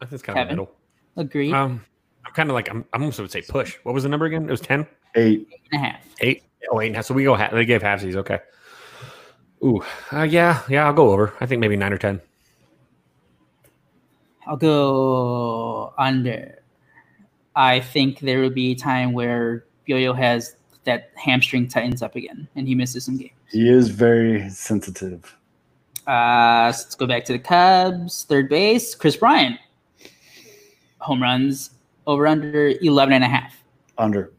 [0.00, 0.70] I think it's kind of middle.
[1.16, 1.52] Agreed.
[1.52, 1.84] Um,
[2.24, 2.84] I'm kind of like I'm.
[2.92, 3.76] I almost would say push.
[3.82, 4.44] What was the number again?
[4.44, 4.86] It was ten.
[5.16, 5.48] Eight.
[5.50, 6.00] eight and a half.
[6.20, 6.42] Eight.
[6.70, 7.06] Oh, eight and a half.
[7.06, 7.34] So we go.
[7.34, 8.16] Ha- they gave halvesies.
[8.16, 8.38] Okay.
[9.64, 9.82] Ooh.
[10.12, 10.62] Uh, yeah.
[10.68, 10.86] Yeah.
[10.86, 11.34] I'll go over.
[11.40, 12.20] I think maybe nine or ten.
[14.46, 16.59] I'll go under.
[17.56, 22.48] I think there will be a time where Yo-Yo has that hamstring tightens up again
[22.56, 23.32] and he misses some games.
[23.50, 25.36] He is very sensitive.
[26.06, 28.24] Uh, so let's go back to the Cubs.
[28.24, 29.58] Third base, Kris Bryant.
[31.00, 31.70] Home runs
[32.06, 33.54] over under 11 and a half.
[33.98, 34.32] Under.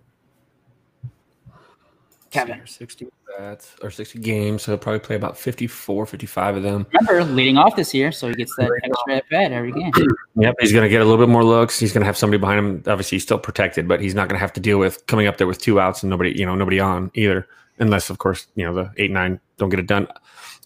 [2.31, 2.61] Kevin.
[2.65, 4.63] 60 bats or 60 games.
[4.63, 6.87] So he'll probably play about 54, 55 of them.
[6.93, 9.91] Remember, leading off this year, so he gets that extra at bat every game.
[10.35, 10.55] Yep.
[10.61, 11.77] He's going to get a little bit more looks.
[11.77, 12.83] He's going to have somebody behind him.
[12.87, 15.37] Obviously, he's still protected, but he's not going to have to deal with coming up
[15.37, 17.47] there with two outs and nobody, you know, nobody on either.
[17.79, 20.07] Unless, of course, you know, the eight, nine don't get it done.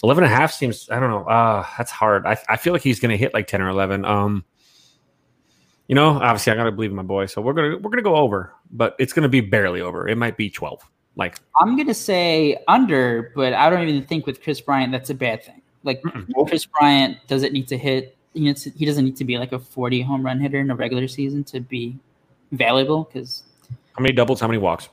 [0.03, 1.25] 11 and a half seems, I don't know.
[1.25, 2.27] Uh, that's hard.
[2.27, 4.05] I, I feel like he's going to hit like 10 or 11.
[4.05, 4.45] Um,
[5.87, 7.25] you know, obviously I got to believe in my boy.
[7.25, 10.07] So we're to, we're going to go over, but it's going to be barely over.
[10.07, 10.87] It might be 12.
[11.15, 15.09] Like, I'm going to say under, but I don't even think with Kris Bryant that's
[15.09, 15.61] a bad thing.
[15.83, 16.47] Like, Mm-mm.
[16.47, 19.59] Kris Bryant doesn't need to hit, he, to, he doesn't need to be like a
[19.59, 21.97] 40 home run hitter in a regular season to be
[22.51, 23.43] valuable because,
[23.93, 24.89] how many doubles, how many walks?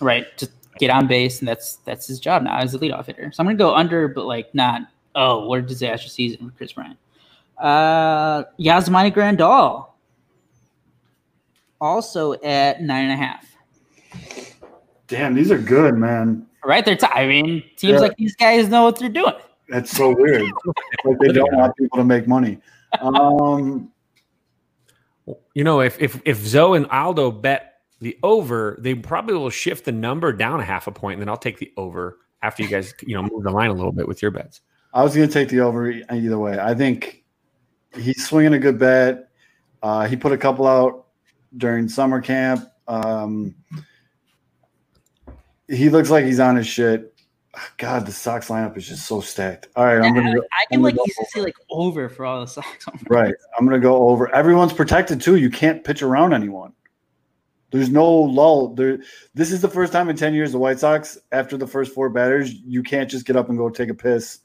[0.00, 3.30] right, just get on base and that's that's his job now as a leadoff hitter.
[3.32, 4.82] So I'm going to go under, but like not,
[5.14, 6.98] oh, what a disaster season with Kris Bryant.
[7.58, 9.88] Uh, Yasmani Grandal
[11.80, 13.46] also at nine and a half.
[15.06, 16.46] Damn, these are good, man.
[16.64, 17.98] Right there, t- I I mean, seems Yeah.
[18.00, 19.34] like these guys know what they're doing.
[19.68, 20.42] That's so weird.
[21.04, 22.58] like they don't want people to make money.
[23.00, 23.90] Um,
[25.54, 29.84] You know, if if if Zoe and Aldo bet the over, they probably will shift
[29.86, 32.68] the number down a half a point, and then I'll take the over after you
[32.68, 34.60] guys, you know, move the line a little bit with your bets.
[34.92, 36.58] I was going to take the over either way.
[36.58, 37.24] I think
[37.98, 39.28] he's swinging a good bet.
[39.82, 41.06] Uh, he put a couple out
[41.56, 42.68] during summer camp.
[42.86, 43.54] Um,
[45.68, 47.14] he looks like he's on his shit.
[47.56, 49.68] Ah, God, the Sox lineup is just so stacked.
[49.76, 52.40] All right, I'm gonna go, I can like gonna easily say like over for all
[52.40, 52.86] the Sox.
[53.08, 53.34] right.
[53.58, 54.34] I'm gonna go over.
[54.34, 55.36] Everyone's protected too.
[55.36, 56.72] You can't pitch around anyone.
[57.70, 58.74] There's no lull.
[58.74, 58.98] There.
[59.34, 62.08] This is the first time in ten years the White Sox, after the first four
[62.08, 64.38] batters, you can't just get up and go take a piss,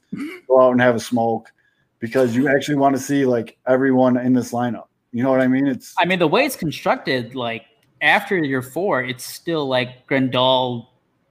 [0.48, 1.52] go out and have a smoke,
[2.00, 4.86] because you actually want to see like everyone in this lineup.
[5.12, 5.68] You know what I mean?
[5.68, 7.66] It's I mean, the way it's constructed, like
[8.02, 10.88] after your four, it's still like Grandal,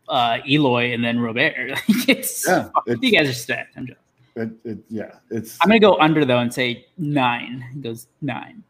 [0.09, 1.55] uh, Eloy, and then Robert.
[2.09, 3.77] It's yeah, you it's, guys are stacked.
[3.77, 3.99] I'm just,
[4.37, 7.65] it, it, yeah, it's I'm gonna go under though and say nine.
[7.75, 8.63] He goes nine.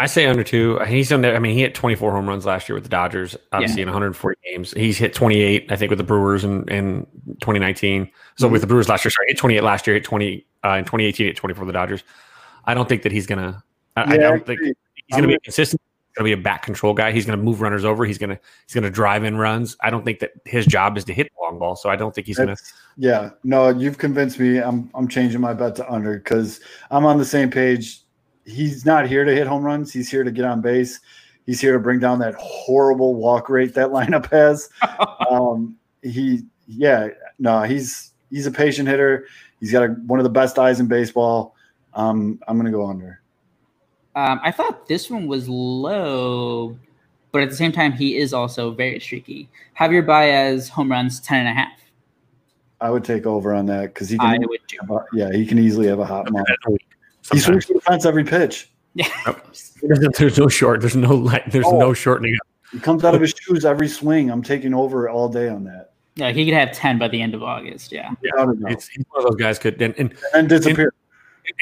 [0.00, 0.78] I say under two.
[0.86, 1.34] He's on there.
[1.34, 4.38] I mean, he hit 24 home runs last year with the Dodgers, obviously in 140
[4.44, 4.70] games.
[4.72, 7.04] He's hit 28, I think, with the Brewers in, in
[7.40, 8.08] 2019.
[8.36, 8.52] So Mhm.
[8.52, 11.26] with the Brewers last year, sorry, hit 28 last year, hit 20 uh, in 2018,
[11.26, 12.04] hit 24 for the Dodgers.
[12.64, 13.60] I don't think that he's gonna.
[13.96, 14.74] I, I don't think he's
[15.10, 15.82] gonna be I'm- consistent.
[16.18, 17.12] He's gonna be a back control guy.
[17.12, 18.04] He's gonna move runners over.
[18.04, 19.76] He's gonna he's gonna drive in runs.
[19.80, 21.76] I don't think that his job is to hit the long ball.
[21.76, 22.56] So I don't think he's gonna.
[22.96, 24.58] Yeah, no, you've convinced me.
[24.58, 26.58] I'm I'm changing my bet to under because
[26.90, 28.00] I'm on the same page.
[28.44, 29.92] He's not here to hit home runs.
[29.92, 30.98] He's here to get on base.
[31.46, 34.70] He's here to bring down that horrible walk rate that lineup has.
[35.30, 39.26] um, he, yeah, no, he's he's a patient hitter.
[39.60, 41.54] He's got a, one of the best eyes in baseball.
[41.94, 43.20] Um, I'm going to go under.
[44.18, 46.76] Um, I thought this one was low,
[47.30, 49.48] but at the same time, he is also very streaky.
[49.78, 51.70] Javier Baez home runs 10 and a half.
[52.80, 54.26] I would take over on that because he can.
[54.26, 54.48] I can.
[54.48, 54.76] would do.
[55.12, 56.48] Yeah, he can easily have a hot month.
[56.66, 56.76] He
[57.38, 57.44] Sometimes.
[57.44, 58.70] swings for the fence every pitch.
[58.94, 59.06] Yeah.
[59.82, 60.80] There's, there's no short.
[60.80, 61.48] There's no light.
[61.52, 61.78] There's Oh.
[61.78, 62.36] no shortening.
[62.72, 64.28] He comes out of his shoes every swing.
[64.28, 65.92] I'm taking over all day on that.
[66.16, 67.92] Yeah, he could have 10 by the end of August.
[67.92, 68.10] Yeah.
[68.20, 68.72] Without a doubt.
[68.72, 70.86] It's, he's one of those guys could and, and And disappear.
[70.86, 70.92] And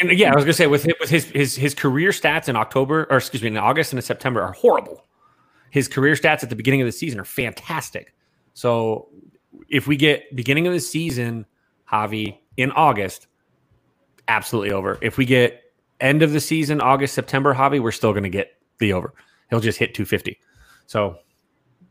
[0.05, 3.07] yeah, I was gonna say with his, with his his his career stats in October
[3.11, 5.05] or excuse me in August and in September are horrible.
[5.71, 8.15] His career stats at the beginning of the season are fantastic.
[8.55, 9.09] So
[9.69, 11.47] if we get beginning of the season,
[11.91, 13.27] Javi in August,
[14.29, 14.99] absolutely over.
[15.03, 15.63] If we get
[16.01, 19.15] end of the season, August September, Javi, we're still gonna get the over.
[19.51, 20.39] He'll just hit 250.
[20.87, 21.19] So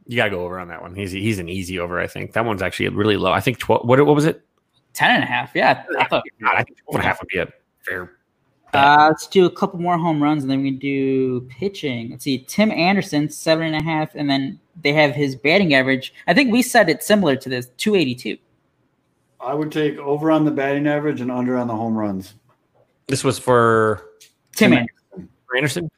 [0.07, 0.95] you gotta go over on that one.
[0.95, 1.99] He's he's an easy over.
[1.99, 3.31] I think that one's actually really low.
[3.31, 3.87] I think 12.
[3.87, 4.41] What what was it?
[4.93, 5.51] 10 and a half.
[5.53, 5.83] Yeah.
[5.99, 6.23] I thought.
[6.41, 7.47] God, I think 12 and a half would be a
[7.85, 8.11] fair.
[8.73, 12.09] Uh, let's do a couple more home runs and then we can do pitching.
[12.11, 12.39] Let's see.
[12.39, 14.13] Tim Anderson, seven and a half.
[14.15, 16.13] And then they have his batting average.
[16.27, 18.37] I think we said it similar to this 282.
[19.39, 22.33] I would take over on the batting average and under on the home runs.
[23.07, 24.09] This was for
[24.55, 25.29] Tim Tim Anderson.
[25.55, 25.91] Anderson.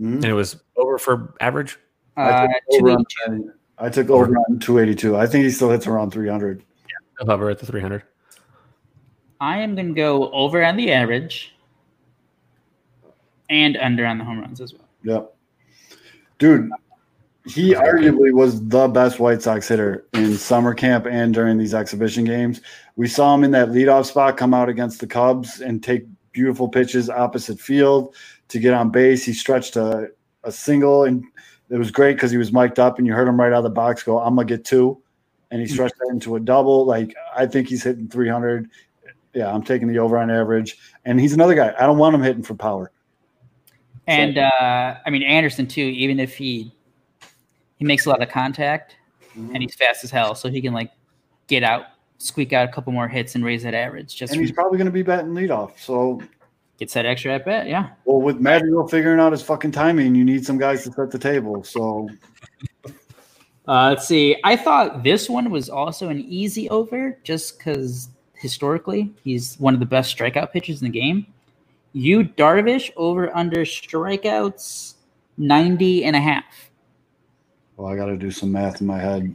[0.00, 0.14] Mhm.
[0.16, 1.78] and it was over for average.
[2.16, 3.52] I Uh, took over on 282.
[3.78, 5.16] I took over on 282.
[5.16, 6.62] I think he still hits around 300.
[7.20, 8.02] I'll hover at the 300.
[9.42, 11.52] I am going to go over on the average
[13.50, 14.88] and under on the home runs as well.
[15.02, 15.34] Yep.
[16.38, 16.70] Dude,
[17.46, 22.22] he arguably was the best White Sox hitter in summer camp and during these exhibition
[22.22, 22.60] games.
[22.94, 26.68] We saw him in that leadoff spot come out against the Cubs and take beautiful
[26.68, 28.14] pitches opposite field
[28.46, 29.24] to get on base.
[29.24, 30.12] He stretched a,
[30.44, 31.24] a single, and
[31.68, 33.64] it was great because he was mic'd up, and you heard him right out of
[33.64, 35.02] the box go, I'm going to get two.
[35.50, 35.72] And he mm.
[35.72, 36.86] stretched that into a double.
[36.86, 38.70] Like, I think he's hitting 300.
[39.34, 40.76] Yeah, I'm taking the over on average.
[41.04, 41.74] And he's another guy.
[41.78, 42.90] I don't want him hitting for power.
[44.06, 45.82] And uh, I mean Anderson too.
[45.82, 46.72] Even if he
[47.76, 48.96] he makes a lot of contact
[49.34, 50.90] and he's fast as hell, so he can like
[51.46, 51.86] get out,
[52.18, 54.14] squeak out a couple more hits and raise that average.
[54.14, 55.78] Just and he's probably going to be batting leadoff.
[55.78, 56.20] So,
[56.78, 57.68] gets that extra at bat.
[57.68, 57.90] Yeah.
[58.04, 61.18] well, with Madrigal figuring out his fucking timing, you need some guys to set the
[61.18, 61.62] table.
[61.64, 62.08] So,
[63.68, 64.36] Uh, let's see.
[64.42, 68.08] I thought this one was also an easy over, just because
[68.42, 71.26] historically he's one of the best strikeout pitchers in the game.
[71.94, 74.94] Yu Darvish over under strikeouts
[75.38, 76.70] 90 and a half.
[77.76, 79.34] well, I got to do some math in my head.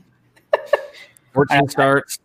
[1.34, 2.20] 14 starts.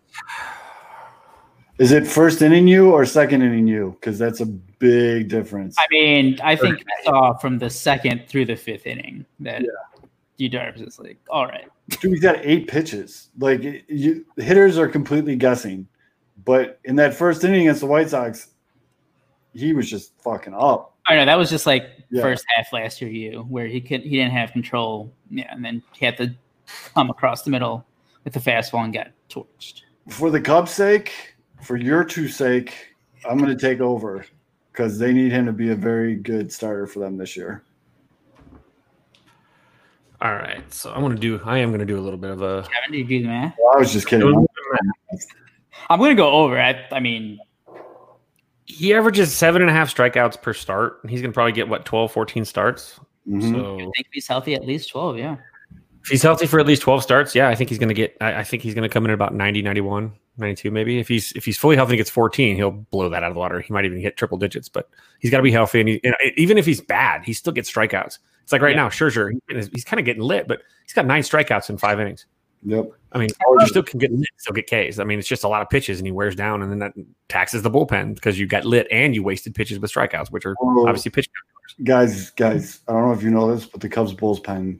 [1.78, 3.96] Is it first inning you or second inning you?
[3.98, 5.76] Because that's a big difference.
[5.78, 9.62] I mean, I think I saw from the second through the fifth inning that
[10.36, 11.68] Yu Darvish is like, all right.
[11.88, 13.30] Dude, he's got eight pitches.
[13.38, 15.86] Like you, hitters are completely guessing,
[16.44, 18.48] but in that first inning against the White Sox,
[19.54, 20.94] he was just fucking up.
[21.06, 22.22] I know that was just like Yeah.
[22.22, 25.12] first half last year, you where he could he didn't have control.
[25.30, 26.34] Yeah, and then he had to
[26.94, 27.84] come across the middle
[28.24, 29.82] with the fastball and got torched.
[30.08, 32.74] For the Cubs' sake, for your two sake,
[33.28, 34.24] I'm going to take over
[34.72, 37.62] because they need him to be a very good starter for them this year.
[40.20, 40.62] All right.
[40.72, 42.62] So I'm going to do, I am going to do a little bit of a.
[42.62, 43.56] Kevin, did you do the math?
[43.58, 44.46] Well, I was just kidding.
[45.88, 46.60] I'm gonna go over.
[46.60, 47.38] I, I mean,
[48.64, 51.00] He averages seven and a half strikeouts per start.
[51.08, 52.98] He's going to probably get what, 12, 14 starts.
[53.28, 53.50] Mhm.
[53.52, 55.18] So I think he's healthy, at least 12.
[55.18, 55.36] Yeah.
[56.02, 58.16] if he's healthy for at least 12 starts, yeah, I think he's going to get,
[58.20, 60.98] I, I think he's going to come in at about 90, 91, 92 maybe.
[60.98, 63.38] If he's, if he's fully healthy and gets 14, he'll blow that out of the
[63.40, 63.60] water.
[63.60, 64.88] He might even hit triple digits, but
[65.20, 65.80] he's got to be healthy.
[65.80, 68.18] And, he, and even if he's bad, he still gets strikeouts.
[68.42, 68.82] It's like right Yeah.
[68.82, 72.00] now, Scherzer, he's, he's kind of getting lit, but he's got nine strikeouts in five
[72.00, 72.26] innings.
[72.64, 72.90] Yep.
[73.12, 73.28] I mean,
[73.58, 74.98] you still can get lit, still get Ks.
[74.98, 76.92] I mean, it's just a lot of pitches, and he wears down, and then that
[77.28, 80.54] taxes the bullpen because you got lit and you wasted pitches with strikeouts, which are
[80.60, 80.86] Oh.
[80.86, 81.28] obviously pitch.
[81.84, 84.78] guys, guys, I don't know if you know this, but the Cubs bullpen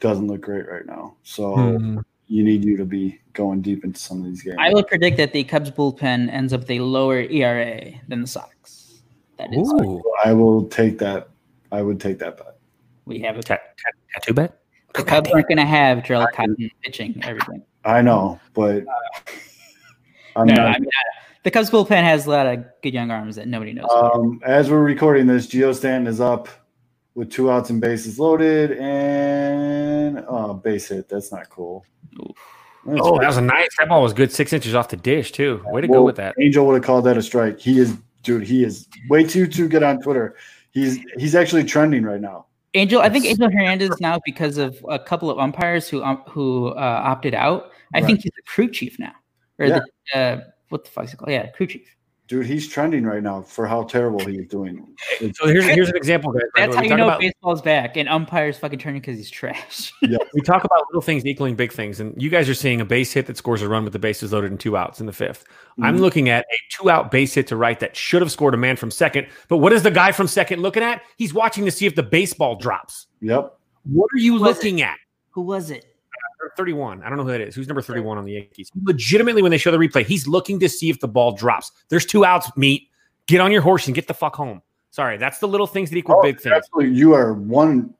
[0.00, 1.14] doesn't look great right now.
[1.22, 1.98] So Hmm.
[2.28, 4.56] you need you to be going deep into some of these games.
[4.58, 8.26] I would predict that the Cubs bullpen ends up with a lower ERA than the
[8.26, 9.02] Sox.
[9.38, 11.28] That is, Ooh, I will take that.
[11.70, 12.56] I would take that bet.
[13.04, 14.61] we have a Ta- ta- tattoo bet.
[14.94, 17.62] The Cubs aren't going to have Jharel Cotton pitching everything.
[17.84, 18.84] I know, but
[20.36, 20.66] I'm No, not.
[20.76, 23.72] I mean, uh, the Cubs bullpen has a lot of good young arms that nobody
[23.72, 23.90] knows.
[23.90, 26.48] Um, as we're recording this, Geo Stanton is up
[27.14, 31.08] with two outs and bases loaded, and oh, base hit.
[31.08, 31.84] That's not cool.
[32.20, 32.36] Oof.
[32.86, 33.68] That's Oh, that was a nice.
[33.78, 35.62] That ball was good, six inches off the dish too.
[35.66, 36.34] Way to go with that.
[36.40, 37.60] Angel would have called that a strike.
[37.60, 38.42] He is, dude.
[38.42, 40.36] He is way too too good on Twitter.
[40.72, 42.46] He's he's actually trending right now.
[42.74, 46.68] Angel, I think Angel Hernandez now because of a couple of umpires who um, who
[46.68, 47.70] uh, opted out.
[47.94, 48.06] I Right.
[48.06, 49.12] think he's a crew chief now,
[49.58, 49.80] or Yeah.
[50.12, 50.40] the, uh,
[50.70, 51.30] what the fuck is it called?
[51.30, 51.94] Yeah, crew chief.
[52.32, 54.86] Dude, he's trending right now for how terrible he's doing.
[55.34, 56.32] So here's here's an example.
[56.32, 56.42] Guys.
[56.56, 59.92] That's We how you know about- baseball's back, and umpires fucking turning because he's trash.
[60.02, 62.86] yeah, we talk about little things equaling big things, and you guys are seeing a
[62.86, 65.12] base hit that scores a run with the bases loaded and two outs in the
[65.12, 65.44] 5th
[65.82, 66.00] i I'm Mhm.
[66.00, 68.76] looking at a two out base hit to right that should have scored a man
[68.76, 69.26] from second.
[69.48, 71.02] But what is the guy from second looking at?
[71.18, 73.08] He's watching to see if the baseball drops.
[73.20, 73.58] Yep.
[73.84, 74.96] What are you Who looking at?
[75.32, 75.84] Who was it?
[76.56, 77.02] 31.
[77.02, 77.54] I don't know who that is.
[77.54, 78.70] Who's number 31 on the Yankees?
[78.82, 81.72] Legitimately, when they show the replay, he's looking to see if the ball drops.
[81.88, 82.88] There's two outs, meet.
[83.26, 84.62] Get on your horse and get the fuck home.
[84.90, 86.54] Sorry, that's the little things that equal Oh, big things.
[86.54, 86.94] Absolutely.
[86.96, 87.94] You are one.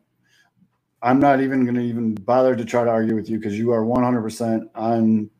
[1.00, 3.70] I'm not even going to even bother to try to argue with you because you
[3.72, 5.30] are 100% on.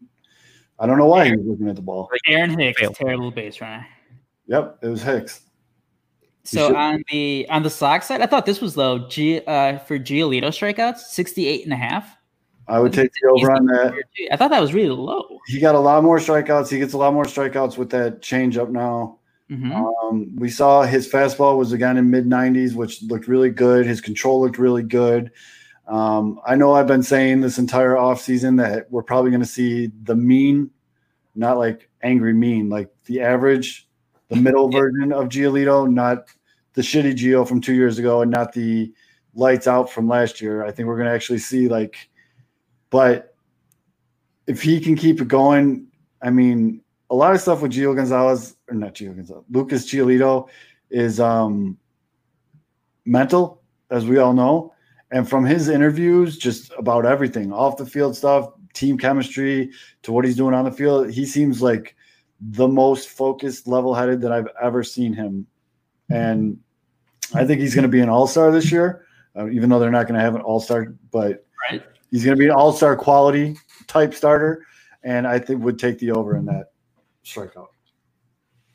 [0.79, 2.11] I don't know why he was looking at the ball.
[2.27, 2.93] Aaron Hicks, Fail.
[2.93, 3.87] terrible base runner.
[4.47, 5.43] Yep, it was Hicks.
[6.45, 9.09] So on the on the Sox side, I thought this was low.
[9.09, 12.17] G uh, for Giolito strikeouts, 68 and a half.
[12.69, 13.95] I would take the over on that.
[14.31, 15.39] I thought that was really low.
[15.47, 16.71] He got a lot more strikeouts.
[16.71, 19.19] He gets a lot more strikeouts with that changeup now.
[19.51, 19.73] Mhm.
[20.05, 23.85] Um, we saw his fastball was again in mid 90s, which looked really good.
[23.85, 25.31] His control looked really good.
[25.89, 29.91] Um, I know I've been saying this entire offseason that we're probably going to see
[30.05, 30.71] the mean,
[31.35, 33.89] not like angry mean, like the average,
[34.29, 36.27] the middle version of Giolito, not
[36.75, 38.93] the shitty Gio from two years ago and not the
[39.35, 40.65] lights out from last year.
[40.65, 42.09] I think we're going to actually see like,
[42.93, 43.35] but
[44.47, 45.89] if he can keep it going,
[46.21, 50.49] I mean, a lot of stuff with Gio Gonzalez or not Gio Gonzalez, Lucas Giolito
[50.91, 51.79] is um
[53.05, 54.75] mental, as we all know.
[55.11, 59.71] And from his interviews, just about everything, off the field stuff, team chemistry,
[60.03, 61.97] to what he's doing on the field, he seems like
[62.41, 65.47] the most focused, level headed that I've ever seen him.
[66.11, 66.59] And
[67.35, 69.91] I think he's going to be an all star this year, uh, even though they're
[69.91, 71.83] not going to have an all star, but Right.
[72.13, 73.57] He's going to be an all star quality
[73.89, 74.65] type starter.
[75.03, 76.67] And I think would take the over in that
[77.25, 77.67] strikeout.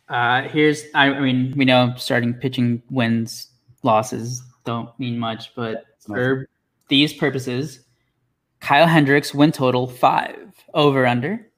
[0.10, 3.48] Uh, here's I, I mean we know starting pitching wins
[3.84, 6.50] losses don't mean much, but It's for
[6.90, 7.86] these purposes,
[8.60, 11.50] Kyle Hendricks win total five over under.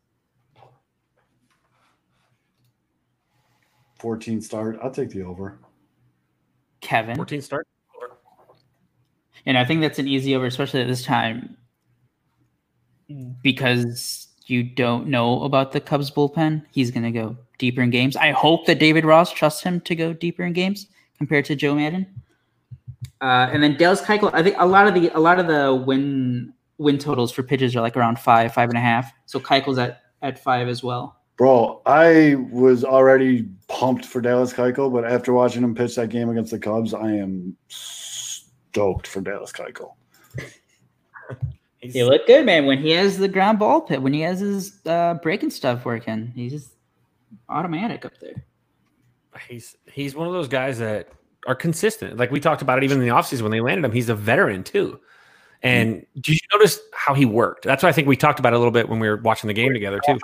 [3.99, 4.79] 14 start.
[4.81, 5.59] I'll take the over.
[6.81, 7.67] Kevin, 14 start.
[9.45, 11.57] and I think that's an easy over, especially at this time,
[13.41, 16.63] because you don't know about the Cubs bullpen.
[16.71, 18.15] He's going to go deeper in games.
[18.15, 20.87] I hope that David Ross trusts him to go deeper in games
[21.17, 22.07] compared to Joe Maddon.
[23.21, 25.75] Uh, and then Dallas Keuchel, I think a lot of the a lot of the
[25.75, 29.11] win win totals for pitches are like around five, five and a half.
[29.25, 31.17] So Keuchel's at at five as well.
[31.37, 36.29] Bro, I was already pumped for Dallas Keuchel, but after watching him pitch that game
[36.29, 39.93] against the Cubs, I am stoked for Dallas Keuchel.
[41.81, 42.65] He looked good, man.
[42.65, 46.31] When he has the ground ball pit, when he has his uh, breaking stuff working,
[46.35, 46.71] he's just
[47.47, 48.45] automatic up there.
[49.47, 51.09] He's he's one of those guys that
[51.47, 52.17] are consistent.
[52.17, 53.93] Like we talked about it even in the offseason when they landed him.
[53.93, 54.99] He's a veteran too.
[55.61, 57.65] And did you notice how he worked?
[57.65, 59.49] That's why I think we talked about it a little bit when we were watching
[59.49, 60.17] the game together too.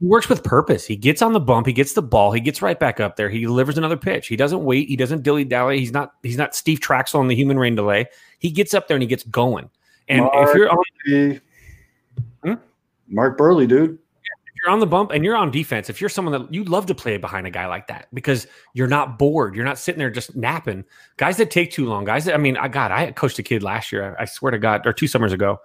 [0.00, 0.86] He works with purpose.
[0.86, 3.28] He gets on the bump, he gets the ball, he gets right back up there.
[3.28, 4.28] He delivers another pitch.
[4.28, 5.78] He doesn't wait, he doesn't dilly dally.
[5.78, 8.06] He's not he's not Steve Trachsel on the human rain delay.
[8.38, 9.70] He gets up there and he gets going.
[10.08, 11.40] And if you're on He-
[12.42, 12.54] Hmm?
[13.08, 13.98] Mark Buehrle, dude.
[14.22, 16.86] if you're on the bump and you're on defense, if you're someone that you love
[16.86, 20.10] to play behind a guy like that because you're not bored, you're not sitting there
[20.10, 20.84] just napping.
[21.16, 23.62] Guys that take too long, guys that I mean, I got I coached a kid
[23.62, 24.16] last year.
[24.18, 25.58] I swear to God, or two summers ago,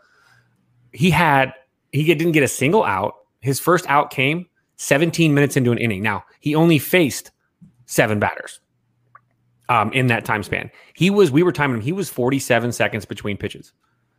[0.91, 1.53] he had
[1.91, 3.15] he didn't get a single out.
[3.41, 4.47] His first out came
[4.77, 6.01] 17 minutes into an inning.
[6.01, 7.31] Now he only faced
[7.85, 8.59] seven batters
[9.69, 10.71] um, in that time span.
[10.93, 11.81] He was we were timing him.
[11.83, 13.73] He was 47 seconds between pitches.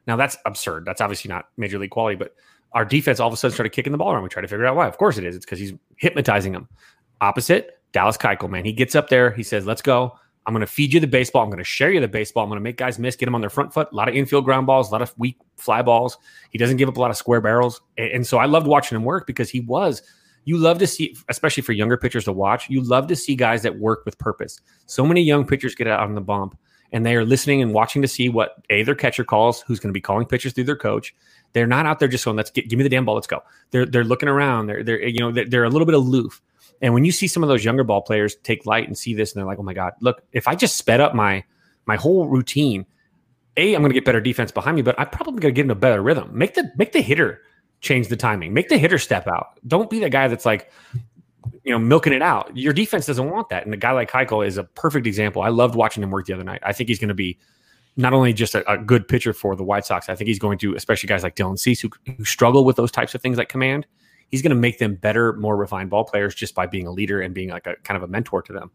[0.07, 0.85] Now that's absurd.
[0.85, 2.35] That's obviously not major league quality, but
[2.73, 4.23] our defense all of a sudden started kicking the ball around.
[4.23, 4.87] We tried to figure out why.
[4.87, 5.37] Of course it is.
[5.37, 6.69] It's because he's hypnotizing them.
[7.21, 8.65] Opposite, Dallas Keuchel, man.
[8.65, 9.31] He gets up there.
[9.31, 10.13] He says, let's go.
[10.47, 11.43] I'm going to feed you the baseball.
[11.43, 12.45] I'm going to share you the baseball.
[12.45, 13.89] I'm going to make guys miss, get them on their front foot.
[13.91, 16.17] A lot of infield ground balls, a lot of weak fly balls.
[16.51, 17.81] He doesn't give up a lot of square barrels.
[17.99, 20.03] And, and so I loved watching him work because he was,
[20.45, 23.63] you love to see, especially for younger pitchers to watch, you love to see guys
[23.63, 24.61] that work with purpose.
[24.87, 26.57] So many young pitchers get out on the bump
[26.97, 29.91] and they are listening and watching to see what A, their catcher calls, who's going
[29.91, 31.15] to be calling pitchers through their coach.
[31.53, 33.43] They're not out there just going, let's get, give me the damn ball, let's go.
[33.71, 34.67] They're, they're looking around.
[34.67, 36.41] They're, they're, you know, they're, they're a little bit aloof.
[36.81, 39.33] And when you see some of those younger ball players take light and see this,
[39.33, 40.23] and they're like, "Oh my god, look!
[40.33, 41.45] If I just sped up my
[41.87, 42.87] my whole routine,
[43.57, 45.65] a I'm going to get better defense behind me, but I'm probably going to get
[45.65, 46.31] in a better rhythm.
[46.33, 47.41] Make the make the hitter
[47.81, 48.53] change the timing.
[48.53, 49.59] Make the hitter step out.
[49.67, 50.71] Don't be the guy that's like,
[51.65, 52.57] you know, milking it out.
[52.57, 53.65] Your defense doesn't want that.
[53.65, 55.43] And a guy like Keuchel is a perfect example.
[55.43, 56.61] I loved watching him work the other night.
[56.63, 57.39] I think he's going to be
[57.97, 60.59] not only just a, a good pitcher for the White Sox, I think he's going
[60.59, 63.49] to, especially guys like Dylan Cease who, who struggle with those types of things like
[63.49, 63.87] command.
[64.29, 67.21] He's going to make them better, more refined ball players just by being a leader
[67.21, 68.71] and being like a kind of a mentor to them.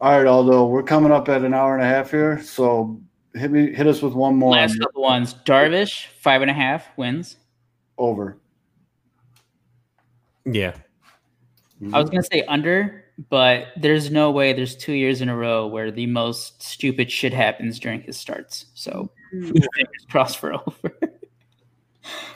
[0.00, 3.00] All right, Aldo, we're coming up at an hour and a half here, so
[3.34, 4.52] hit me, hit us with one more.
[4.52, 5.34] Last couple ones.
[5.34, 7.36] Darvish, five and a half wins.
[7.98, 8.38] Over.
[10.44, 10.74] Yeah.
[11.92, 15.66] I was gonna say under, but there's no way there's two years in a row
[15.66, 18.66] where the most stupid shit happens during his starts.
[18.74, 20.92] So fingers crossed for over.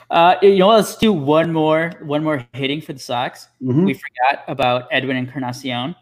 [0.09, 3.47] Uh, you know, let's do one more, one more hitting for the Sox.
[3.63, 3.85] Mhm.
[3.85, 5.95] We forgot about Edwin Encarnacion,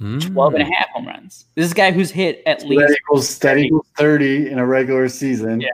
[0.00, 0.32] Mm.
[0.32, 1.46] 12 and a half home runs.
[1.54, 4.66] This is a guy who's hit at That least equals, that equals 30 in a
[4.66, 5.60] regular season.
[5.60, 5.70] Yeah.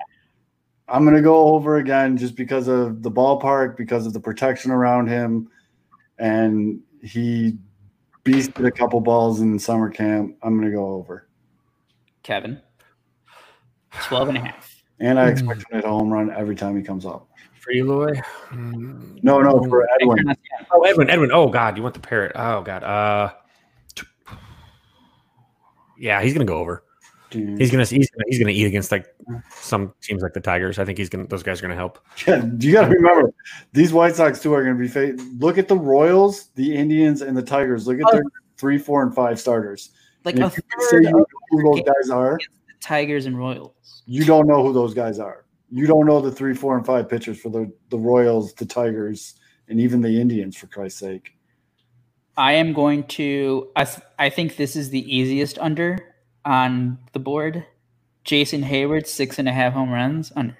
[0.88, 4.70] I'm going to go over again just because of the ballpark, because of the protection
[4.70, 5.48] around him.
[6.22, 7.58] And he
[8.24, 10.36] beasted a couple balls in summer camp.
[10.40, 11.26] I'm going to go over.
[12.22, 12.62] Kevin.
[14.06, 14.82] 12 and a half.
[15.00, 15.30] And I Hmm.
[15.32, 17.26] expect him to hit a home run every time he comes up.
[17.60, 18.12] For Eloy?
[18.52, 20.32] No, no, for Edwin.
[20.72, 21.32] Oh, Edwin, Edwin.
[21.32, 22.32] Oh God, you want the parrot?
[22.36, 22.84] Oh God.
[22.84, 23.32] Uh,
[25.98, 26.84] yeah, he's gonna go over.
[27.32, 29.06] He's gonna he's gonna he's gonna eat against like
[29.50, 30.78] some teams like the Tigers.
[30.78, 31.98] I think he's gonna those guys are gonna help.
[32.26, 33.32] Yeah, you got to remember
[33.72, 34.88] these White Sox too are going to be.
[34.88, 37.86] Fa- look at the Royals, the Indians, and the Tigers.
[37.86, 38.30] Look at their oh.
[38.56, 39.90] three, four, and five starters.
[40.24, 42.38] Like And a if you say third you know who those guys are,
[42.68, 44.02] the Tigers and Royals.
[44.06, 45.46] you don't know who those guys are.
[45.70, 49.34] You don't know the three, four, and five pitchers for the the Royals, the Tigers,
[49.68, 50.56] and even the Indians.
[50.56, 51.34] For Christ's sake,
[52.36, 53.70] I am going to.
[53.74, 56.11] I, th- I think this is the easiest under
[56.44, 57.64] on the board.
[58.24, 60.56] Jason Heyward, six and a half home runs under.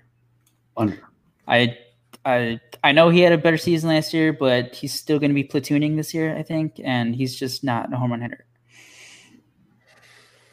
[0.76, 0.98] under.
[1.46, 1.78] I,
[2.24, 5.34] I, I know he had a better season last year, but he's still going to
[5.34, 8.44] be platooning this year, I think, and he's just not a home run hitter.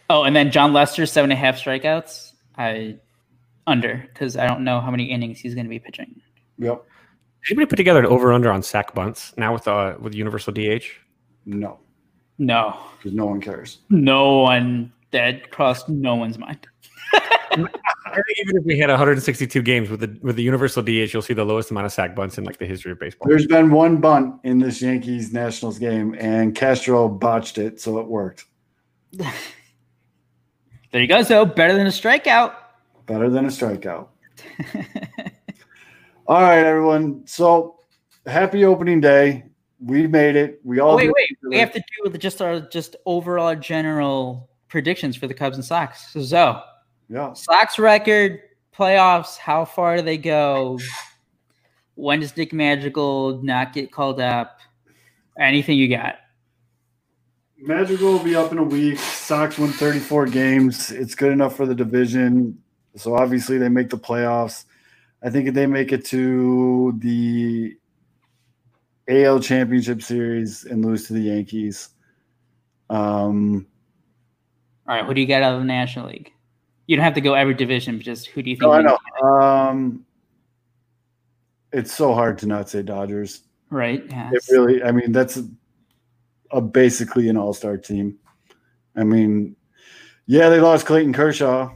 [0.09, 2.33] Oh, and then Jon Lester, seven and a half strikeouts.
[2.57, 2.97] I
[3.67, 6.19] under because I don't know how many innings he's going to be pitching.
[6.57, 6.83] Yep.
[7.49, 10.83] Anybody put together an over under on sack bunts now with uh with universal DH?
[11.45, 11.79] No,
[12.37, 13.79] No, because no one cares.
[13.89, 16.67] no one that crossed no one's mind.
[17.13, 21.21] I think even if we had 162 games with the with the universal DH, you'll
[21.21, 23.27] see the lowest amount of sack bunts in like the history of baseball.
[23.27, 28.07] There's been one bunt in this Yankees Nationals game, and Castro botched it, so it
[28.07, 28.45] worked.
[30.91, 31.21] There you go.
[31.21, 32.53] So better than a strikeout.
[33.05, 34.07] Better than a strikeout.
[36.27, 37.27] All right, everyone.
[37.27, 37.79] So
[38.25, 39.45] happy opening day.
[39.79, 40.59] We made it.
[40.63, 41.37] We all Oh, wait, wait.
[41.43, 45.65] We have to do with just our just overall general predictions for the Cubs and
[45.65, 46.11] Sox.
[46.13, 46.61] So, Zoe,
[47.09, 47.33] Yeah.
[47.33, 48.39] Sox record,
[48.73, 50.79] playoffs, how far do they go?
[51.95, 54.59] When does Nick Madrigal not get called up?
[55.37, 56.15] Anything you got?
[57.57, 58.97] Madrigal will be up in a week.
[58.99, 60.91] Sox win 34 games.
[60.91, 62.57] It's good enough for the division.
[62.95, 64.63] So obviously they make the playoffs.
[65.21, 67.75] I think if they make it to the
[69.09, 71.89] AL Championship Series and lose to the Yankees.
[72.89, 73.67] Um,
[74.89, 76.33] All right, who do you get out of the National League?
[76.87, 78.63] You don't have to go every division, but just who do you think?
[78.63, 78.97] no, I know.
[79.23, 80.03] Um,
[81.71, 83.41] it's so hard to not say Dodgers.
[83.69, 84.03] Right?
[84.09, 84.31] Yeah.
[84.33, 85.47] It really, I mean, that's a,
[86.49, 88.17] a basically an all-star team.
[88.95, 89.55] I mean,
[90.25, 91.71] yeah, they lost Clayton Kershaw,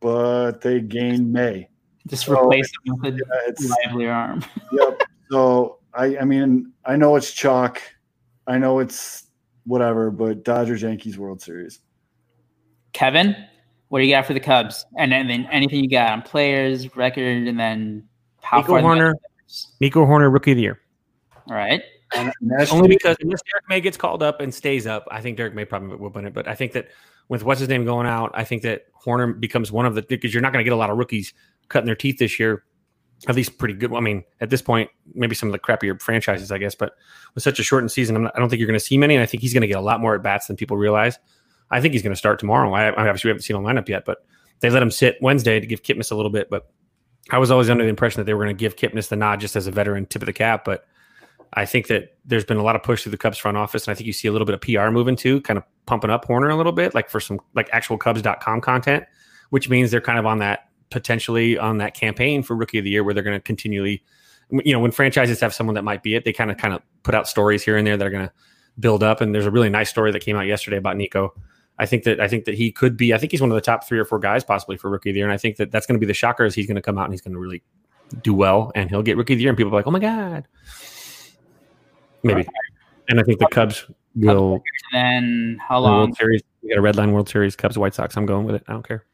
[0.00, 1.70] but they gained May.
[2.06, 4.44] just so- replace them with a Yeah, lively arm.
[4.72, 5.00] yep.
[5.30, 7.80] So I, I mean, I know it's chalk,
[8.46, 9.28] I know it's
[9.64, 11.80] whatever, but Dodgers Yankees World Series.
[12.96, 13.36] Kevin,
[13.88, 14.86] what do you got for the Cubs?
[14.96, 18.08] And, then then anything you got on players, record, and then
[18.40, 19.12] how Nico far the Hoerner.
[19.42, 20.80] Mets- Nico Hoerner, rookie of the year.
[21.46, 21.82] All right.
[22.16, 25.36] And National Only because unless Derek May gets called up and stays up, I think
[25.36, 26.32] Derek May probably will win it.
[26.32, 26.88] But I think that
[27.28, 30.32] with what's his name going out, I think that Hoerner becomes one of the because
[30.32, 31.34] you're not going to get a lot of rookies
[31.68, 32.64] cutting their teeth this year.
[33.28, 33.92] At least pretty good.
[33.92, 36.74] I mean, at this point, maybe some of the crappier franchises, I guess.
[36.74, 36.94] But
[37.34, 39.14] with such a shortened season, I'm not, I don't think you're going to see many,
[39.14, 41.18] and I think he's going to get a lot more at bats than people realize.
[41.70, 42.72] I think he's going to start tomorrow.
[42.72, 44.18] I, I obviously we haven't seen a lineup yet, but
[44.60, 46.48] they let him sit Wednesday to give Kipnis a little bit.
[46.50, 46.70] But
[47.30, 49.40] I was always under the impression that they were going to give Kipnis the nod
[49.40, 50.64] just as a veteran tip of the cap.
[50.64, 50.86] But
[51.54, 53.92] I think that there's been a lot of push through the Cubs front office, and
[53.92, 56.26] I think you see a little bit of PR moving too, kind of pumping up
[56.26, 59.04] Hoerner a little bit, like for some like actual Cubs.com content,
[59.50, 62.90] which means they're kind of on that potentially on that campaign for Rookie of the
[62.90, 64.02] Year, where they're going to continually,
[64.50, 66.82] you know, when franchises have someone that might be it, they kind of kind of
[67.02, 68.32] put out stories here and there that are going to
[68.78, 69.20] build up.
[69.20, 71.34] And there's a really nice story that came out yesterday about Nico.
[71.78, 73.12] I think that I think that he could be.
[73.12, 75.14] I think he's one of the top three or four guys possibly for Rookie of
[75.14, 76.44] the Year, and I think that that's going to be the shocker.
[76.44, 77.62] Is he's going to come out and he's going to really
[78.22, 79.98] do well, and he'll get Rookie of the Year, and people are like, "Oh my
[79.98, 80.46] god."
[82.22, 82.46] Maybe.
[83.08, 83.86] And I think the Cubs
[84.16, 84.62] will
[84.92, 85.96] And then how long?
[85.98, 86.42] World Series.
[86.62, 88.16] We got a red line World Series, Cubs, White Sox.
[88.16, 88.64] I'm going with it.
[88.66, 89.04] I don't care.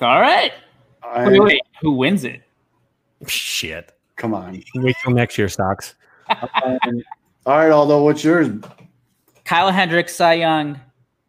[0.00, 0.52] All right.
[1.02, 2.42] I, Wait, wait, who wins it?
[3.26, 3.92] Shit.
[4.16, 4.62] Come on.
[4.74, 5.94] Wait till next year, Stocks.
[6.64, 7.02] Um,
[7.44, 8.48] all right, Aldo, what's yours?
[9.44, 10.80] Kyle Hendricks, Cy Young.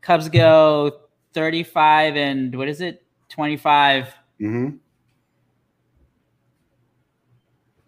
[0.04, 1.00] Cubs go
[1.34, 3.04] 35 and what is it?
[3.30, 4.14] 25.
[4.38, 4.70] hmm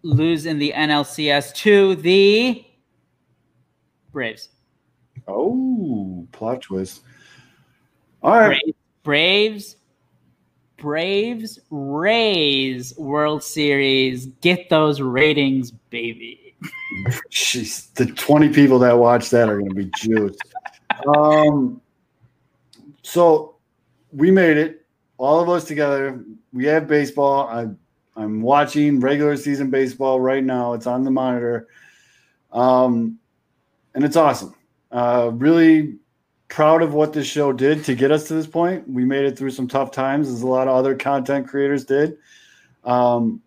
[0.02, 2.64] Lose in the NLCS to the
[4.12, 4.48] Braves.
[5.28, 7.02] Oh, plot twist.
[8.22, 8.62] All right.
[9.02, 9.76] Braves,
[10.78, 14.26] Braves, Braves, Rays World Series.
[14.26, 16.54] Get those ratings, baby.
[17.30, 20.40] Jeez, the 20 people that watch that are going to be juiced.
[21.08, 21.80] um,
[23.06, 23.54] so
[24.10, 24.84] we made it,
[25.16, 26.24] all of us together.
[26.52, 27.48] We have baseball.
[27.48, 27.68] I,
[28.20, 30.72] I'm watching regular season baseball right now.
[30.72, 31.68] It's on the monitor.
[32.52, 33.20] Um,
[33.94, 34.56] and it's awesome.
[34.90, 35.98] Uh, really
[36.48, 38.88] proud of what this show did to get us to this point.
[38.88, 42.18] We made it through some tough times, as a lot of other content creators did.
[42.82, 43.40] Um,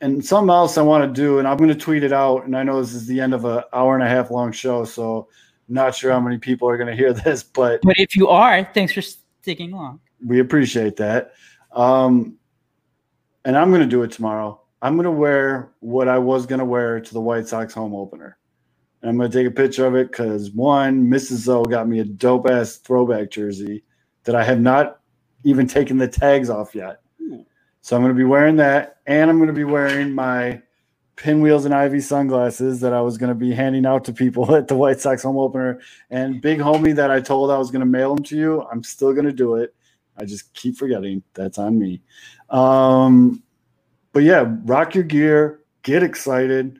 [0.00, 2.44] and something else I want to do, and I'm going to tweet it out.
[2.44, 4.84] And I know this is the end of an hour and a half long show,
[4.84, 5.28] so
[5.72, 8.68] not sure how many people are going to hear this, but But if you are,
[8.74, 10.00] thanks for sticking along.
[10.24, 11.32] we appreciate that.
[11.72, 12.36] Um,
[13.44, 14.60] and I'm going to do it tomorrow.
[14.82, 17.94] I'm going to wear what I was going to wear to the White Sox home
[17.94, 18.36] opener.
[19.00, 21.38] And I'm going to take a picture of it because one, Mrs.
[21.38, 23.82] Zoe got me a dope ass throwback jersey
[24.24, 25.00] that I have not
[25.44, 27.00] even taken the tags off yet.
[27.80, 28.98] So I'm going to be wearing that.
[29.06, 30.62] And I'm going to be wearing my
[31.16, 34.68] pinwheels and ivy sunglasses that I was going to be handing out to people at
[34.68, 35.80] the White Sox home opener.
[36.10, 38.82] And big homie that I told I was going to mail them to you, I'm
[38.82, 39.74] still going to do it.
[40.16, 41.22] I just keep forgetting.
[41.34, 42.02] That's on me.
[42.50, 43.42] Um,
[44.12, 46.78] but yeah, rock your gear, get excited.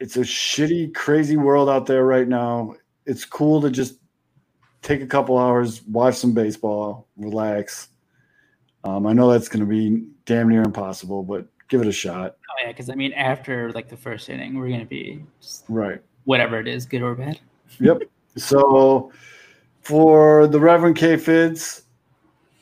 [0.00, 2.74] It's a shitty, crazy world out there right now.
[3.04, 3.98] It's cool to just
[4.82, 7.88] take a couple hours, watch some baseball, relax.
[8.84, 12.36] Um, I know that's going to be damn near impossible, but give it a shot.
[12.58, 16.00] Oh yeah, because I mean, after like the first inning, we're gonna be just Right.
[16.24, 17.38] whatever it is, good or bad.
[17.80, 18.02] Yep.
[18.36, 19.12] so
[19.82, 21.82] for the Reverend K Fids,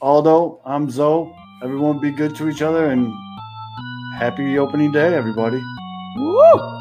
[0.02, 1.34] Aldo, I'm Zoe.
[1.62, 3.10] Everyone be good to each other and
[4.18, 5.62] happy opening day, everybody.
[6.16, 6.80] Woo!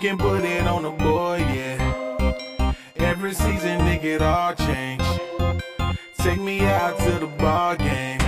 [0.00, 2.72] You can put it on the board, yeah.
[2.98, 5.02] Every season, nigga, it all change.
[6.18, 8.20] Take me out to the ball game.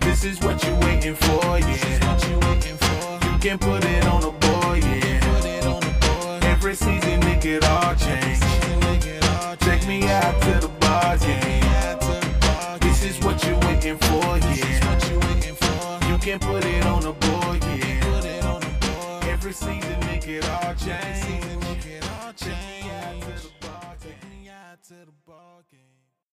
[0.00, 1.64] This is what you waiting for, yeah.
[1.64, 3.32] This is what you waiting for.
[3.32, 5.20] You can put it on the board, yeah.
[5.32, 8.40] Put it on the boy, every season, nigga, it all change.
[9.60, 12.80] Take me out to the ball game.
[12.80, 14.44] This is what you waiting for, yeah.
[14.44, 16.06] This is what you waiting for.
[16.06, 18.00] You can put it on the board, yeah.
[18.12, 19.99] Put it on the boy, every season,
[20.36, 21.34] it all change.
[21.74, 24.14] Take me out to the ball game.
[24.22, 25.89] Take out to the ball game.